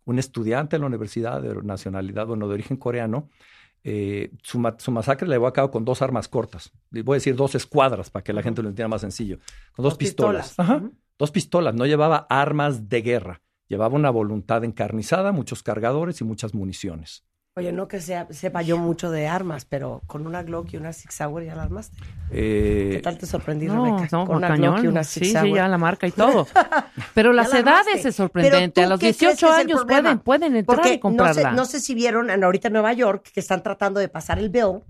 [0.06, 3.30] un estudiante de la Universidad de Nacionalidad, bueno, de origen coreano,
[3.84, 6.72] eh, su, ma su, masacre la llevó a cabo con dos armas cortas.
[6.92, 9.38] Les voy a decir dos escuadras para que la gente lo entienda más sencillo.
[9.74, 10.50] Con dos, dos pistolas.
[10.50, 10.60] pistolas.
[10.60, 10.78] Ajá.
[10.78, 11.05] Uh -huh.
[11.18, 11.76] Dos pistolas.
[11.76, 13.42] No llevaba armas de guerra.
[13.68, 17.24] Llevaba una voluntad encarnizada, muchos cargadores y muchas municiones.
[17.58, 20.92] Oye, no que sea, sepa yo mucho de armas, pero con una Glock y una
[20.92, 21.96] Sig Sauer ya la armaste.
[22.30, 24.10] Eh, ¿Qué tal te sorprendí, no, Rebeca?
[24.12, 24.74] No, con una cañón.
[24.74, 25.52] Glock y una Sig sí, Sauer.
[25.52, 26.48] sí, ya la marca y todo.
[27.14, 28.84] Pero las edades es sorprendente.
[28.84, 31.44] A los 18 años pueden, pueden entrar Porque y comprarla.
[31.44, 34.10] No sé, no sé si vieron en, ahorita en Nueva York que están tratando de
[34.10, 34.82] pasar el bill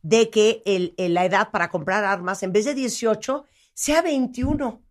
[0.00, 3.44] de que el, el, la edad para comprar armas, en vez de 18,
[3.74, 4.83] sea 21.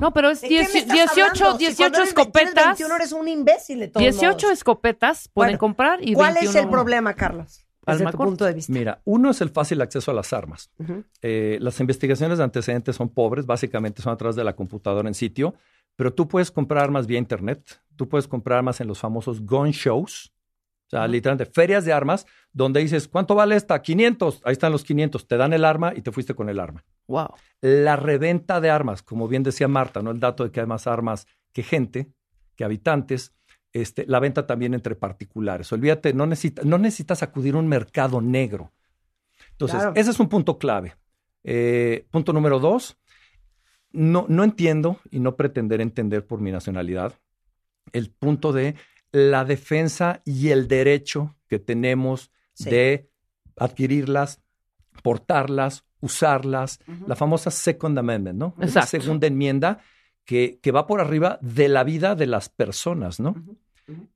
[0.00, 2.78] No, pero es 18, 18 si escopetas.
[2.78, 4.58] 21 eres un imbécil de todos 18 modos.
[4.58, 6.50] escopetas pueden bueno, comprar y ¿Cuál 21...
[6.50, 7.64] es el problema, Carlos?
[7.86, 8.72] Desde tu punto de vista.
[8.72, 10.70] Mira, uno es el fácil acceso a las armas.
[10.78, 11.04] Uh -huh.
[11.22, 15.14] eh, las investigaciones de antecedentes son pobres, básicamente son a través de la computadora en
[15.14, 15.54] sitio,
[15.96, 19.70] pero tú puedes comprar armas vía internet, tú puedes comprar armas en los famosos gun
[19.70, 20.32] shows,
[20.86, 23.82] O sea, literalmente, ferias de armas, donde dices, ¿cuánto vale esta?
[23.82, 24.40] 500.
[24.44, 25.26] Ahí están los 500.
[25.26, 26.82] Te dan el arma y te fuiste con el arma.
[27.08, 27.34] Wow.
[27.60, 30.10] La reventa de armas, como bien decía Marta, ¿no?
[30.12, 32.12] El dato de que hay más armas que gente,
[32.54, 33.34] que habitantes.
[33.72, 35.70] Este, la venta también entre particulares.
[35.72, 38.72] Olvídate, no, necesita- no necesitas acudir a un mercado negro.
[39.50, 39.92] Entonces, Claro.
[39.94, 40.94] ese es un punto clave.
[41.44, 42.96] Eh, punto número dos,
[43.92, 47.14] no, no entiendo y no pretender entender por mi nacionalidad
[47.92, 48.74] el punto de
[49.12, 52.68] la defensa y el derecho que tenemos Sí.
[52.70, 53.10] de
[53.56, 54.42] adquirirlas,
[55.02, 58.54] portarlas, usarlas, la famosa Second Amendment, ¿no?
[58.60, 59.00] Exacto.
[59.00, 59.80] segunda enmienda
[60.24, 63.34] que, que va por arriba de la vida de las personas, ¿no?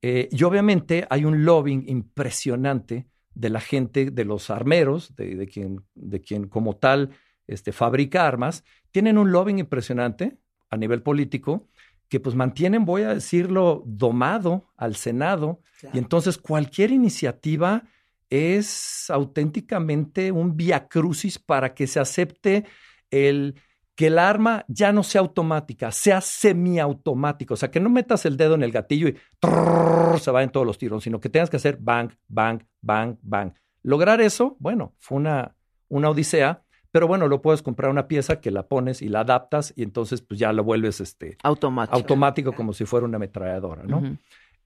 [0.01, 5.47] Eh, y obviamente hay un lobbying impresionante de la gente, de los armeros, de, de
[5.47, 7.09] quien, de quien como tal
[7.47, 10.37] este, fabrica armas, tienen un lobbying impresionante
[10.69, 11.67] a nivel político
[12.09, 15.61] que pues mantienen, voy a decirlo, domado al Senado.
[15.93, 17.85] Y entonces cualquier iniciativa
[18.29, 22.65] es auténticamente un via crucis para que se acepte
[23.11, 23.55] el
[23.95, 27.53] que el arma ya no sea automática, sea semiautomática.
[27.53, 30.65] O sea, que no metas el dedo en el gatillo y trrr, se vayan todos
[30.65, 33.53] los tiros, sino que tengas que hacer bang, bang, bang, bang.
[33.83, 35.55] Lograr eso, bueno, fue una,
[35.89, 39.73] una odisea, pero bueno, lo puedes comprar una pieza que la pones y la adaptas
[39.75, 41.95] y entonces pues ya lo vuelves este, Automático.
[41.95, 44.17] automático como si fuera una ametralladora, ¿no?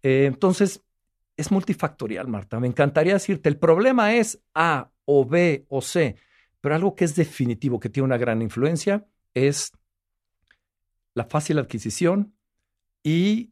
[0.03, 0.83] Eh, entonces,
[1.37, 2.59] es multifactorial, Marta.
[2.59, 6.15] Me encantaría decirte, el problema es A o B o C,
[6.59, 9.71] pero algo que es definitivo, que tiene una gran influencia, es
[11.13, 12.33] la fácil adquisición
[13.03, 13.51] y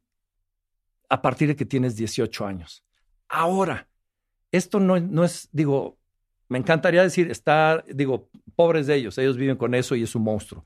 [1.09, 2.83] a partir de que tienes 18 años.
[3.29, 3.87] Ahora,
[4.51, 5.97] esto no, no es, digo,
[6.49, 10.23] me encantaría decir, está, digo, pobres de ellos, ellos viven con eso y es un
[10.23, 10.65] monstruo.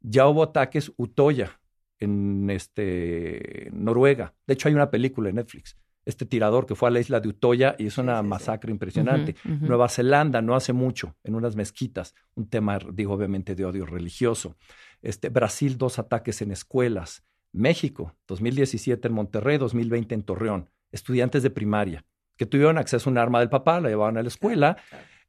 [0.00, 1.60] Ya hubo ataques Utoya
[1.98, 4.34] en este, Noruega.
[4.46, 5.76] De hecho, hay una película en Netflix.
[6.04, 8.28] Este tirador que fue a la isla de Utoya y es una sí, sí.
[8.28, 9.36] masacre impresionante.
[9.44, 14.56] Nueva Zelanda, no hace mucho, en unas mezquitas, un tema, digo, obviamente de odio religioso.
[15.00, 17.24] Este, Brasil, dos ataques en escuelas.
[17.52, 20.70] México, 2017 en Monterrey, 2020 en Torreón.
[20.90, 22.04] Estudiantes de primaria
[22.36, 24.76] que tuvieron acceso a un arma del papá, la llevaban a la escuela.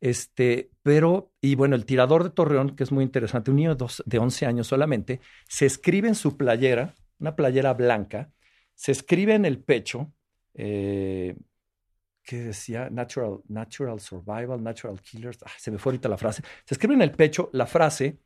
[0.02, 4.18] Este, pero, y bueno, el tirador de Torreón, que es muy interesante, un niño de
[4.18, 8.32] 11 años solamente, se escribe en su playera, una playera blanca,
[8.74, 10.12] se escribe en el pecho,
[10.54, 11.36] eh,
[12.24, 12.90] ¿qué decía?
[12.90, 17.02] Natural, natural Survival, Natural Killers, ah, se me fue ahorita la frase, se escribe en
[17.02, 18.20] el pecho la frase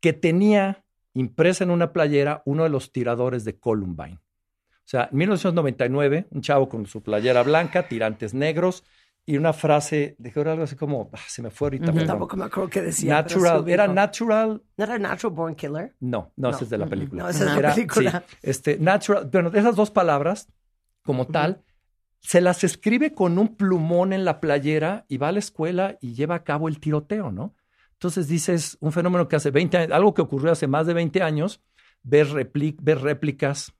[0.00, 0.84] que tenía
[1.14, 4.18] impresa en una playera uno de los tiradores de Columbine.
[4.18, 8.84] O sea, en 1999, un chavo con su playera blanca, tirantes negros,
[9.28, 11.86] y una frase, dije algo así como, ah, se me fue ahorita.
[11.86, 11.94] Ujú.
[11.94, 12.06] perdón.
[12.06, 13.14] Tampoco me acuerdo qué decía.
[13.14, 15.96] Natural, era natural, ¿No era Natural Born Killer?
[15.98, 16.64] no, no, esa No.
[16.64, 17.22] es de la película.
[17.24, 18.24] no, esa es de la película.
[18.28, 20.48] sí, este, natural, bueno, esas dos palabras,
[21.02, 21.64] como tal,
[22.26, 26.14] se las escribe con un plumón en la playera y va a la escuela y
[26.14, 27.54] lleva a cabo el tiroteo, ¿no?
[27.92, 31.22] Entonces dices, un fenómeno que hace 20 años, algo que ocurrió hace más de 20
[31.22, 31.62] años,
[32.02, 33.72] ves, ves réplicas,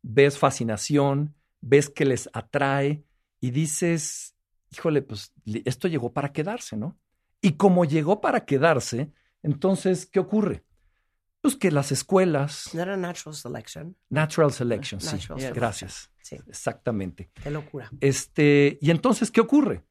[0.00, 3.04] ves fascinación, ves que les atrae
[3.42, 4.36] y dices,
[4.70, 5.34] híjole, pues
[5.66, 6.98] esto llegó para quedarse, ¿no?
[7.42, 9.12] Y como llegó para quedarse,
[9.42, 10.64] entonces, ¿qué ocurre?
[11.42, 13.96] Pues que las escuelas, ¿No era Natural Selection?
[14.08, 17.30] Natural Selection, sí, Natural gracias, Sí, exactamente.
[17.42, 17.90] qué locura.
[18.00, 19.82] Este, y entonces, ¿qué ocurre?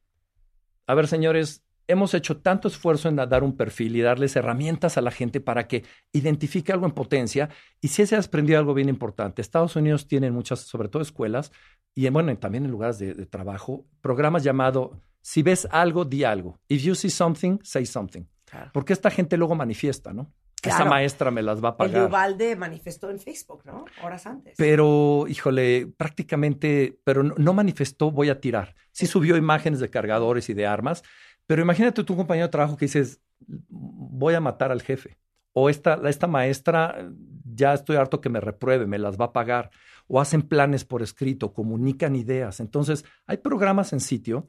[0.86, 5.02] A ver, señores, hemos hecho tanto esfuerzo en dar un perfil y darles herramientas a
[5.02, 7.50] la gente para que identifique algo en potencia.
[7.82, 11.52] Y si se ha aprendido algo bien importante, Estados Unidos tiene muchas, sobre todo escuelas,
[11.94, 16.24] y en, bueno, también en lugares de, de trabajo, programas llamado Si ves algo, di
[16.24, 16.58] algo.
[16.66, 18.24] If you see something, say something.
[18.46, 18.70] Claro.
[18.72, 20.32] Porque esta gente luego manifiesta, ¿no?
[20.62, 20.90] Esa Claro.
[20.90, 22.08] maestra me las va a El pagar.
[22.08, 23.84] Ubalde manifestó en Facebook, ¿no?
[24.02, 24.54] Horas antes.
[24.56, 28.74] Pero, híjole, prácticamente, pero no, no manifestó voy a tirar.
[28.92, 31.02] Sí subió imágenes de cargadores y de armas,
[31.46, 33.20] pero imagínate tu compañero de trabajo que dices,
[33.68, 35.18] voy a matar al jefe.
[35.52, 37.10] O esta, esta maestra,
[37.44, 39.70] ya estoy harto que me repruebe, me las va a pagar.
[40.06, 42.60] O hacen planes por escrito, comunican ideas.
[42.60, 44.48] Entonces, hay programas en sitio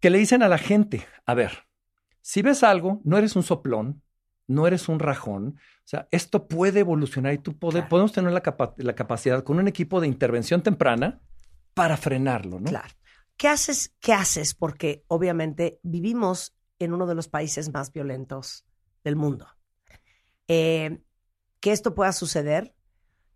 [0.00, 1.66] que le dicen a la gente, a ver,
[2.22, 4.02] si ves algo, no eres un soplón,
[4.50, 7.88] no eres un rajón, o sea, esto puede evolucionar y tú Claro.
[7.88, 11.20] podemos tener la, capa- la capacidad con un equipo de intervención temprana
[11.74, 12.68] para frenarlo, ¿no?
[12.68, 12.94] Claro.
[13.36, 13.94] ¿Qué haces?
[14.00, 14.54] ¿Qué haces?
[14.54, 18.64] Porque obviamente vivimos en uno de los países más violentos
[19.04, 19.46] del mundo.
[20.48, 21.00] Eh,
[21.60, 22.74] que esto pueda suceder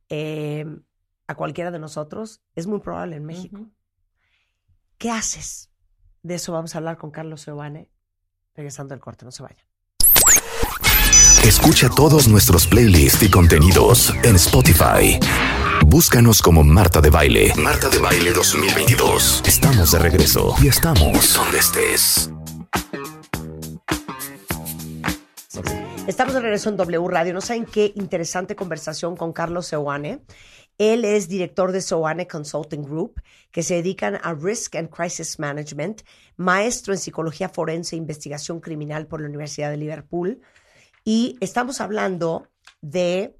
[0.08, 0.66] eh,
[1.26, 3.70] a cualquiera de nosotros es muy probable en México.
[4.98, 5.70] ¿Qué haces?
[6.22, 7.90] De eso vamos a hablar con Carlos Seoane,
[8.54, 9.24] regresando al corte.
[9.24, 9.64] No se vayan.
[11.44, 15.20] Escucha todos nuestros playlists y contenidos en Spotify.
[15.84, 17.52] Búscanos como Marta de Baile.
[17.62, 19.42] Marta de Baile 2022.
[19.46, 22.30] Estamos de regreso y estamos donde estés.
[26.06, 27.34] Estamos de regreso en W Radio.
[27.34, 30.22] No saben qué interesante conversación con Carlos Seoane.
[30.78, 36.04] Él es director de Seoane Consulting Group, que se dedican a Risk and Crisis Management,
[36.36, 40.40] maestro en psicología forense e investigación criminal por la Universidad de Liverpool.
[41.04, 42.48] Y estamos hablando
[42.80, 43.38] de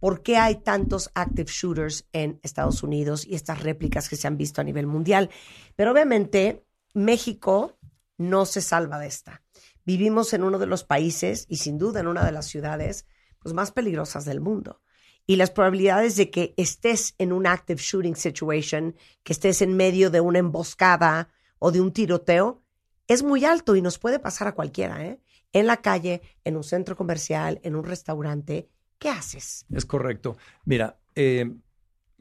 [0.00, 4.36] por qué hay tantos active shooters en Estados Unidos y estas réplicas que se han
[4.36, 5.30] visto a nivel mundial.
[5.76, 6.64] Pero obviamente
[6.94, 7.78] México
[8.18, 9.42] no se salva de esta.
[9.84, 13.06] Vivimos en uno de los países y sin duda en una de las ciudades
[13.40, 14.80] pues, más peligrosas del mundo.
[15.26, 20.10] Y las probabilidades de que estés en un active shooting situation, que estés en medio
[20.10, 21.28] de una emboscada
[21.58, 22.62] o de un tiroteo,
[23.06, 25.20] es muy alto y nos puede pasar a cualquiera, ¿eh?
[25.52, 28.68] En la calle, en un centro comercial, en un restaurante.
[28.98, 29.66] ¿Qué haces?
[29.72, 30.36] Es correcto.
[30.64, 31.52] Mira, eh,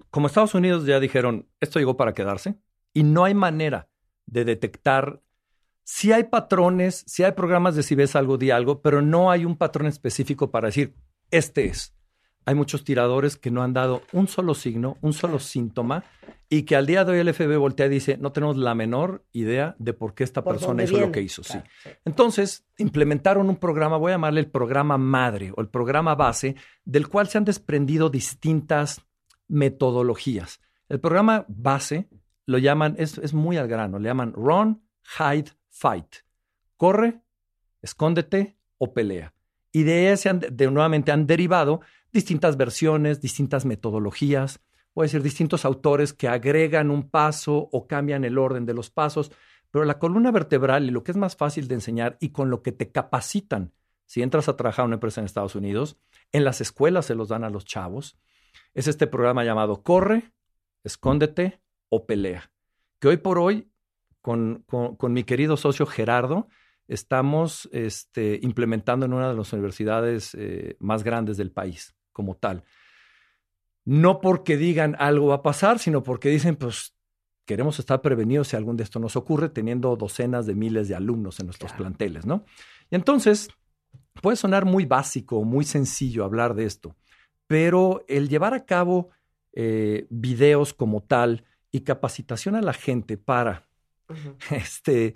[0.10, 2.56] como Estados Unidos ya dijeron, esto llegó para quedarse
[2.94, 3.90] y no hay manera
[4.26, 5.22] de detectar
[5.84, 9.45] si hay patrones, si hay programas de si ves algo, di algo, pero no hay
[9.45, 10.95] un patrón específico para decir,
[11.32, 11.94] este es.
[12.45, 16.03] Hay muchos tiradores que no han dado un solo signo, un solo síntoma,
[16.49, 19.23] y que al día de hoy el FB voltea y dice, no tenemos la menor
[19.31, 21.43] idea de por qué esta ¿Por persona hizo lo que hizo.
[21.43, 21.89] Claro, sí.
[22.03, 27.07] Entonces, implementaron un programa, voy a llamarle el programa madre o el programa base, del
[27.07, 29.01] cual se han desprendido distintas
[29.47, 30.59] metodologías.
[30.89, 32.09] El programa base
[32.45, 34.81] lo llaman, es, es muy al grano, le llaman Run,
[35.19, 36.15] Hide, Fight.
[36.76, 37.22] Corre,
[37.81, 39.34] escóndete o pelea.
[39.72, 41.81] Y de ese han, de, nuevamente han derivado
[42.12, 44.62] distintas versiones, distintas metodologías,
[44.94, 49.32] puede decir distintos autores que agregan un paso o cambian el orden de los pasos,
[49.72, 52.62] pero la columna vertebral y lo que es más fácil de enseñar y con lo
[52.62, 53.74] que te capacitan
[54.06, 55.98] si entras a trabajar a una empresa en Estados Unidos,
[56.34, 58.18] en las escuelas se los dan a los chavos,
[58.74, 60.34] es este programa llamado Corre,
[60.84, 62.52] Escóndete o Pelea,
[63.00, 63.72] que hoy por hoy,
[64.22, 66.50] con, con, con mi querido socio Gerardo,
[66.90, 72.64] estamos este, implementando en una de las universidades eh, más grandes del país como tal.
[73.84, 76.96] No porque digan algo va a pasar, sino porque dicen, pues
[77.46, 81.40] queremos estar prevenidos si algún de esto nos ocurre, teniendo docenas de miles de alumnos
[81.40, 81.86] en nuestros claro.
[81.86, 82.46] planteles, ¿no?
[82.90, 83.50] Y entonces,
[84.22, 86.96] puede sonar muy básico, muy sencillo hablar de esto,
[87.48, 89.10] pero el llevar a cabo
[89.54, 93.68] eh, videos como tal y capacitación a la gente para,
[94.10, 94.56] uh -huh.
[94.56, 95.16] este,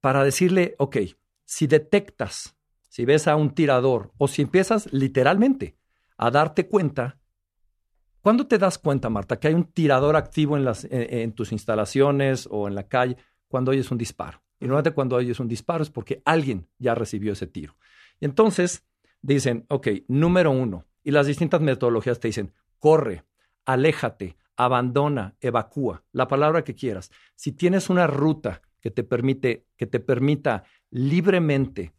[0.00, 0.98] para decirle, ok,
[1.44, 2.56] si detectas,
[2.88, 5.76] si ves a un tirador o si empiezas literalmente
[6.16, 7.18] a darte cuenta,
[8.20, 11.52] ¿cuándo te das cuenta, Marta, que hay un tirador activo en, las, en, en tus
[11.52, 13.16] instalaciones o en la calle?
[13.48, 14.42] Cuando oyes un disparo.
[14.60, 17.76] Y normalmente cuando oyes un disparo es porque alguien ya recibió ese tiro.
[18.20, 18.86] Y entonces
[19.20, 23.24] dicen, ok, número uno, y las distintas metodologías te dicen, corre,
[23.64, 27.10] aléjate, abandona, evacúa, la palabra que quieras.
[27.34, 31.92] Si tienes una ruta que te permite, que te permita libremente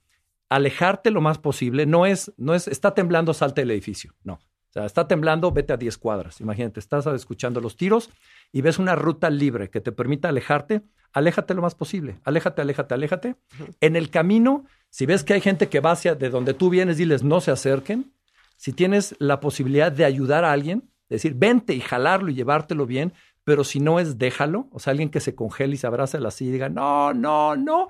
[0.49, 4.33] alejarte lo más posible, no es, no es, está temblando, salte del edificio, no.
[4.33, 6.41] O sea, está temblando, vete a 10 cuadras.
[6.41, 8.09] Imagínate, estás escuchando los tiros
[8.51, 10.81] y ves una ruta libre que te permita alejarte,
[11.13, 13.29] aléjate lo más posible, aléjate, aléjate, aléjate.
[13.29, 13.75] Uh -huh.
[13.79, 16.97] En el camino, si ves que hay gente que va hacia de donde tú vienes,
[16.97, 18.11] diles no se acerquen.
[18.57, 23.13] Si tienes la posibilidad de ayudar a alguien, decir vente y jalarlo y llevártelo bien,
[23.45, 26.47] pero si no es déjalo, o sea, alguien que se congele y se abraza así
[26.47, 27.87] y diga, no, no, no,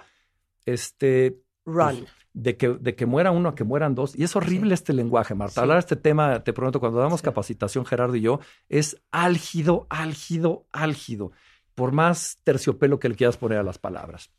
[0.66, 1.45] este...
[1.66, 2.00] Run.
[2.00, 4.16] Pues, de, que, de que muera uno a que mueran dos.
[4.16, 4.74] Y es horrible sí.
[4.76, 5.56] este lenguaje, Marta.
[5.56, 5.60] Sí.
[5.62, 7.26] Hablar de este tema, te prometo, cuando damos sí.
[7.26, 8.40] capacitación, Gerardo y yo,
[8.70, 11.32] es álgido, álgido, álgido.
[11.74, 14.30] Por más terciopelo que le quieras poner a las palabras.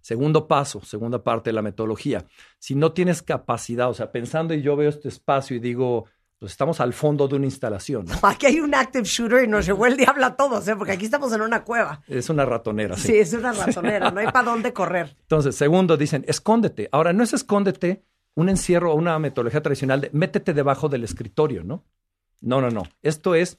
[0.00, 2.26] Segundo paso, segunda parte de la metodología.
[2.58, 6.04] Si no tienes capacidad, o sea, pensando y yo veo este espacio y digo,
[6.44, 8.04] pues estamos al fondo de una instalación.
[8.04, 8.14] ¿no?
[8.28, 10.76] Aquí hay un active shooter y nos llegó el diablo a todos, ¿eh?
[10.76, 12.02] porque aquí estamos en una cueva.
[12.06, 13.08] Es una ratonera, sí.
[13.08, 15.16] Sí, es una ratonera, no hay para dónde correr.
[15.22, 16.90] Entonces, segundo, dicen, escóndete.
[16.92, 18.04] Ahora, no es escóndete
[18.34, 21.82] un encierro o una metodología tradicional de métete debajo del escritorio, ¿no?
[22.42, 22.82] No, no, no.
[23.00, 23.56] Esto es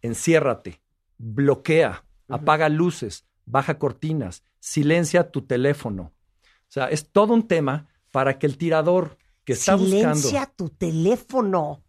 [0.00, 0.80] enciérrate,
[1.18, 2.36] bloquea, uh -huh.
[2.36, 6.12] apaga luces, baja cortinas, silencia tu teléfono.
[6.44, 10.28] O sea, es todo un tema para que el tirador que está silencia buscando.
[10.28, 11.83] Silencia tu teléfono.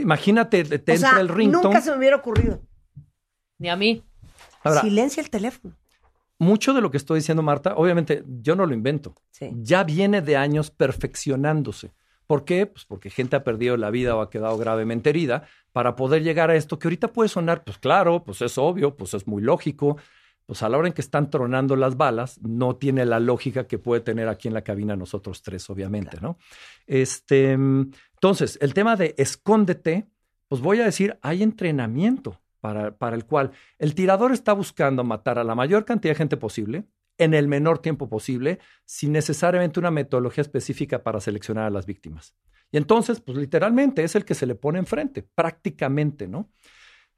[0.00, 1.64] Imagínate, te o entra sea, el ringtone.
[1.64, 2.60] Nunca se me hubiera ocurrido.
[3.58, 4.04] Ni a mí.
[4.62, 5.74] Ahora, Silencia el teléfono.
[6.38, 9.14] Mucho de lo que estoy diciendo, Marta, obviamente yo no lo invento.
[9.30, 9.50] Sí.
[9.56, 11.92] Ya viene de años perfeccionándose.
[12.28, 12.66] ¿Por qué?
[12.66, 16.50] Pues porque gente ha perdido la vida o ha quedado gravemente herida para poder llegar
[16.50, 19.96] a esto que ahorita puede sonar, pues claro, pues es obvio, pues es muy lógico.
[20.48, 23.78] Pues a la hora en que están tronando las balas, no tiene la lógica que
[23.78, 26.28] puede tener aquí en la cabina nosotros tres, obviamente, claro.
[26.28, 26.38] ¿no?
[26.86, 30.08] Este, entonces, el tema de escóndete
[30.48, 35.38] pues voy a decir, hay entrenamiento para, para el cual el tirador está buscando matar
[35.38, 36.84] a la mayor cantidad de gente posible
[37.18, 42.34] en el menor tiempo posible, sin necesariamente una metodología específica para seleccionar a las víctimas.
[42.70, 46.50] Y entonces, pues literalmente es el que se le pone enfrente, prácticamente, ¿no?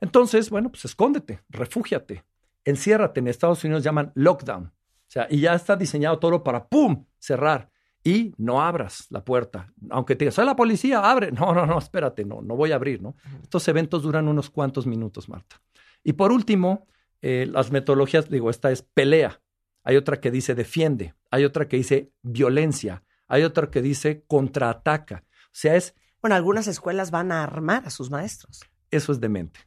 [0.01, 2.25] Entonces, bueno, pues escóndete, refúgiate,
[2.65, 3.21] enciérrate.
[3.21, 4.65] En Estados Unidos llaman lockdown.
[4.67, 7.05] O sea, y ya está diseñado todo para ¡pum!
[7.19, 7.71] cerrar.
[8.03, 9.73] Y no abras la puerta.
[9.91, 11.33] Aunque te digas, soy la policía, abre.
[11.33, 13.15] No, no, no, espérate, no, no voy a abrir, ¿no?
[13.43, 15.61] Estos eventos duran unos cuantos minutos, Marta.
[16.03, 16.87] Y por último,
[17.21, 19.43] eh, las metodologías, digo, esta es pelea.
[19.83, 21.15] Hay otra que dice defiende.
[21.31, 23.03] Hay otra que dice violencia.
[23.29, 25.25] Hay otra que dice contraataca.
[25.47, 28.61] O sea, es, Bueno, algunas escuelas van a armar a sus maestros.
[28.91, 29.61] eso es demente.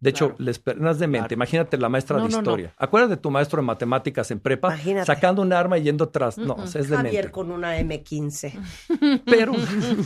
[0.00, 1.28] De hecho, les, per- no es demente.
[1.28, 1.34] Claro.
[1.34, 2.42] Imagínate la maestra No, de no, no.
[2.42, 2.74] historia.
[2.76, 5.06] Acuérdate de tu maestro de matemáticas en prepa, Imagínate.
[5.06, 6.36] sacando un arma y yendo tras.
[6.38, 7.10] No, o sea, es demente.
[7.10, 8.52] Javier con una M15.
[9.24, 9.52] Pero,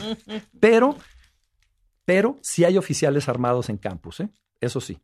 [0.61, 0.97] pero,
[2.05, 4.31] pero sí hay oficiales armados en campus, ¿eh?
[4.61, 4.99] Eso sí.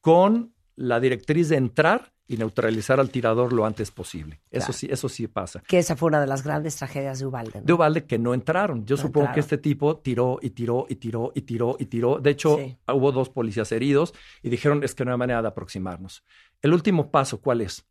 [0.00, 4.40] Con la directriz de entrar y neutralizar al tirador lo antes posible.
[4.50, 4.72] Eso Claro.
[4.72, 5.62] sí, eso sí pasa.
[5.68, 7.60] Que esa fue una de las grandes tragedias de Ubalde.
[7.60, 7.66] ¿no?
[7.66, 8.86] De Ubalde que no entraron.
[8.86, 9.34] Yo No supongo entraron.
[9.34, 12.18] que este tipo tiró y tiró y tiró y tiró y tiró.
[12.20, 12.78] De hecho, Sí.
[12.92, 16.24] hubo dos policías heridos y dijeron es que no hay manera de aproximarnos.
[16.62, 17.84] El último paso, ¿cuál es?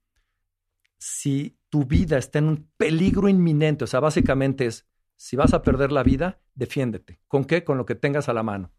[0.97, 5.61] Si tu vida está en un peligro inminente, o sea, básicamente es, si vas a
[5.61, 7.19] perder la vida, defiéndete.
[7.27, 7.63] ¿Con qué?
[7.63, 8.71] Con lo que tengas a la mano.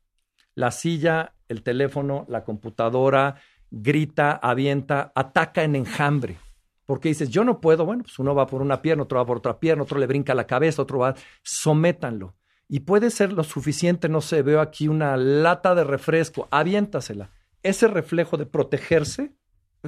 [0.54, 3.36] La silla, el teléfono, la computadora,
[3.70, 6.38] grita, avienta, ataca en enjambre.
[6.86, 9.38] Porque dices, yo no puedo, bueno, pues uno va por una pierna, otro va por
[9.38, 12.34] otra pierna, otro le brinca la cabeza, otro va, sométanlo.
[12.68, 17.30] Y puede ser lo suficiente, no sé, veo aquí una lata de refresco, aviéntasela.
[17.62, 19.32] Ese reflejo de protegerse,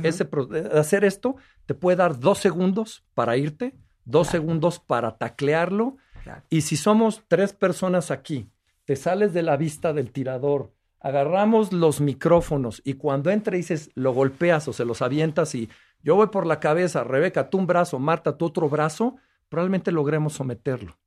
[0.03, 1.37] ese pro- de hacer esto,
[1.67, 3.75] te puede dar dos segundos para irte,
[4.05, 5.97] dos segundos para taclearlo.
[6.23, 6.43] Claro.
[6.49, 8.51] Y si somos tres personas aquí,
[8.85, 14.13] te sales de la vista del tirador, agarramos los micrófonos y cuando entre dices, lo
[14.13, 15.69] golpeas o se los avientas y
[16.03, 19.17] yo voy por la cabeza, Rebeca, tú un brazo, Marta, tú otro brazo,
[19.49, 20.99] probablemente logremos someterlo.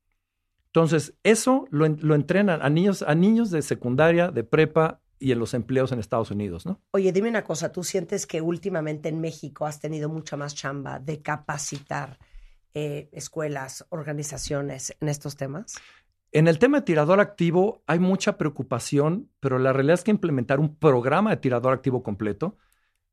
[0.66, 5.38] Entonces, eso lo, lo entrenan a niños, a niños de secundaria, de prepa y en
[5.38, 6.80] los empleos en Estados Unidos, ¿no?
[6.92, 10.98] Oye, dime una cosa, ¿tú sientes que últimamente en México has tenido mucha más chamba
[10.98, 12.18] de capacitar
[12.72, 15.74] eh, escuelas, organizaciones en estos temas?
[16.32, 20.60] En el tema de tirador activo hay mucha preocupación, pero la realidad es que implementar
[20.60, 22.56] un programa de tirador activo completo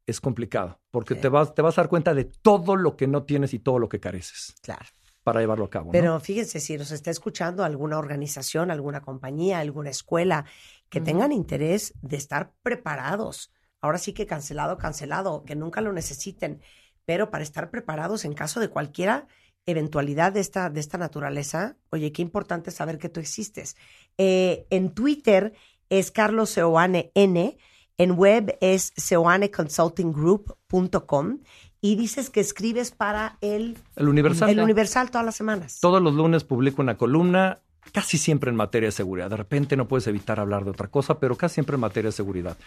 [0.06, 1.22] es complicado, porque Sí.
[1.22, 3.80] te, vas, te vas a dar cuenta de todo lo que no tienes y todo
[3.80, 4.86] lo que careces Claro.
[5.24, 5.86] para llevarlo a cabo.
[5.88, 5.92] ¿no?
[5.92, 10.46] Pero fíjense, si nos está escuchando alguna organización, alguna compañía, alguna escuela,
[10.90, 13.52] que tengan interés de estar preparados.
[13.82, 16.62] Ahora sí que cancelado, cancelado, que nunca lo necesiten,
[17.04, 19.28] pero para estar preparados en caso de cualquiera
[19.68, 23.76] eventualidad de esta, de esta naturaleza, oye, qué importante saber que tú existes.
[24.18, 25.54] Eh, en Twitter
[25.90, 27.56] es Carlos Seoane N,
[27.98, 31.40] en web es seoaneconsultinggroup.com
[31.82, 34.50] y dices que escribes para el, el Universal.
[34.50, 35.80] el Universal todas las semanas.
[35.80, 37.60] Todos los lunes publico una columna,
[37.92, 39.30] casi siempre en materia de seguridad.
[39.30, 42.14] De repente no puedes evitar hablar de otra cosa, pero casi siempre en materia de
[42.14, 42.58] seguridad.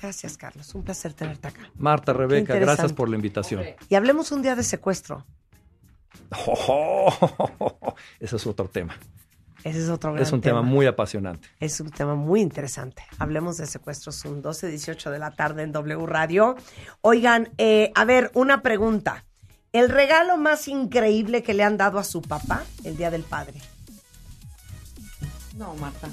[0.00, 0.74] Gracias, Carlos.
[0.74, 1.70] Un placer tenerte acá.
[1.76, 3.64] Marta, Rebeca, gracias por la invitación.
[3.88, 5.26] Y hablemos un día de secuestro.
[8.20, 8.96] Ese es otro tema.
[9.64, 11.48] Ese es otro gran Es un tema muy apasionante.
[11.60, 13.02] Es un tema muy interesante.
[13.18, 16.56] Hablemos de secuestros un 12, 18 de la tarde en W Radio.
[17.02, 19.24] Oigan, eh, a ver, una pregunta.
[19.72, 23.60] El regalo más increíble que le han dado a su papá el Día del Padre.
[25.56, 26.08] No, Marta,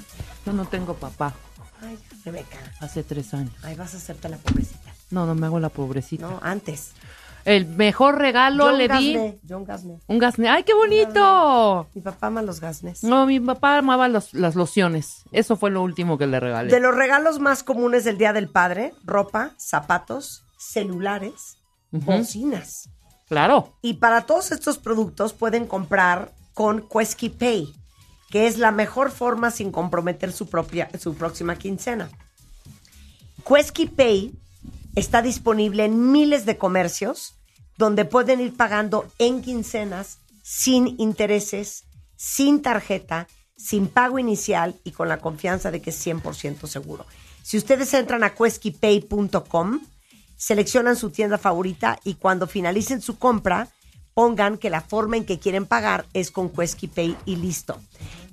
[0.46, 1.34] yo no tengo papá.
[1.82, 2.58] Ay, Rebeca.
[2.82, 3.54] Hace tres años.
[3.64, 4.94] Ay, vas a hacerte la pobrecita.
[5.10, 6.28] No, no me hago la pobrecita.
[6.28, 6.92] No, antes.
[7.48, 9.14] El mejor regalo le di.
[9.14, 10.00] Gasné, John Gasné.
[10.08, 10.50] Un gasné.
[10.50, 11.88] ¡Ay, qué bonito!
[11.94, 13.04] Mi papá ama los gasnes.
[13.06, 15.24] No, mi papá amaba los- las lociones.
[15.32, 16.70] Eso fue lo último que le regalé.
[16.70, 21.58] De los regalos más comunes del Día del Padre, ropa, zapatos, celulares,
[21.94, 22.06] Ujú.
[22.12, 22.90] bocinas.
[23.30, 23.74] Claro.
[23.82, 27.74] Y para todos estos productos pueden comprar con Quesky Pay,
[28.30, 32.10] que es la mejor forma sin comprometer su, propia, su próxima quincena.
[33.48, 34.34] Quesky Pay
[34.96, 37.36] está disponible en miles de comercios
[37.78, 41.86] donde pueden ir pagando en quincenas sin intereses,
[42.16, 47.06] sin tarjeta, sin pago inicial y con la confianza de que es 100% seguro.
[47.44, 49.82] Si ustedes entran a queskypay.com,
[50.36, 53.70] seleccionan su tienda favorita y cuando finalicen su compra,
[54.14, 57.80] pongan que la forma en que quieren pagar es con Quesky Pay y listo.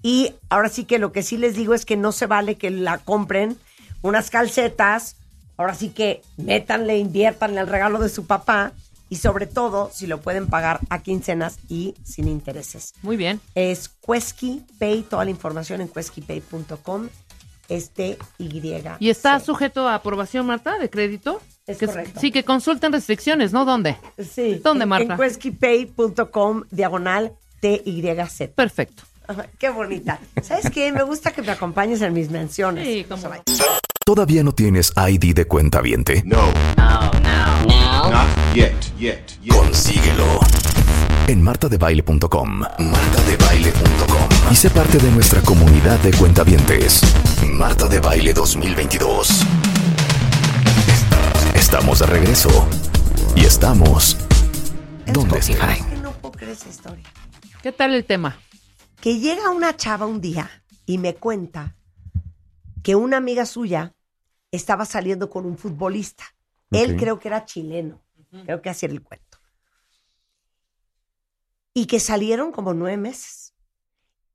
[0.03, 2.71] Y ahora sí que lo que sí les digo es que no se vale que
[2.71, 3.59] la compren
[4.03, 5.16] unas calcetas,
[5.57, 8.73] ahora sí que métanle, inviertan el regalo de su papá
[9.15, 12.95] y sobre todo si lo pueden pagar a quincenas y sin intereses.
[13.03, 13.41] Muy bien.
[13.55, 17.09] Es Quesky Pay, toda la información en queskypay.com
[17.69, 18.16] es TY.
[18.99, 21.41] ¿Y está sujeto a aprobación, Marta, de crédito?
[21.65, 22.19] Es Que- correcto.
[22.20, 23.65] Sí, que consulten restricciones, ¿no?
[23.65, 23.97] ¿Dónde?
[24.19, 24.61] Sí.
[24.65, 25.15] ¿Dónde, Marta?
[25.15, 28.49] En queskypay.com diagonal TYZ.
[28.55, 29.05] Perfecto.
[29.61, 30.19] Qué bonita.
[30.43, 30.91] ¿Sabes qué?
[30.91, 32.85] Me gusta que me acompañes en mis menciones.
[32.85, 33.35] Sí, cómo no.
[34.05, 36.23] ¿Todavía no tienes ID de cuenta viente?
[36.27, 36.53] No.
[36.77, 37.84] No, no.
[38.11, 39.55] Not yet, yet, yet.
[39.55, 40.41] Consíguelo
[41.27, 42.61] en martadebaile.com.
[42.61, 44.29] Martadebaile.com.
[44.51, 47.03] Y sé parte de nuestra comunidad de cuentavientes.
[47.47, 49.45] Marta de Baile 2022.
[51.55, 52.69] Estamos de regreso.
[53.35, 54.17] Y estamos.
[55.07, 57.05] No puedo creer esa historia.
[57.63, 58.39] ¿Qué tal el tema?
[59.01, 60.51] Que llega una chava un día
[60.87, 61.75] y me cuenta
[62.83, 63.95] que una amiga suya
[64.51, 66.34] estaba saliendo con un futbolista.
[66.75, 68.03] Él creo que era chileno.
[68.45, 69.39] Creo que así era el cuento.
[71.73, 73.55] Y que salieron como nueve meses.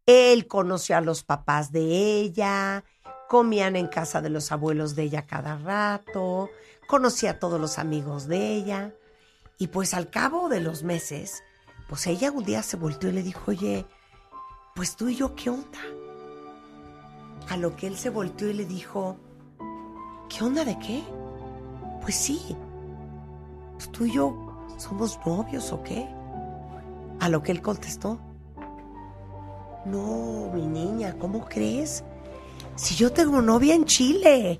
[0.06, 2.84] Él conoció a los papás de ella,
[3.28, 6.49] comían en casa de los abuelos de ella cada rato,
[6.88, 8.95] conocía a todos los amigos de ella.
[9.60, 11.44] Y pues al cabo de los meses,
[11.88, 13.86] pues ella un día se volteó y le dijo, oye,
[14.74, 15.80] pues tú y yo, ¿qué onda?
[17.49, 19.18] A lo que él se volteó y le dijo,
[20.30, 21.03] ¿qué onda de qué?
[22.01, 22.55] Pues sí,
[23.73, 24.35] pues tú y yo
[24.77, 26.07] somos novios o qué?
[27.19, 28.19] A lo que él contestó,
[29.85, 32.03] no, mi niña, ¿cómo crees?
[32.76, 34.57] Si yo tengo novia en Chile.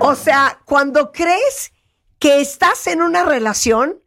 [0.00, 1.72] O sea, cuando crees
[2.18, 4.02] que estás en una relación,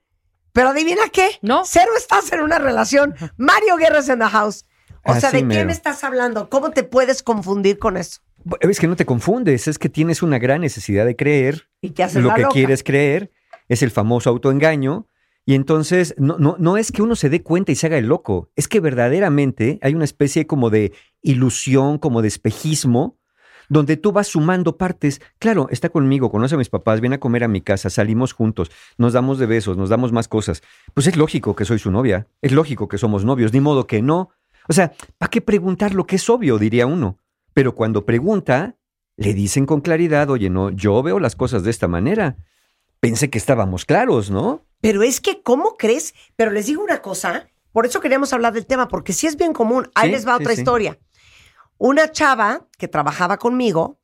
[0.53, 1.63] pero adivina qué, no.
[1.65, 3.15] Cero estás en una relación.
[3.37, 4.65] Mario Guerras en the house.
[5.03, 5.65] O sea, ¿de qué mero.
[5.65, 6.49] me estás hablando?
[6.49, 8.21] ¿Cómo te puedes confundir con eso?
[8.61, 12.03] Es que no te confundes, es que tienes una gran necesidad de creer Y te
[12.03, 12.53] haces lo la que loca.
[12.53, 13.31] quieres creer,
[13.69, 15.07] es el famoso autoengaño.
[15.45, 18.05] Y entonces no, no, no es que uno se dé cuenta y se haga el
[18.05, 23.17] loco, es que verdaderamente hay una especie como de ilusión, como de espejismo,
[23.67, 25.21] donde tú vas sumando partes.
[25.39, 28.69] Claro, está conmigo, conoce a mis papás, viene a comer a mi casa, salimos juntos,
[28.97, 30.61] nos damos de besos, nos damos más cosas.
[30.93, 34.01] Pues es lógico que soy su novia, es lógico que somos novios, ni modo que
[34.01, 34.29] no.
[34.67, 36.57] O sea, ¿para qué preguntar lo que es obvio?
[36.57, 37.17] diría uno.
[37.53, 38.75] Pero cuando pregunta,
[39.17, 42.37] le dicen con claridad, oye, no, yo veo las cosas de esta manera.
[42.99, 44.65] Pensé que estábamos claros, ¿no?
[44.79, 46.13] Pero es que, ¿cómo crees?
[46.35, 49.53] Pero les digo una cosa, por eso queríamos hablar del tema, porque sí es bien
[49.53, 49.89] común.
[49.95, 50.61] Ahí Sí, les va sí, otra sí.
[50.61, 50.99] historia.
[51.77, 53.99] Una chava que trabajaba conmigo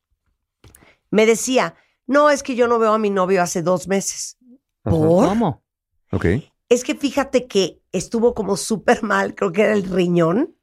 [1.12, 1.76] me decía,
[2.06, 4.38] no, es que yo no veo a mi novio hace dos meses.
[4.84, 5.28] ¿Por?
[5.28, 5.64] ¿Cómo?
[6.12, 6.26] Ok.
[6.70, 10.58] Es que fíjate que estuvo como súper mal, creo que era el riñón,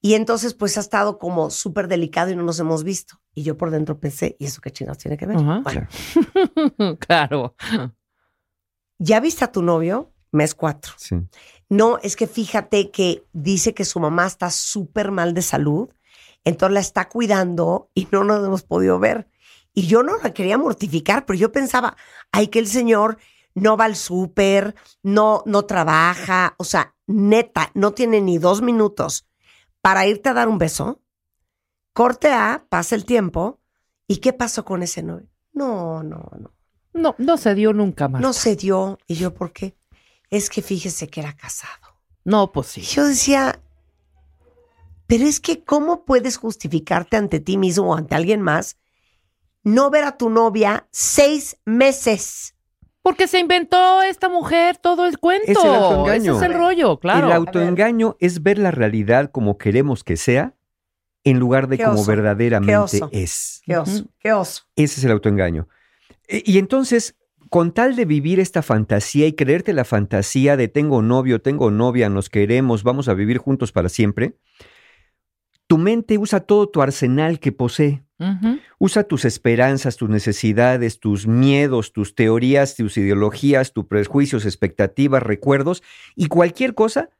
[0.00, 3.20] y entonces pues ha estado como súper delicado y no nos hemos visto.
[3.34, 5.36] Y yo por dentro pensé, ¿y eso qué chingados tiene que ver?
[5.36, 5.88] Bueno,
[6.98, 7.54] claro.
[8.98, 10.12] ¿ya viste a tu novio?
[10.30, 10.92] Mes cuatro.
[10.96, 11.16] Sí.
[11.68, 15.88] No, es que fíjate que dice que su mamá está súper mal de salud,
[16.44, 19.28] entonces la está cuidando y no nos hemos podido ver.
[19.74, 21.96] Y yo no la quería mortificar, pero yo pensaba,
[22.32, 23.18] ay, que el señor
[23.54, 29.26] no va al súper, no, no trabaja, o sea, neta, no tiene ni dos minutos
[29.80, 31.00] para irte a dar un beso.
[31.92, 33.60] Corte A, pasa el tiempo,
[34.06, 35.28] ¿y qué pasó con ese novio?
[35.52, 36.54] No, no, no.
[36.92, 38.20] No, no se dio nunca más.
[38.20, 38.98] No se dio.
[39.06, 39.76] ¿Y yo por qué?
[40.30, 42.00] Es que fíjese que era casado.
[42.24, 42.80] No, pues sí.
[42.82, 43.60] Yo decía,
[45.06, 48.76] pero es que ¿cómo puedes justificarte ante ti mismo o ante alguien más
[49.62, 52.54] no ver a tu novia seis meses?
[53.08, 55.50] Porque se inventó esta mujer todo el cuento.
[55.50, 56.36] Es el autoengaño.
[56.36, 57.28] Ese es el rollo, claro.
[57.28, 60.54] El autoengaño es ver la realidad como queremos que sea
[61.24, 63.08] en lugar de Qué como qué verdaderamente oso.
[63.10, 63.62] es.
[63.64, 64.64] Qué oso, qué oso.
[64.76, 65.68] Ese es el autoengaño.
[66.26, 67.16] E- Y entonces,
[67.48, 72.10] con tal de vivir esta fantasía y creerte la fantasía de tengo novio, tengo novia,
[72.10, 74.36] nos queremos, vamos a vivir juntos para siempre,
[75.66, 78.02] tu mente usa todo tu arsenal que posee.
[78.78, 85.82] Usa tus esperanzas, tus necesidades, tus miedos, tus teorías, tus ideologías, tus prejuicios, expectativas, recuerdos
[86.16, 87.10] y cualquier cosa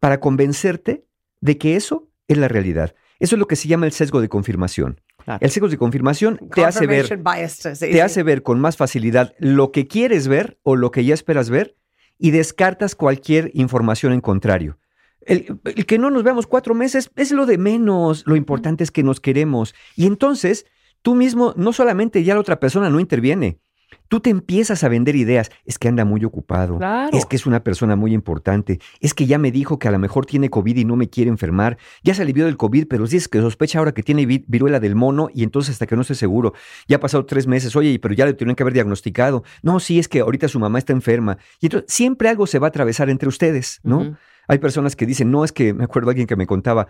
[0.00, 1.04] para convencerte
[1.40, 2.94] de que eso es la realidad.
[3.20, 5.00] Eso es lo que se llama el sesgo de confirmación.
[5.40, 9.70] El sesgo de confirmación te hace ver bias, te hace ver con más facilidad lo
[9.70, 11.76] que quieres ver o lo que ya esperas ver
[12.18, 14.78] y descartas cualquier información en contrario.
[15.26, 18.90] El, el que no nos veamos cuatro meses es lo de menos, lo importante es
[18.90, 19.74] que nos queremos.
[19.96, 20.66] Y entonces
[21.02, 23.58] tú mismo, no solamente ya la otra persona no interviene,
[24.08, 25.50] tú te empiezas a vender ideas.
[25.64, 27.16] Es que anda muy ocupado, Claro.
[27.16, 29.98] es que es una persona muy importante, es que ya me dijo que a lo
[29.98, 33.28] mejor tiene COVID y no me quiere enfermar, ya se alivió del COVID, pero dices
[33.28, 36.14] que sospecha ahora que tiene vi- viruela del mono y entonces hasta que no esté
[36.14, 36.54] seguro,
[36.88, 39.42] ya ha pasado tres meses, oye, pero ya le tuvieron que haber diagnosticado.
[39.62, 41.38] No, sí, es que ahorita su mamá está enferma.
[41.60, 44.16] Y entonces siempre algo se va a atravesar entre ustedes, ¿no?
[44.50, 46.88] Hay personas que dicen, no es que, me acuerdo alguien que me contaba,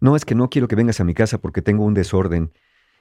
[0.00, 2.52] no es que no quiero que vengas a mi casa porque tengo un desorden.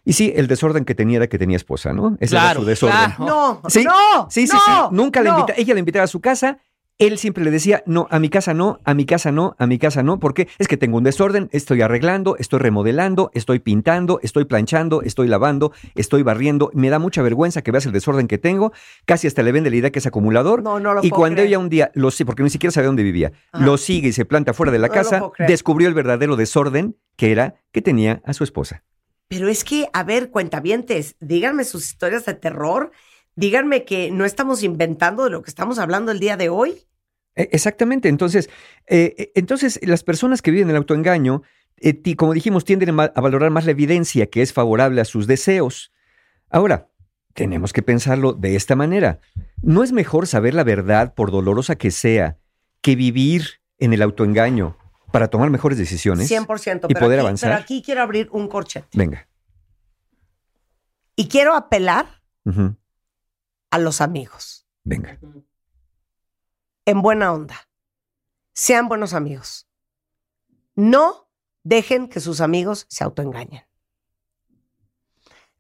[0.04, 2.18] Y sí, el desorden que tenía era que tenía esposa, ¿no?
[2.20, 2.98] Ese era Claro, su desorden.
[3.16, 3.26] claro.
[3.64, 4.96] No, Sí, no, Sí, sí, no, sí.
[4.96, 5.40] Nunca la no.
[5.40, 6.58] invita, ella la invitaba a su casa.
[7.02, 9.80] Él siempre le decía, no, a mi casa no, a mi casa no, a mi
[9.80, 14.46] casa no, porque es que tengo un desorden, estoy arreglando, estoy remodelando, estoy pintando, estoy
[14.46, 16.70] planchando, estoy lavando, estoy barriendo.
[16.76, 18.72] Me da mucha vergüenza que veas el desorden que tengo.
[19.06, 20.62] Casi hasta le vende la idea que es acumulador.
[20.62, 21.48] No, no lo y puedo cuando creer.
[21.48, 23.66] ella un día lo sigue, porque ni siquiera sabía dónde vivía, Ajá.
[23.66, 27.32] lo sigue y se planta fuera de la No casa, descubrió el verdadero desorden que
[27.32, 28.84] era que tenía a su esposa.
[29.28, 32.92] Pero es que, a ver, cuentavientes, díganme sus historias de terror.
[33.36, 36.84] Díganme que no estamos inventando de lo que estamos hablando el día de hoy.
[37.36, 38.10] E- Exactamente.
[38.10, 38.50] Entonces,
[38.88, 41.44] eh, eh, entonces las personas que viven el autoengaño,
[41.78, 45.92] eh, como dijimos, tienden a valorar más la evidencia que es favorable a sus deseos.
[46.50, 46.90] Ahora,
[47.34, 49.20] tenemos que pensarlo de esta manera.
[49.62, 52.38] ¿No es mejor saber la verdad, por dolorosa que sea,
[52.82, 54.78] que vivir en el autoengaño
[55.12, 56.30] para tomar mejores decisiones?
[56.30, 56.88] 100%.
[56.90, 57.52] Y pero poder aquí, avanzar.
[57.52, 58.88] Pero aquí quiero abrir un corchete.
[58.94, 59.28] Venga.
[61.16, 62.22] Y quiero apelar
[63.70, 64.66] a los amigos.
[64.84, 65.20] Venga.
[66.86, 67.56] En buena onda.
[68.54, 69.68] Sean buenos amigos.
[70.76, 71.30] No
[71.64, 73.64] dejen que sus amigos se autoengañen.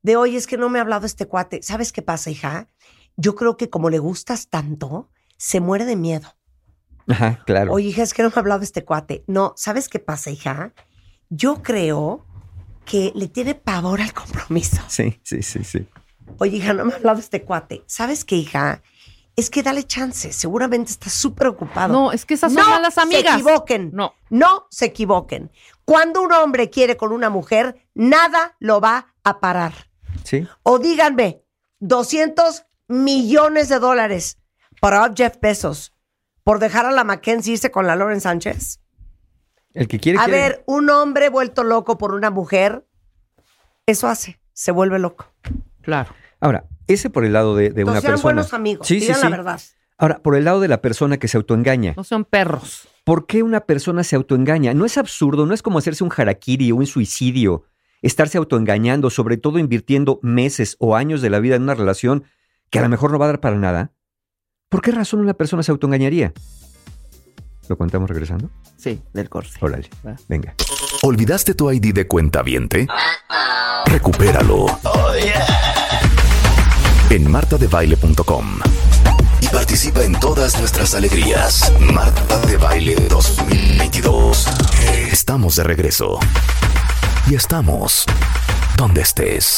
[0.01, 1.61] De hoy es que no me ha hablado este cuate.
[1.61, 2.67] ¿Sabes qué pasa, hija?
[3.17, 6.35] Yo creo que como le gustas tanto, se muere de miedo.
[7.07, 7.73] Ajá, claro.
[7.73, 9.23] Oye, hija, es que no me ha hablado este cuate.
[9.27, 10.73] No, ¿sabes qué pasa, hija?
[11.29, 12.25] Yo creo
[12.85, 14.81] que le tiene pavor al compromiso.
[14.87, 15.87] Sí, sí, sí, sí.
[16.39, 17.83] Oye, hija, no me ha hablado este cuate.
[17.85, 18.81] ¿Sabes qué, hija?
[19.41, 20.31] Es que dale chance.
[20.31, 21.91] Seguramente está súper ocupado.
[21.91, 23.23] No, es que esas son No malas amigas.
[23.33, 23.89] se equivoquen.
[23.91, 24.13] No.
[24.29, 25.51] No se equivoquen.
[25.83, 29.73] Cuando un hombre quiere con una mujer, nada lo va a parar.
[30.23, 30.47] Sí.
[30.61, 31.41] O díganme,
[31.79, 34.37] 200 millones de dólares
[34.79, 35.93] para Jeff Bezos
[36.43, 38.79] por dejar a la Mackenzie irse con la Lauren Sánchez.
[39.73, 40.39] El que quiere, A quiere.
[40.39, 42.85] ver, un hombre vuelto loco por una mujer,
[43.87, 45.33] eso hace, se vuelve loco.
[45.81, 46.13] Claro.
[46.39, 48.33] Ahora, ese por el lado de, de una sean persona.
[48.33, 49.27] buenos amigos, Sí, sí, la sí.
[49.29, 49.61] verdad.
[49.97, 51.93] Ahora, por el lado de la persona que se autoengaña.
[51.95, 52.87] No son perros.
[53.03, 54.73] ¿Por qué una persona se autoengaña?
[54.73, 57.63] No es absurdo, no es como hacerse un harakiri o un suicidio.
[58.01, 62.23] Estarse autoengañando, sobre todo invirtiendo meses o años de la vida en una relación
[62.71, 63.91] que a lo mejor no va a dar para nada.
[64.69, 66.33] ¿Por qué razón una persona se autoengañaría?
[67.69, 68.49] ¿Lo contamos regresando?
[68.77, 69.51] Sí, del corte.
[69.61, 69.87] Órale,
[70.27, 70.55] venga.
[71.03, 72.87] ¿Olvidaste tu ID de cuenta viente?
[73.85, 74.65] Recupéralo.
[77.11, 78.59] En martadebaile.com.
[79.41, 81.73] Y participa en todas nuestras alegrías.
[81.77, 84.47] Marta de Baile 2022.
[85.11, 86.19] Estamos de regreso.
[87.29, 88.05] Y estamos
[88.77, 89.57] donde estés.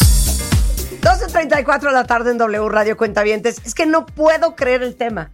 [1.01, 3.61] 12.34 de la tarde en W Radio Cuentavientes.
[3.63, 5.29] Es que no puedo creer el tema.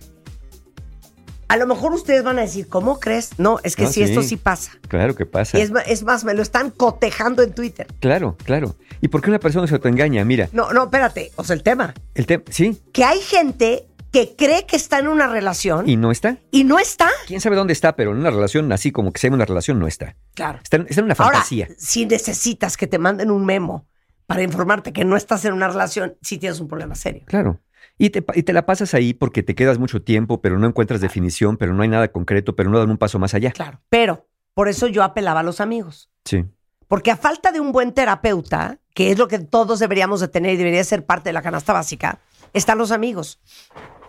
[1.50, 3.32] A lo mejor ustedes van a decir, ¿cómo crees?
[3.40, 4.30] No, es que Ah, sí, esto sí.
[4.30, 4.72] sí pasa.
[4.88, 5.58] Claro que pasa.
[5.58, 7.88] Y es, es más, me lo están cotejando en Twitter.
[8.00, 8.76] Claro, claro.
[9.02, 10.24] ¿Y por qué una persona se autoengaña?
[10.24, 11.32] Mira, No, no, espérate.
[11.36, 11.94] O sea, el tema.
[12.16, 15.96] el tema, sí, Que hay gente que cree que está en una relación y y,
[15.98, 16.38] no está.
[16.66, 17.10] no está.
[17.28, 17.96] ¿Quién sabe dónde está?
[17.96, 20.16] Pero en una relación, así como que sea una relación, no está.
[20.36, 20.60] Claro.
[20.64, 21.68] Está, en- está en una Ahora, fantasía.
[21.78, 23.88] si necesitas que te manden un memo
[24.28, 27.24] para informarte que no estás en una relación, sí tienes un problema serio.
[27.26, 27.60] Claro.
[28.00, 30.66] Y te, pa- y te la pasas ahí porque te quedas mucho tiempo, pero no
[30.66, 33.52] encuentras definición, pero no hay nada concreto, pero no dan un paso más allá.
[33.52, 33.82] Claro.
[33.90, 36.10] Pero por eso yo apelaba a los amigos.
[36.26, 36.46] Sí.
[36.88, 40.54] Porque a falta de un buen terapeuta, que es lo que todos deberíamos de tener
[40.54, 42.20] y debería ser parte de la canasta básica,
[42.54, 43.40] están los amigos.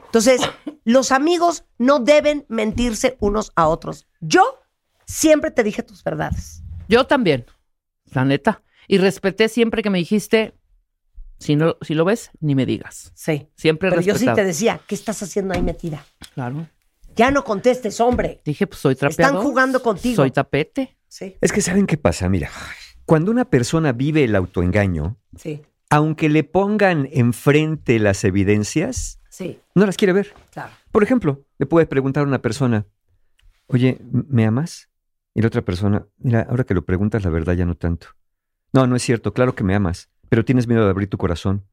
[0.06, 0.40] Entonces,
[0.84, 4.06] los amigos no deben mentirse unos a otros.
[4.20, 4.60] Yo
[5.04, 6.62] siempre te dije tus verdades.
[6.88, 7.44] Yo también,
[8.12, 8.62] la neta.
[8.86, 10.54] Y respeté siempre que me dijiste,
[11.40, 13.12] si no, si lo ves, ni me digas.
[13.14, 13.48] Sí.
[13.56, 16.04] Siempre Pero yo sí te decía, ¿qué estás haciendo ahí metida?
[16.34, 16.68] Claro.
[17.16, 18.40] Ya no contestes, hombre.
[18.44, 19.34] Dije, pues soy trapeador.
[19.36, 20.16] Están jugando contigo.
[20.16, 20.96] Soy tapete.
[21.08, 22.28] Sí, Es que ¿saben qué pasa?
[22.28, 22.50] Mira,
[23.04, 29.86] cuando una persona vive el autoengaño, sí, aunque le pongan enfrente las evidencias, sí, no
[29.86, 30.32] las quiere ver.
[30.52, 30.70] claro.
[30.92, 32.86] Por ejemplo, le puedes preguntar a una persona,
[33.66, 34.88] oye, ¿me amas?
[35.34, 38.08] Y la otra persona, mira, ahora que lo preguntas, la verdad ya no tanto.
[38.72, 41.66] No, no es cierto, claro que me amas, pero tienes miedo de abrir tu corazón.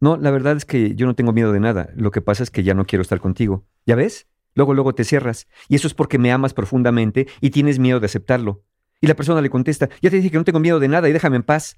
[0.00, 1.90] No, la verdad es que yo no tengo miedo de nada.
[1.94, 3.66] Lo que pasa es que ya no quiero estar contigo.
[3.86, 4.26] ¿Ya ves?
[4.54, 5.46] Luego, luego te cierras.
[5.68, 8.64] Y eso es porque me amas profundamente y tienes miedo de aceptarlo.
[9.02, 11.12] Y la persona le contesta, ya te dije que no tengo miedo de nada y
[11.12, 11.76] déjame en paz.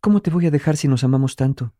[0.00, 1.74] ¿Cómo te voy a dejar si nos amamos tanto?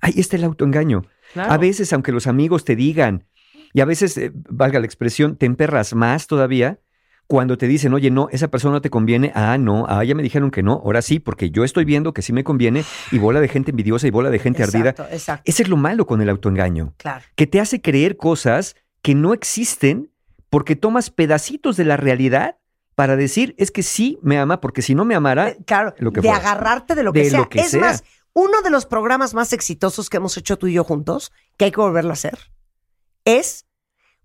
[0.00, 1.06] Ahí está el autoengaño.
[1.32, 1.50] Claro.
[1.50, 3.26] A veces, aunque los amigos te digan,
[3.72, 6.80] y a veces, eh, valga la expresión, te emperras más todavía
[7.26, 9.32] cuando te dicen, oye, no, esa persona no te conviene.
[9.34, 12.22] Ah, no, ah, ya me dijeron que no, ahora sí, porque yo estoy viendo que
[12.22, 14.90] sí me conviene y bola de gente envidiosa y bola de gente ardida.
[14.90, 15.42] Exacto, exacto.
[15.46, 17.24] Ese es lo malo con el autoengaño, Claro.
[17.34, 20.10] que te hace creer cosas que no existen
[20.50, 22.56] porque tomas pedacitos de la realidad
[22.94, 26.12] para decir, es que sí me ama, porque si no me amara, Eh, Claro, lo
[26.12, 26.38] que de fuera.
[26.48, 27.38] agarrarte de lo que De sea.
[27.40, 27.80] lo que es sea.
[27.80, 31.64] más, uno de los programas más exitosos que hemos hecho tú y yo juntos, que
[31.64, 32.38] hay que volverlo a hacer,
[33.24, 33.66] es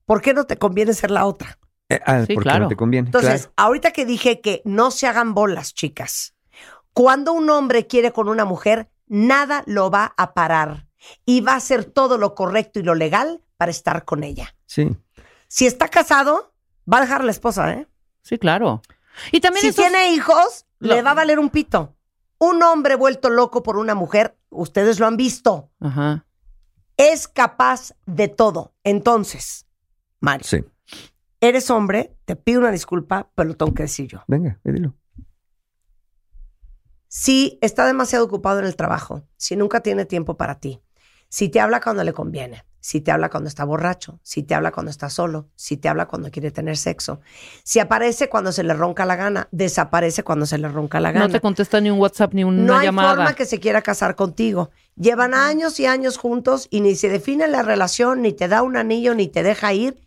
[0.05, 1.57] ¿por qué no te conviene ser la otra?
[1.89, 2.63] Eh, ah, Sí, porque claro.
[2.65, 3.07] no te conviene.
[3.07, 3.53] Entonces, claro.
[3.57, 6.35] ahorita que dije que no se hagan bolas, chicas,
[6.93, 10.87] cuando un hombre quiere con una mujer, nada lo va a parar
[11.25, 14.55] y va a hacer todo lo correcto y lo legal para estar con ella.
[14.65, 14.95] Sí.
[15.47, 16.53] Si está casado,
[16.91, 17.87] va a dejar a la esposa, ¿eh?
[18.21, 18.81] Sí, claro.
[19.31, 21.95] Y también Si esos- tiene hijos, Lo- le va a valer un pito.
[22.37, 26.25] Un hombre vuelto loco por una mujer, ustedes lo han visto, Ajá.
[26.97, 28.73] es capaz de todo.
[28.83, 29.65] Entonces,
[30.21, 30.63] Mario, Sí.
[31.41, 34.23] Eres hombre, te pido una disculpa, pero lo tengo que decir yo.
[34.27, 34.95] Venga, dilo.
[37.07, 40.81] Si está demasiado ocupado en el trabajo, si nunca tiene tiempo para ti,
[41.27, 44.71] si te habla cuando le conviene, si te habla cuando está borracho, si te habla
[44.71, 47.19] cuando está solo, si te habla cuando quiere tener sexo,
[47.63, 51.27] si aparece cuando se le ronca la gana, desaparece cuando se le ronca la gana.
[51.27, 53.15] No te contesta ni un WhatsApp ni una No hay llamada.
[53.15, 54.69] forma que se quiera casar contigo.
[54.95, 58.77] Llevan años y años juntos y ni se define la relación, ni te da un
[58.77, 59.99] anillo, ni te deja ir.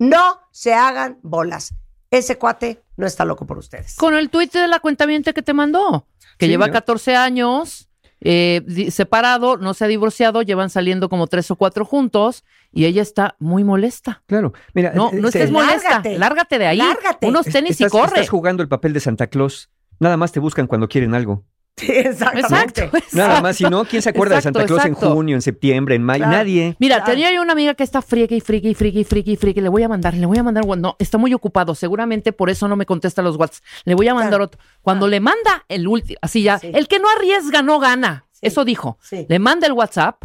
[0.00, 1.74] No se hagan bolas.
[2.10, 3.94] Ese cuate no está loco por ustedes.
[3.96, 6.06] Con el tuit de la cuenta que te mandó,
[6.38, 6.72] que Sí, lleva ¿no?
[6.72, 7.88] 14 años,
[8.22, 13.02] eh, separado, no se ha divorciado, llevan saliendo como tres o cuatro juntos y ella
[13.02, 14.22] está muy molesta.
[14.26, 14.52] Claro.
[14.74, 15.90] Mira, No, eh, no estés molesta.
[15.90, 16.18] Lárgate.
[16.18, 16.78] Lárgate de ahí.
[16.78, 17.28] Lárgate.
[17.28, 18.06] Unos tenis estás, y corre.
[18.14, 19.70] estás jugando el papel de Santa Claus.
[19.98, 21.44] Nada más te buscan cuando quieren algo.
[21.76, 22.84] Sí, exactamente.
[22.84, 23.16] Exacto.
[23.16, 25.94] Nada más, si no, ¿quién se acuerda Exacto, de Santa Claus en junio, en septiembre,
[25.94, 26.24] en mayo?
[26.24, 26.36] Claro.
[26.36, 26.76] Nadie.
[26.78, 27.10] Mira, Claro.
[27.12, 28.40] tenía yo una amiga que está friegue y y
[28.74, 29.00] friegue
[29.32, 29.62] y friegue.
[29.62, 30.66] Le voy a mandar, le voy a mandar.
[30.66, 31.74] No, está muy ocupado.
[31.74, 33.64] Seguramente por eso no me contesta los WhatsApp.
[33.84, 34.44] Le voy a mandar Claro.
[34.44, 34.60] otro.
[34.82, 36.70] Cuando le manda el último, así ya, Sí.
[36.74, 38.26] el que no arriesga no gana.
[38.32, 38.40] Sí.
[38.42, 38.98] Eso dijo.
[39.00, 39.24] Sí.
[39.28, 40.24] Le manda el WhatsApp.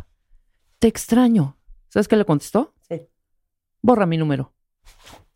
[0.80, 1.58] Te extraño.
[1.88, 2.74] ¿Sabes qué le contestó?
[2.90, 3.02] Sí.
[3.82, 4.54] Borra mi número.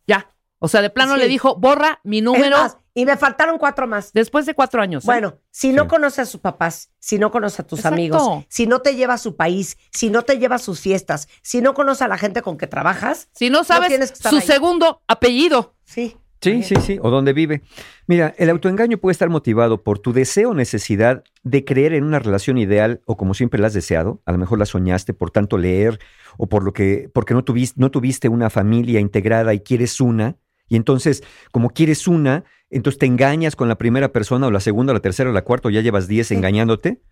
[0.06, 0.28] Ya.
[0.58, 4.12] O sea, de plano le dijo, borra mi número más, y me faltaron cuatro más.
[4.12, 5.04] después de cuatro años.
[5.04, 5.06] ¿eh?
[5.06, 5.88] Bueno, si no Sí.
[5.88, 7.94] conoce a sus papás, si no conoce a tus Exacto.
[7.94, 11.28] amigos, si no te lleva a su país, si no te lleva a sus fiestas,
[11.42, 14.30] si no conoce a la gente con que trabajas, si no sabes tienes que estar
[14.30, 14.42] su ahí.
[14.46, 15.74] segundo apellido.
[15.84, 16.16] sí.
[16.42, 16.98] Sí, sí, sí.
[17.02, 17.60] O donde vive.
[18.06, 22.18] Mira, el autoengaño puede estar motivado por tu deseo o necesidad de creer en una
[22.18, 24.22] relación ideal o como siempre la has deseado.
[24.24, 25.98] A lo mejor la soñaste por tanto leer
[26.38, 30.36] o por lo que, porque no tuviste, no tuviste una familia integrada y quieres una.
[30.70, 31.22] Y entonces,
[31.52, 35.00] como quieres una, entonces te engañas con la primera persona o la segunda o la
[35.00, 37.02] tercera o la cuarta o ya llevas diez engañándote.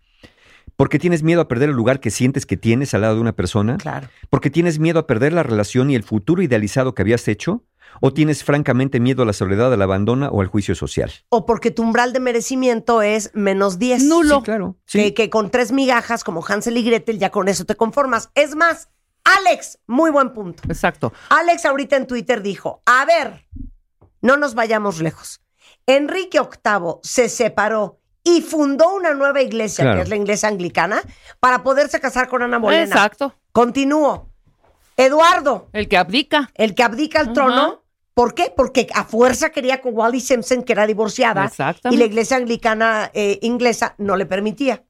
[0.75, 3.33] Porque tienes miedo a perder el lugar que sientes que tienes al lado de una
[3.33, 3.77] persona.
[3.77, 4.07] Claro.
[4.29, 7.65] ¿Porque tienes miedo a perder la relación y el futuro idealizado que habías hecho?
[8.01, 11.11] ¿O tienes francamente miedo a la soledad, al abandono o al juicio social?
[11.29, 14.03] O porque tu umbral de merecimiento es menos 10.
[14.03, 14.37] Nulo.
[14.37, 14.77] Sí, claro.
[14.85, 14.99] Sí.
[14.99, 18.29] Que, que con tres migajas como Hansel y Gretel ya con eso te conformas.
[18.35, 18.89] Es más,
[19.37, 20.63] Alex, muy buen punto.
[20.67, 21.13] Exacto.
[21.29, 23.45] Alex ahorita en Twitter dijo, a ver,
[24.21, 25.41] no nos vayamos lejos.
[25.85, 29.97] Enrique VIII se separó y fundó una nueva iglesia, Claro.
[29.97, 31.01] que es la iglesia anglicana,
[31.39, 32.83] para poderse casar con Ana Bolena.
[32.83, 33.33] Exacto.
[33.51, 34.29] Continúo.
[34.97, 36.51] Eduardo, El que abdica.
[36.55, 37.33] el que abdica el Ajá.
[37.33, 37.83] trono,
[38.13, 38.53] ¿por qué?
[38.55, 41.49] Porque a fuerza quería con Wally Simpson, que era divorciada,
[41.89, 44.83] y la iglesia anglicana eh, inglesa no le permitía.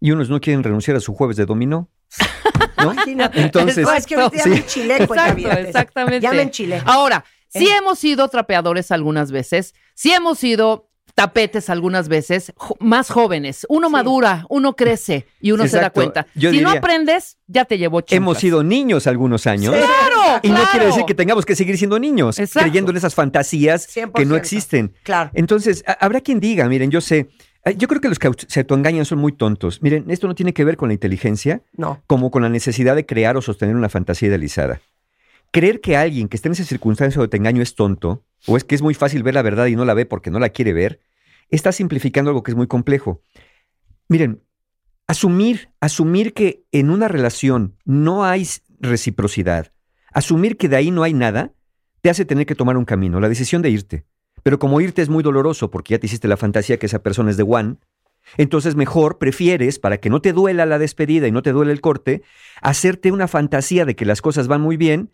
[0.00, 1.88] Y unos no quieren renunciar a su jueves de dominó.
[2.78, 2.92] ¿No?
[2.92, 3.40] Imagínate.
[3.40, 4.50] Entonces, No, es que ahorita ya sí.
[4.50, 5.66] me enchilé, Exacto, cuentavientes.
[5.66, 6.20] exactamente.
[6.20, 6.82] Ya me enchilé.
[6.84, 7.76] Ahora, sí Eh.
[7.78, 13.66] hemos sido trapeadores algunas veces, sí hemos sido tapetes algunas veces, más jóvenes.
[13.70, 13.92] Uno Sí.
[13.92, 15.94] madura, uno crece y uno se da Exacto.
[16.00, 16.26] cuenta.
[16.34, 18.16] Yo si no aprendes, ya te llevó chanclas.
[18.18, 19.74] Hemos sido niños algunos años.
[19.74, 20.40] ¡Claro!
[20.42, 22.64] Y no quiere decir que tengamos que seguir siendo niños, Exacto.
[22.68, 24.12] creyendo en esas fantasías 100%.
[24.12, 24.94] que no existen.
[25.04, 25.30] Claro.
[25.32, 27.30] Entonces, habrá quien diga, miren, yo sé,
[27.72, 29.82] yo creo que los que se autoengañan son muy tontos.
[29.82, 32.02] Miren, esto no tiene que ver con la inteligencia, No.
[32.06, 34.80] como con la necesidad de crear o sostener una fantasía idealizada.
[35.52, 38.74] Creer que alguien que esté en esa circunstancia de engaño es tonto, o es que
[38.74, 41.00] es muy fácil ver la verdad y no la ve porque no la quiere ver,
[41.50, 43.22] está simplificando algo que es muy complejo.
[44.08, 44.42] Miren,
[45.06, 48.46] asumir, asumir que en una relación no hay
[48.80, 49.72] reciprocidad,
[50.12, 51.52] asumir que de ahí no hay nada,
[52.00, 54.04] te hace tener que tomar un camino, la decisión de irte.
[54.46, 57.32] Pero como irte es muy doloroso porque ya te hiciste la fantasía que esa persona
[57.32, 57.78] es de One,
[58.36, 61.80] entonces mejor prefieres, para que no te duela la despedida y no te duele el
[61.80, 62.22] corte,
[62.62, 65.10] hacerte una fantasía de que las cosas van muy bien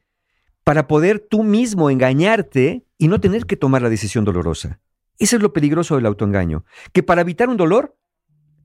[0.64, 4.80] para poder tú mismo engañarte y no tener que tomar la decisión dolorosa.
[5.18, 7.96] Eso es lo peligroso del autoengaño, que para evitar un dolor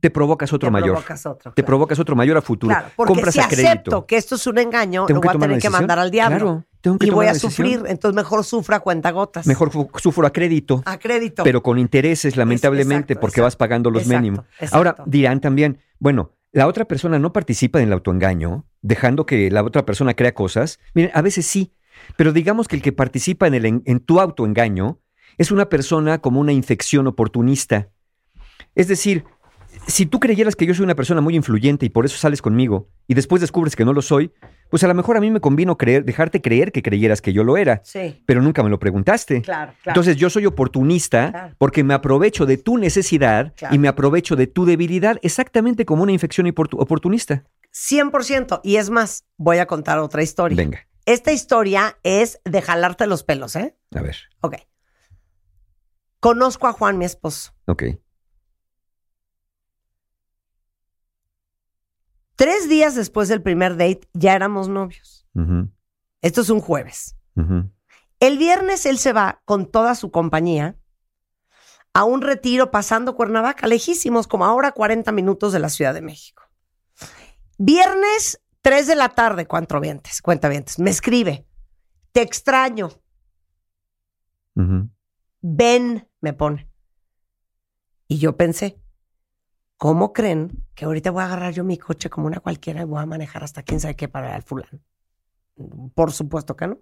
[0.01, 0.89] te provocas otro Te mayor.
[0.89, 1.65] provocas otro, Te claro.
[1.65, 2.73] provocas otro mayor a futuro.
[2.75, 3.67] Claro, porque Compras si a crédito.
[3.69, 6.37] acepto que esto es un engaño, lo que voy a tener que mandar al diablo.
[6.37, 7.51] Claro, tengo que y tomar voy a decisión.
[7.51, 9.45] sufrir, entonces mejor sufra cuenta gotas.
[9.45, 10.83] Mejor sufro a crédito.
[10.85, 11.43] A crédito.
[11.43, 14.45] pero con intereses, lamentablemente, exacto, porque vas pagando los exacto, mínimos.
[14.71, 19.63] Ahora dirán también, bueno, la otra persona no participa en el autoengaño, dejando que la
[19.63, 20.79] otra persona crea cosas.
[20.93, 21.73] Miren, a veces sí,
[22.15, 25.01] Pero digamos que el que participa en, el, en tu autoengaño
[25.37, 27.89] es una persona como una infección oportunista.
[28.75, 29.25] Es decir,
[29.87, 32.89] si tú creyeras que yo soy una persona muy influyente y por eso sales conmigo
[33.07, 34.31] y después descubres que no lo soy,
[34.69, 37.43] pues a lo mejor a mí me convino creer, dejarte creer que creyeras que yo
[37.43, 38.21] lo era, Sí.
[38.25, 39.41] pero nunca me lo preguntaste.
[39.41, 39.91] Claro, claro.
[39.99, 41.55] Entonces yo soy oportunista Claro.
[41.57, 46.11] porque me aprovecho de tu necesidad y me aprovecho de tu debilidad exactamente como una
[46.11, 47.45] infección oportu- oportunista.
[47.71, 48.59] 100%.
[48.63, 50.55] Y es más, voy a contar otra historia.
[50.57, 53.73] Venga, Esta historia es de jalarte los pelos, ¿eh?
[53.95, 54.17] a ver.
[54.41, 54.55] Ok.
[56.19, 57.53] Conozco a Juan, mi esposo.
[57.67, 57.83] Ok.
[62.37, 65.27] Tres días después del primer date ya éramos novios.
[66.21, 67.17] Esto es un jueves.
[68.19, 70.77] El viernes él se va con toda su compañía
[71.93, 76.43] a un retiro pasando Cuernavaca, lejísimos, como ahora 40 minutos de la Ciudad de México.
[77.57, 80.77] Viernes, 3 de la tarde, cuatro vientes, cuenta vientes.
[80.77, 81.47] Me escribe,
[82.11, 82.89] te extraño,
[85.41, 86.69] ven, me pone.
[88.07, 88.79] Y yo pensé,
[89.77, 93.01] ¿cómo creen que ahorita voy a agarrar yo mi coche como una cualquiera y voy
[93.01, 94.79] a manejar hasta quién sabe qué para el fulano?
[95.93, 96.79] Por supuesto que no.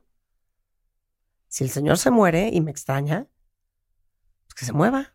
[1.47, 3.27] Si el señor se muere y me extraña,
[4.45, 5.13] pues que se mueva.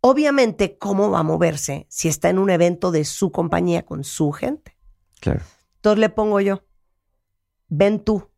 [0.00, 4.32] Obviamente, ¿cómo va a moverse si está en un evento de su compañía con su
[4.32, 4.76] gente?
[5.20, 5.42] Claro.
[5.76, 6.64] Entonces le pongo yo,
[7.68, 8.30] ven tú.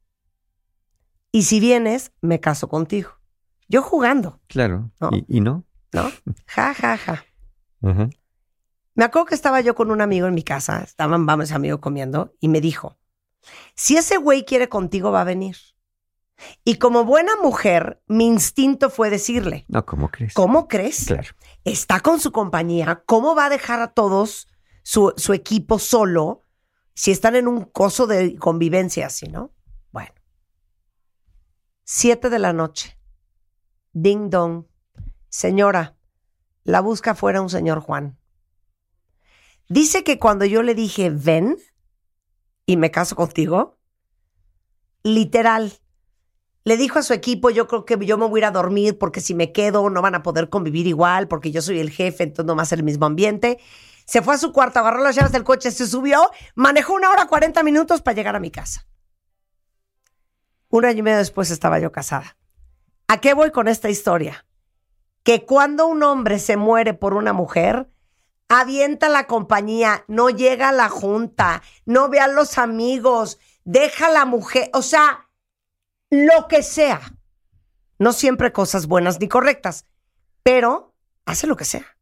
[1.33, 3.11] Y si vienes, me caso contigo.
[3.69, 4.91] Yo jugando, Claro.
[5.01, 5.11] No.
[5.13, 5.65] ¿Y, y no?
[5.93, 6.11] ¿no?
[6.47, 7.25] Ja, ja, ja.
[8.95, 12.35] Me acuerdo que estaba yo con un amigo en mi casa, estaban vamos amigo comiendo,
[12.41, 12.97] y me dijo,
[13.75, 15.57] si ese güey quiere contigo, va a venir.
[16.65, 20.35] Y como buena mujer, mi instinto fue decirle, No, ¿cómo crees?
[20.35, 21.07] ¿cómo crees?
[21.07, 21.29] Claro.
[21.65, 24.49] Está con su compañía, ¿cómo va a dejar a todos
[24.83, 26.45] su, su equipo solo
[26.95, 29.53] si están en un coso de convivencia así, no?
[29.91, 30.13] Bueno.
[31.85, 32.99] Siete de la noche.
[33.93, 34.67] Ding dong.
[35.29, 35.97] Señora,
[36.65, 38.19] la busca afuera un señor Juan.
[39.69, 41.57] Dice que cuando yo le dije, ven
[42.67, 43.79] y me caso contigo,
[45.03, 45.73] literal,
[46.65, 48.99] le dijo a su equipo, yo creo que yo me voy a ir a dormir
[48.99, 52.25] porque si me quedo no van a poder convivir igual porque yo soy el jefe,
[52.25, 53.59] entonces no va a ser el mismo ambiente.
[54.07, 57.27] Se fue a su cuarto, agarró las llaves del coche, se subió, manejó una hora
[57.27, 58.87] 40 minutos para llegar a mi casa.
[60.69, 62.37] Un año y medio después estaba yo casada.
[63.09, 64.47] ¿A qué voy con esta historia?
[65.25, 67.91] Que cuando un hombre se muere por una mujer,
[68.49, 74.13] avienta la compañía, no llega a la junta, no ve a los amigos, deja a
[74.13, 75.29] la mujer, o sea,
[76.11, 77.01] lo que sea.
[77.99, 79.87] No siempre cosas buenas ni correctas,
[80.43, 80.95] pero
[81.25, 81.94] hace lo que sea.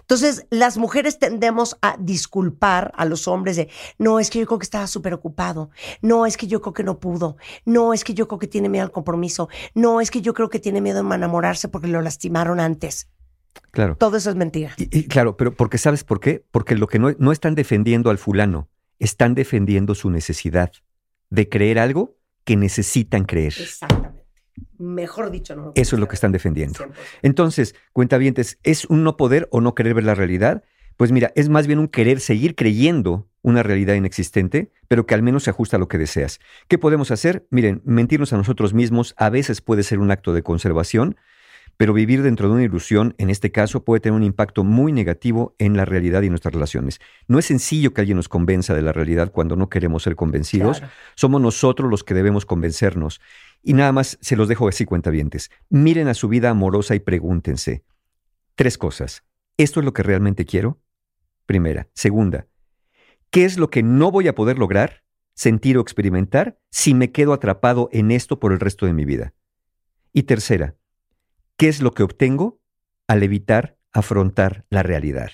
[0.00, 3.68] Entonces, las mujeres tendemos a disculpar a los hombres de,
[3.98, 5.70] no, es que yo creo que estaba súper ocupado,
[6.00, 8.68] no, es que yo creo que no pudo, no, es que yo creo que tiene
[8.68, 12.02] miedo al compromiso, no, es que yo creo que tiene miedo a enamorarse porque lo
[12.02, 13.08] lastimaron antes.
[13.70, 13.96] Claro.
[13.96, 14.72] Todo eso es mentira.
[14.76, 16.44] Y, y claro, pero porque ¿sabes por qué?
[16.50, 18.68] Porque lo que no, no están defendiendo al fulano,
[18.98, 20.72] están defendiendo su necesidad
[21.30, 23.54] de creer algo que necesitan creer.
[23.58, 24.01] Exactamente.
[24.78, 25.72] Mejor dicho, no.
[25.74, 26.78] Eso es lo que están defendiendo.
[26.78, 26.92] 100%.
[27.22, 30.62] Entonces, cuentavientes, ¿es un no poder o no querer ver la realidad?
[30.96, 35.22] Pues mira, es más bien un querer seguir creyendo una realidad inexistente, pero que al
[35.22, 36.38] menos se ajusta a lo que deseas.
[36.68, 37.46] ¿Qué podemos hacer?
[37.50, 41.16] Miren, mentirnos a nosotros mismos a veces puede ser un acto de conservación,
[41.76, 45.56] pero vivir dentro de una ilusión, en este caso, puede tener un impacto muy negativo
[45.58, 47.00] en la realidad y nuestras relaciones.
[47.26, 50.78] No es sencillo que alguien nos convenza de la realidad cuando no queremos ser convencidos.
[50.78, 50.92] Claro.
[51.16, 53.20] Somos nosotros los que debemos convencernos.
[53.62, 55.50] Y nada más se los dejo así, cuentavientes.
[55.68, 57.84] Miren a su vida amorosa y pregúntense
[58.54, 59.24] tres cosas.
[59.56, 60.80] ¿Esto es lo que realmente quiero?
[61.46, 61.88] Primera.
[61.94, 62.46] Segunda.
[63.30, 67.32] ¿Qué es lo que no voy a poder lograr, sentir o experimentar si me quedo
[67.32, 69.32] atrapado en esto por el resto de mi vida?
[70.12, 70.76] Y tercera.
[71.56, 72.60] ¿Qué es lo que obtengo
[73.06, 75.30] al evitar afrontar la realidad?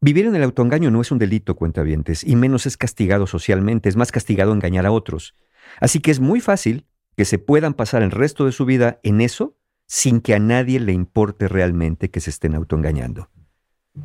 [0.00, 3.96] Vivir en el autoengaño no es un delito, cuentavientes, y menos es castigado socialmente, es
[3.96, 5.34] más castigado engañar a otros.
[5.80, 6.86] Así que es muy fácil
[7.16, 9.56] que se puedan pasar el resto de su vida en eso
[9.86, 13.30] sin que a nadie le importe realmente que se estén autoengañando.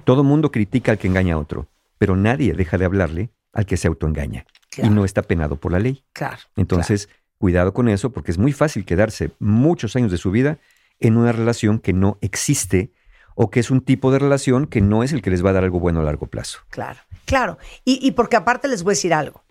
[0.03, 1.67] Todo mundo critica al que engaña a otro,
[1.97, 4.45] pero nadie deja de hablarle al que se autoengaña
[4.77, 6.05] y no está penado por la ley.
[6.13, 6.37] Claro.
[6.55, 10.59] Entonces, cuidado con eso porque es muy fácil quedarse muchos años de su vida
[10.99, 12.93] en una relación que no existe
[13.35, 15.53] o que es un tipo de relación que no es el que les va a
[15.53, 16.59] dar algo bueno a largo plazo.
[16.69, 17.57] Claro, claro.
[17.83, 19.43] Y, y porque aparte les voy a decir algo.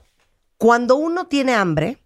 [0.61, 1.97] Cuando uno tiene hambre,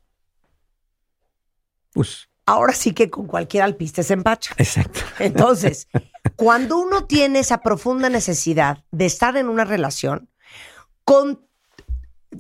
[1.93, 4.55] Pues, ahora sí que con cualquier alpiste se empacha.
[4.59, 5.01] exacto.
[5.19, 5.89] Entonces,
[6.37, 10.29] cuando uno tiene esa profunda necesidad de estar en una relación,
[11.05, 11.45] con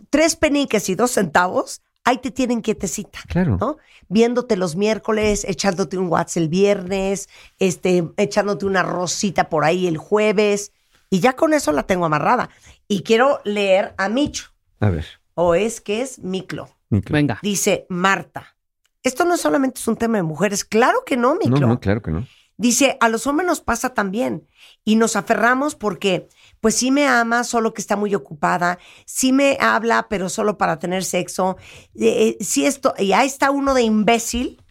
[0.08, 3.18] tres peniques y dos centavos, ahí te tienen quietecita.
[3.26, 3.56] Claro.
[3.60, 3.78] ¿no?
[4.08, 7.28] Viéndote los miércoles, echándote un WhatsApp el viernes,
[7.58, 10.70] este, echándote una rosita por ahí el jueves.
[11.10, 12.50] Y ya con eso la tengo amarrada.
[12.86, 14.52] Y quiero leer a Micho.
[14.78, 15.06] A ver.
[15.34, 16.68] O es que es Miclo.
[16.90, 17.12] Miclo.
[17.12, 17.38] Venga.
[17.42, 18.56] Dice Marta.
[19.02, 20.64] Esto no solamente es un tema de mujeres.
[20.64, 21.60] Claro que no, Miclo.
[21.60, 22.26] No, no, claro que no.
[22.56, 24.46] Dice, a los hombres nos pasa también
[24.84, 26.28] y nos aferramos porque,
[26.60, 30.78] pues sí me ama, solo que está muy ocupada, sí me habla, pero solo para
[30.78, 31.56] tener sexo,
[31.96, 34.62] eh, eh, sí esto, y ahí está uno de imbécil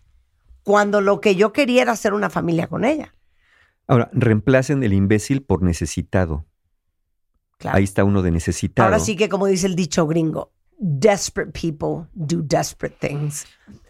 [0.64, 3.14] cuando lo que yo quería era hacer una familia con ella.
[3.86, 6.46] Ahora, reemplacen el imbécil por necesitado.
[7.64, 7.78] Claro.
[7.78, 8.86] Ahí está uno de necesitado.
[8.88, 13.46] Ahora sí que como dice el dicho gringo, desperate people do desperate things.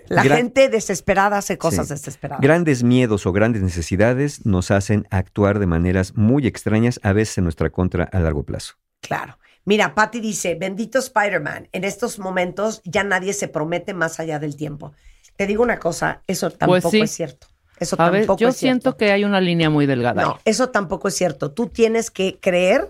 [0.10, 1.94] La Gra- gente desesperada hace cosas Sí.
[1.95, 2.40] desesperadas.
[2.41, 7.45] Grandes miedos o grandes necesidades nos hacen actuar de maneras muy extrañas, a veces en
[7.45, 8.76] nuestra contra a largo plazo.
[9.02, 9.38] Claro.
[9.66, 14.56] Mira, Patty dice, bendito Spider-Man, en estos momentos ya nadie se promete más allá del
[14.58, 14.91] tiempo.
[15.38, 17.02] Te digo una cosa, eso tampoco Pues sí.
[17.02, 17.48] es cierto.
[17.80, 18.82] Eso A ver, tampoco yo es cierto.
[18.82, 20.22] siento que hay una línea muy delgada.
[20.22, 20.28] ahí.
[20.28, 21.52] No, eso tampoco es cierto.
[21.52, 22.88] Tú tienes que creer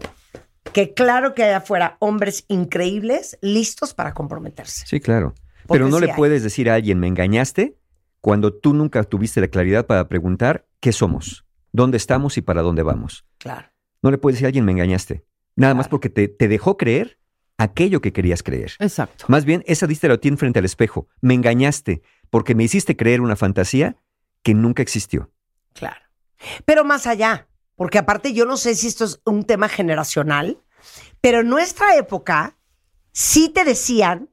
[0.72, 4.85] que claro que hay afuera hombres increíbles listos para comprometerse.
[4.88, 5.34] Sí, claro.
[5.68, 6.18] Porque Pero no sí le hay.
[6.18, 7.77] puedes decir a alguien, me engañaste,
[8.22, 12.84] cuando tú nunca tuviste la claridad para preguntar qué somos, dónde estamos y para dónde
[12.84, 13.26] vamos.
[13.38, 13.68] Claro.
[14.02, 15.26] No le puedes decir a alguien, me engañaste.
[15.56, 17.19] Nada más porque te, te dejó creer
[17.57, 18.72] aquello que querías creer.
[18.80, 19.26] Exacto.
[19.27, 21.07] Más bien, esa diste la tiene frente al espejo.
[21.22, 23.95] Me engañaste porque me hiciste creer una fantasía
[24.41, 25.31] que nunca existió.
[25.73, 26.02] Claro.
[26.65, 30.58] Pero más allá, porque aparte yo no sé si esto es un tema generacional,
[31.22, 32.58] pero en nuestra época
[33.12, 34.30] sí te decían,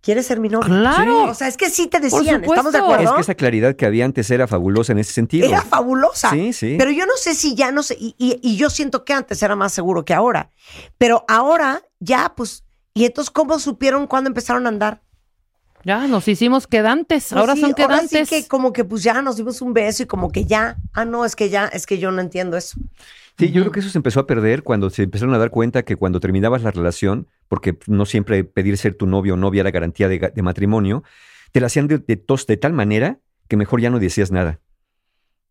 [0.00, 0.66] ¿quieres ser mi novio?
[0.68, 1.24] Claro.
[1.24, 3.04] O sea, es que sí te Por decían, ¿estamos de acuerdo?
[3.04, 5.46] Es que esa claridad que había antes era fabulosa en ese sentido.
[5.48, 6.30] Era fabulosa.
[6.30, 6.76] Sí, sí.
[6.78, 9.42] Pero yo no sé si ya no sé, y, y- y yo siento que antes
[9.42, 10.50] era más seguro que ahora.
[10.98, 12.64] Pero ahora ya, pues,
[12.94, 15.02] ¿y entonces cómo supieron cuándo empezaron a andar?
[15.84, 17.28] Ya nos hicimos quedantes.
[17.30, 18.12] Pues ahora sí, son quedantes.
[18.12, 20.76] Ahora sí que como que pues ya nos dimos un beso y como que ya,
[20.92, 22.78] ah, no, es que ya, es que yo no entiendo eso.
[23.38, 25.82] Sí, yo creo que eso se empezó a perder cuando se empezaron a dar cuenta
[25.82, 29.70] que cuando terminabas la relación, porque no siempre pedir ser tu novio o novia era
[29.70, 31.02] garantía de, matrimonio,
[31.50, 33.18] te la hacían de, de tos de tal manera
[33.48, 34.60] que mejor ya no decías nada.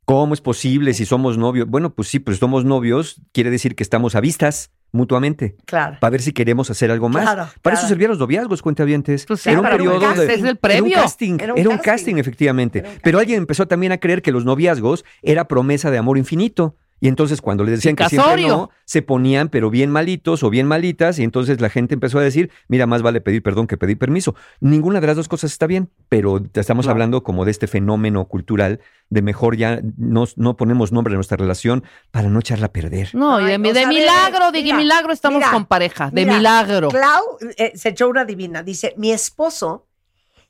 [0.05, 1.67] ¿Cómo es posible si somos novios?
[1.67, 5.55] Bueno, pues sí, pues somos novios, quiere decir que estamos a vistas mutuamente.
[5.65, 5.97] Claro.
[5.99, 7.23] Para ver si queremos hacer algo más.
[7.23, 7.77] Claro, para claro.
[7.79, 9.25] eso servían los noviazgos, cuentavientes.
[9.25, 11.53] Pues sí, era un un periodo casting, de- es el Era un casting, Era era
[11.53, 11.81] un un, casting.
[11.91, 12.83] casting, efectivamente.
[12.85, 16.75] Un Pero alguien empezó también a creer que los noviazgos era promesa de amor infinito.
[17.01, 20.67] Y entonces cuando les decían que siempre no, se ponían pero bien malitos o bien
[20.67, 23.97] malitas y entonces la gente empezó a decir, mira, más vale pedir perdón que pedir
[23.97, 24.35] permiso.
[24.59, 28.81] Ninguna de las dos cosas está bien, pero estamos hablando como de este fenómeno cultural
[29.09, 33.09] de mejor ya no, no ponemos nombre a nuestra relación para no echarla a perder.
[33.13, 36.11] No, y de, Ay, milagro, de, mira, milagro estamos mira, con pareja.
[36.11, 36.89] De Mira, milagro.
[36.89, 38.61] Clau eh, se echó una divina.
[38.61, 39.87] Dice, mi esposo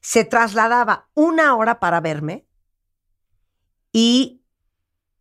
[0.01, 2.45] se trasladaba una hora para verme
[3.93, 4.40] y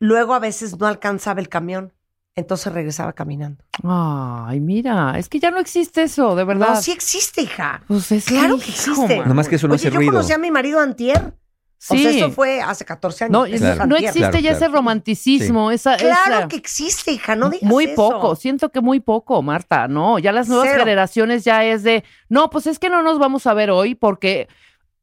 [0.01, 1.93] luego a veces no alcanzaba el camión.
[2.37, 3.63] Entonces regresaba caminando.
[3.83, 6.75] Ay, mira, es que ya no existe eso, de verdad.
[6.75, 7.83] No, sí existe, hija.
[7.89, 9.19] Pues es Claro que hijo, existe.
[9.19, 10.13] Nada más que eso no Oye, hace yo ruido.
[10.13, 11.19] conocí a mi marido antier.
[11.89, 12.03] O Sí.
[12.03, 13.33] sea, eso fue hace 14 años.
[13.33, 17.37] No, es- existe Claro, ya ese romanticismo, esa, Claro esa- que existe, hija.
[17.37, 17.97] No digas muy eso.
[17.97, 20.81] poco, siento que muy poco, Marta, no, ya las nuevas Cero.
[20.81, 24.47] generaciones ya es de, no, pues es que no nos vamos a ver hoy porque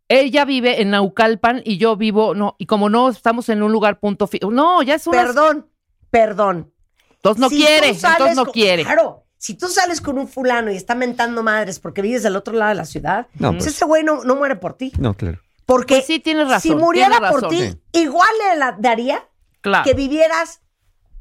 [0.10, 4.00] ella vive en Naucalpan y yo vivo, no, y como no estamos en un lugar
[4.00, 5.70] punto fijo, no, ya es una, Perdón,
[6.10, 6.74] perdón.
[7.16, 8.84] entonces no Si quiere, entonces no con- quiere.
[8.84, 9.24] Claro.
[9.40, 12.70] Si tú sales con un fulano y está mentando madres porque vives del otro lado
[12.70, 13.76] de la ciudad, No, pues pues.
[13.76, 14.92] ese güey no, no muere por ti.
[14.98, 15.40] No, claro.
[15.66, 16.62] Porque Pues sí, tienes razón.
[16.72, 19.28] si muriera tienes por ti, igual le la- daría
[19.62, 19.84] Claro.
[19.84, 20.62] que vivieras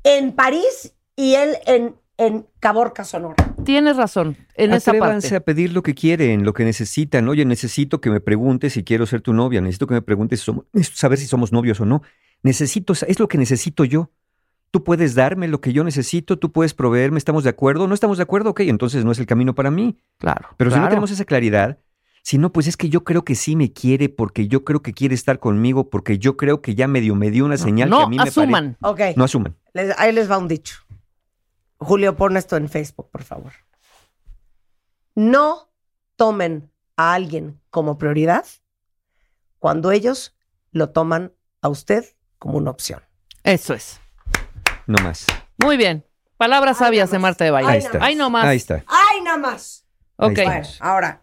[0.04, 3.34] en París y él en, en Caborca, Sonora.
[3.66, 5.36] Tienes razón en esa Atrévanse parte.
[5.36, 7.28] a pedir lo que quieren, lo que necesitan.
[7.28, 9.60] Oye, necesito que me preguntes si quiero ser tu novia.
[9.60, 10.64] Necesito que me preguntes si somos,
[10.94, 12.02] saber si somos novios o no.
[12.42, 14.10] Necesito, es lo que necesito yo.
[14.70, 17.86] Tú puedes darme lo que yo necesito, tú puedes proveerme, ¿estamos de acuerdo?
[17.86, 18.50] ¿No estamos de acuerdo?
[18.50, 19.96] Ok, entonces no es el camino para mí.
[20.18, 20.48] Claro.
[20.56, 21.78] Pero si no tenemos esa claridad,
[22.22, 24.92] si no, pues es que yo creo que sí me quiere, porque yo creo que
[24.92, 27.98] quiere estar conmigo, porque yo creo que ya medio me dio una señal que a
[28.00, 28.76] no mí me asuman.
[28.82, 29.18] Ok, parece.
[29.18, 29.54] No asuman.
[29.72, 30.78] les- ahí les va un dicho.
[31.78, 33.52] Julio, pon esto en Facebook, por favor.
[35.14, 35.70] No
[36.16, 38.44] tomen a alguien como prioridad
[39.58, 40.36] cuando ellos
[40.72, 41.32] lo toman
[41.62, 42.04] a usted
[42.38, 43.02] como una opción.
[43.42, 44.00] Eso es.
[44.86, 45.26] No más.
[45.58, 46.06] Muy bien.
[46.36, 47.18] Palabras Ay, sabias de.
[47.18, 47.56] Marta de.
[47.56, 47.98] Ay, Ahí está.
[48.00, 48.44] Ay, no más.
[48.44, 48.84] Ahí está.
[48.86, 49.86] ¡Ay, nada más!
[50.16, 50.38] Ok.
[50.38, 51.22] Ahí Bueno, ahora,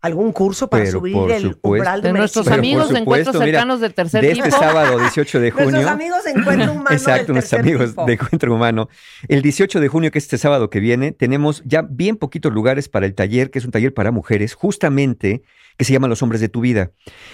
[0.00, 1.68] algún curso para Pero subir por el supuesto.
[1.68, 4.44] umbral de, De nuestros amigos de encuentros mira, cercanos del tercer de tipo.
[4.46, 5.70] este sábado 18 de junio.
[5.70, 8.04] Nuestros amigos de Encuentro Humano Exacto, del nuestros amigos tipo.
[8.06, 8.88] de Encuentro Humano.
[9.28, 12.88] El 18 de junio, que es este sábado que viene, tenemos ya bien poquitos lugares
[12.88, 15.42] para el taller, que es un taller para mujeres, justamente
[15.76, 16.90] que se llama Los Hombres de tu Vida.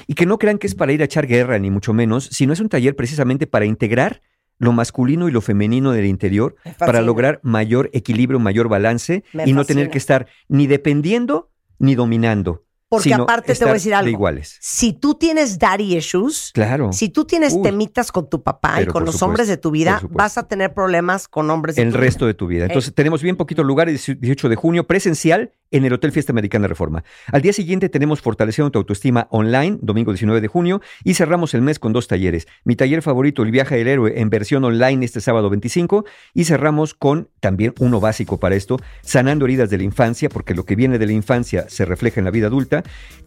[0.07, 2.53] Y que no crean que es para ir a echar guerra, ni mucho menos, sino
[2.53, 4.21] es un taller precisamente para integrar
[4.59, 9.53] lo masculino y lo femenino del interior para lograr mayor equilibrio, mayor balance Me y
[9.53, 9.65] no fascina.
[9.65, 11.51] tener que estar ni dependiendo
[11.85, 12.64] ni dominando.
[12.89, 14.11] Porque sino aparte te voy a decir de algo.
[14.11, 14.57] iguales.
[14.61, 16.93] Si tú tienes daddy issues, Claro.
[16.93, 17.63] si tú tienes Uy.
[17.63, 20.75] temitas con tu papá y con los supuesto, hombres de tu vida, vas a tener
[20.75, 22.67] problemas con hombres de el tu resto de tu vida.
[22.67, 27.03] Entonces, tenemos bien poquitos lugares, 18 de junio, presencial en el Hotel Fiesta Americana Reforma.
[27.33, 31.63] Al día siguiente tenemos Fortaleciendo tu autoestima online, domingo 19 de junio, y cerramos el
[31.63, 32.47] mes con dos talleres.
[32.65, 36.95] Mi taller favorito, El viaje del héroe, en versión online este sábado 25, y cerramos
[36.95, 40.99] con también uno básico para esto, Sanando heridas de la infancia, porque lo que viene
[40.99, 42.74] de la infancia se refleja en la vida adulta,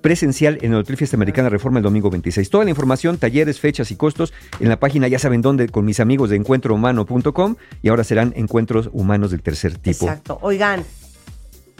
[0.01, 2.49] presencial en el Hotel Fiesta Americana Reforma el domingo 26.
[2.49, 5.99] Toda la información, talleres, fechas y costos en la página, ya saben dónde, con mis
[5.99, 10.05] amigos de encuentrohumano.com, y ahora serán encuentros humanos del tercer tipo.
[10.05, 10.39] Exacto.
[10.41, 10.83] Oigan,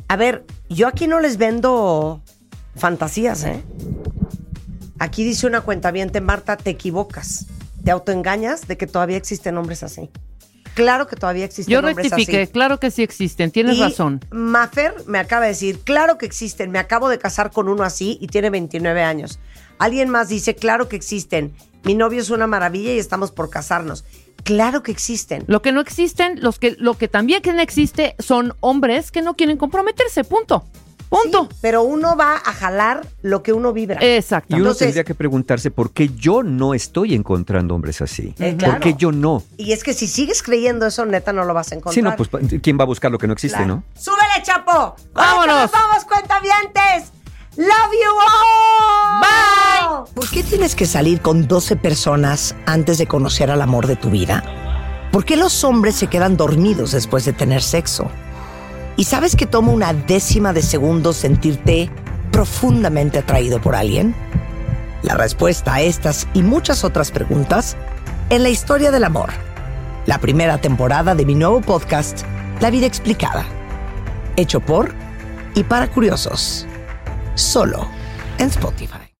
[0.08, 2.22] a ver, yo aquí no les vendo
[2.76, 3.64] fantasías, ¿eh?
[5.00, 5.92] Aquí dice una cuenta
[6.22, 7.48] Marta, te equivocas.
[7.84, 10.10] Te autoengañas de que todavía existen hombres así.
[10.78, 12.52] Claro que todavía existen Yo hombres rectifiqué, así.
[12.52, 14.24] claro que sí existen, tienes Y razón.
[14.30, 18.20] Mafer me acaba de decir, claro que existen, me acabo de casar con uno así
[18.22, 19.40] y tiene 29 años.
[19.80, 21.52] Alguien más dice, claro que existen,
[21.84, 24.06] mi novio es una maravilla y estamos por casarnos.
[24.44, 25.44] Claro que existen.
[25.48, 29.24] Lo que no existen, los que, lo que también que no existe son hombres que
[29.24, 30.64] no quieren comprometerse, punto.
[31.10, 31.48] Punto.
[31.62, 33.98] pero uno va a jalar lo que uno vibra.
[34.02, 34.48] Exacto.
[34.50, 38.34] Y uno Entonces- tendría que preguntarse por qué yo no estoy encontrando hombres así.
[38.40, 38.80] Eh, ¿Por claro.
[38.82, 39.44] qué yo no?
[39.58, 41.94] Y es que si sigues creyendo eso, neta, no lo vas a encontrar.
[41.94, 42.30] Sí, no, pues
[42.62, 43.76] ¿quién va a buscar lo que no existe, Claro.
[43.76, 43.84] no?
[44.00, 44.96] ¡Súbele, Chapo!
[45.14, 45.72] ¡Vámonos!
[45.72, 47.12] ¡Vamos, cuentavientes!
[47.56, 49.22] ¡Love you all!
[50.06, 50.14] ¡Bye!
[50.14, 54.10] ¿Por qué tienes que salir con 12 personas antes de conocer al amor de tu
[54.10, 54.44] vida?
[55.12, 58.10] ¿Por qué los hombres se quedan dormidos después de tener sexo?
[58.98, 61.90] ¿Y sabes que toma una décima de segundo sentirte
[62.32, 64.16] profundamente atraído por alguien?
[65.04, 67.78] La respuesta a estas y muchas otras preguntas
[68.32, 69.30] en la historia del amor.
[70.08, 72.24] La primera temporada de mi nuevo podcast,
[72.60, 73.46] La vida explicada.
[74.36, 74.96] Hecho por
[75.54, 76.66] y para curiosos.
[77.36, 77.88] Solo
[78.40, 79.07] en Spotify.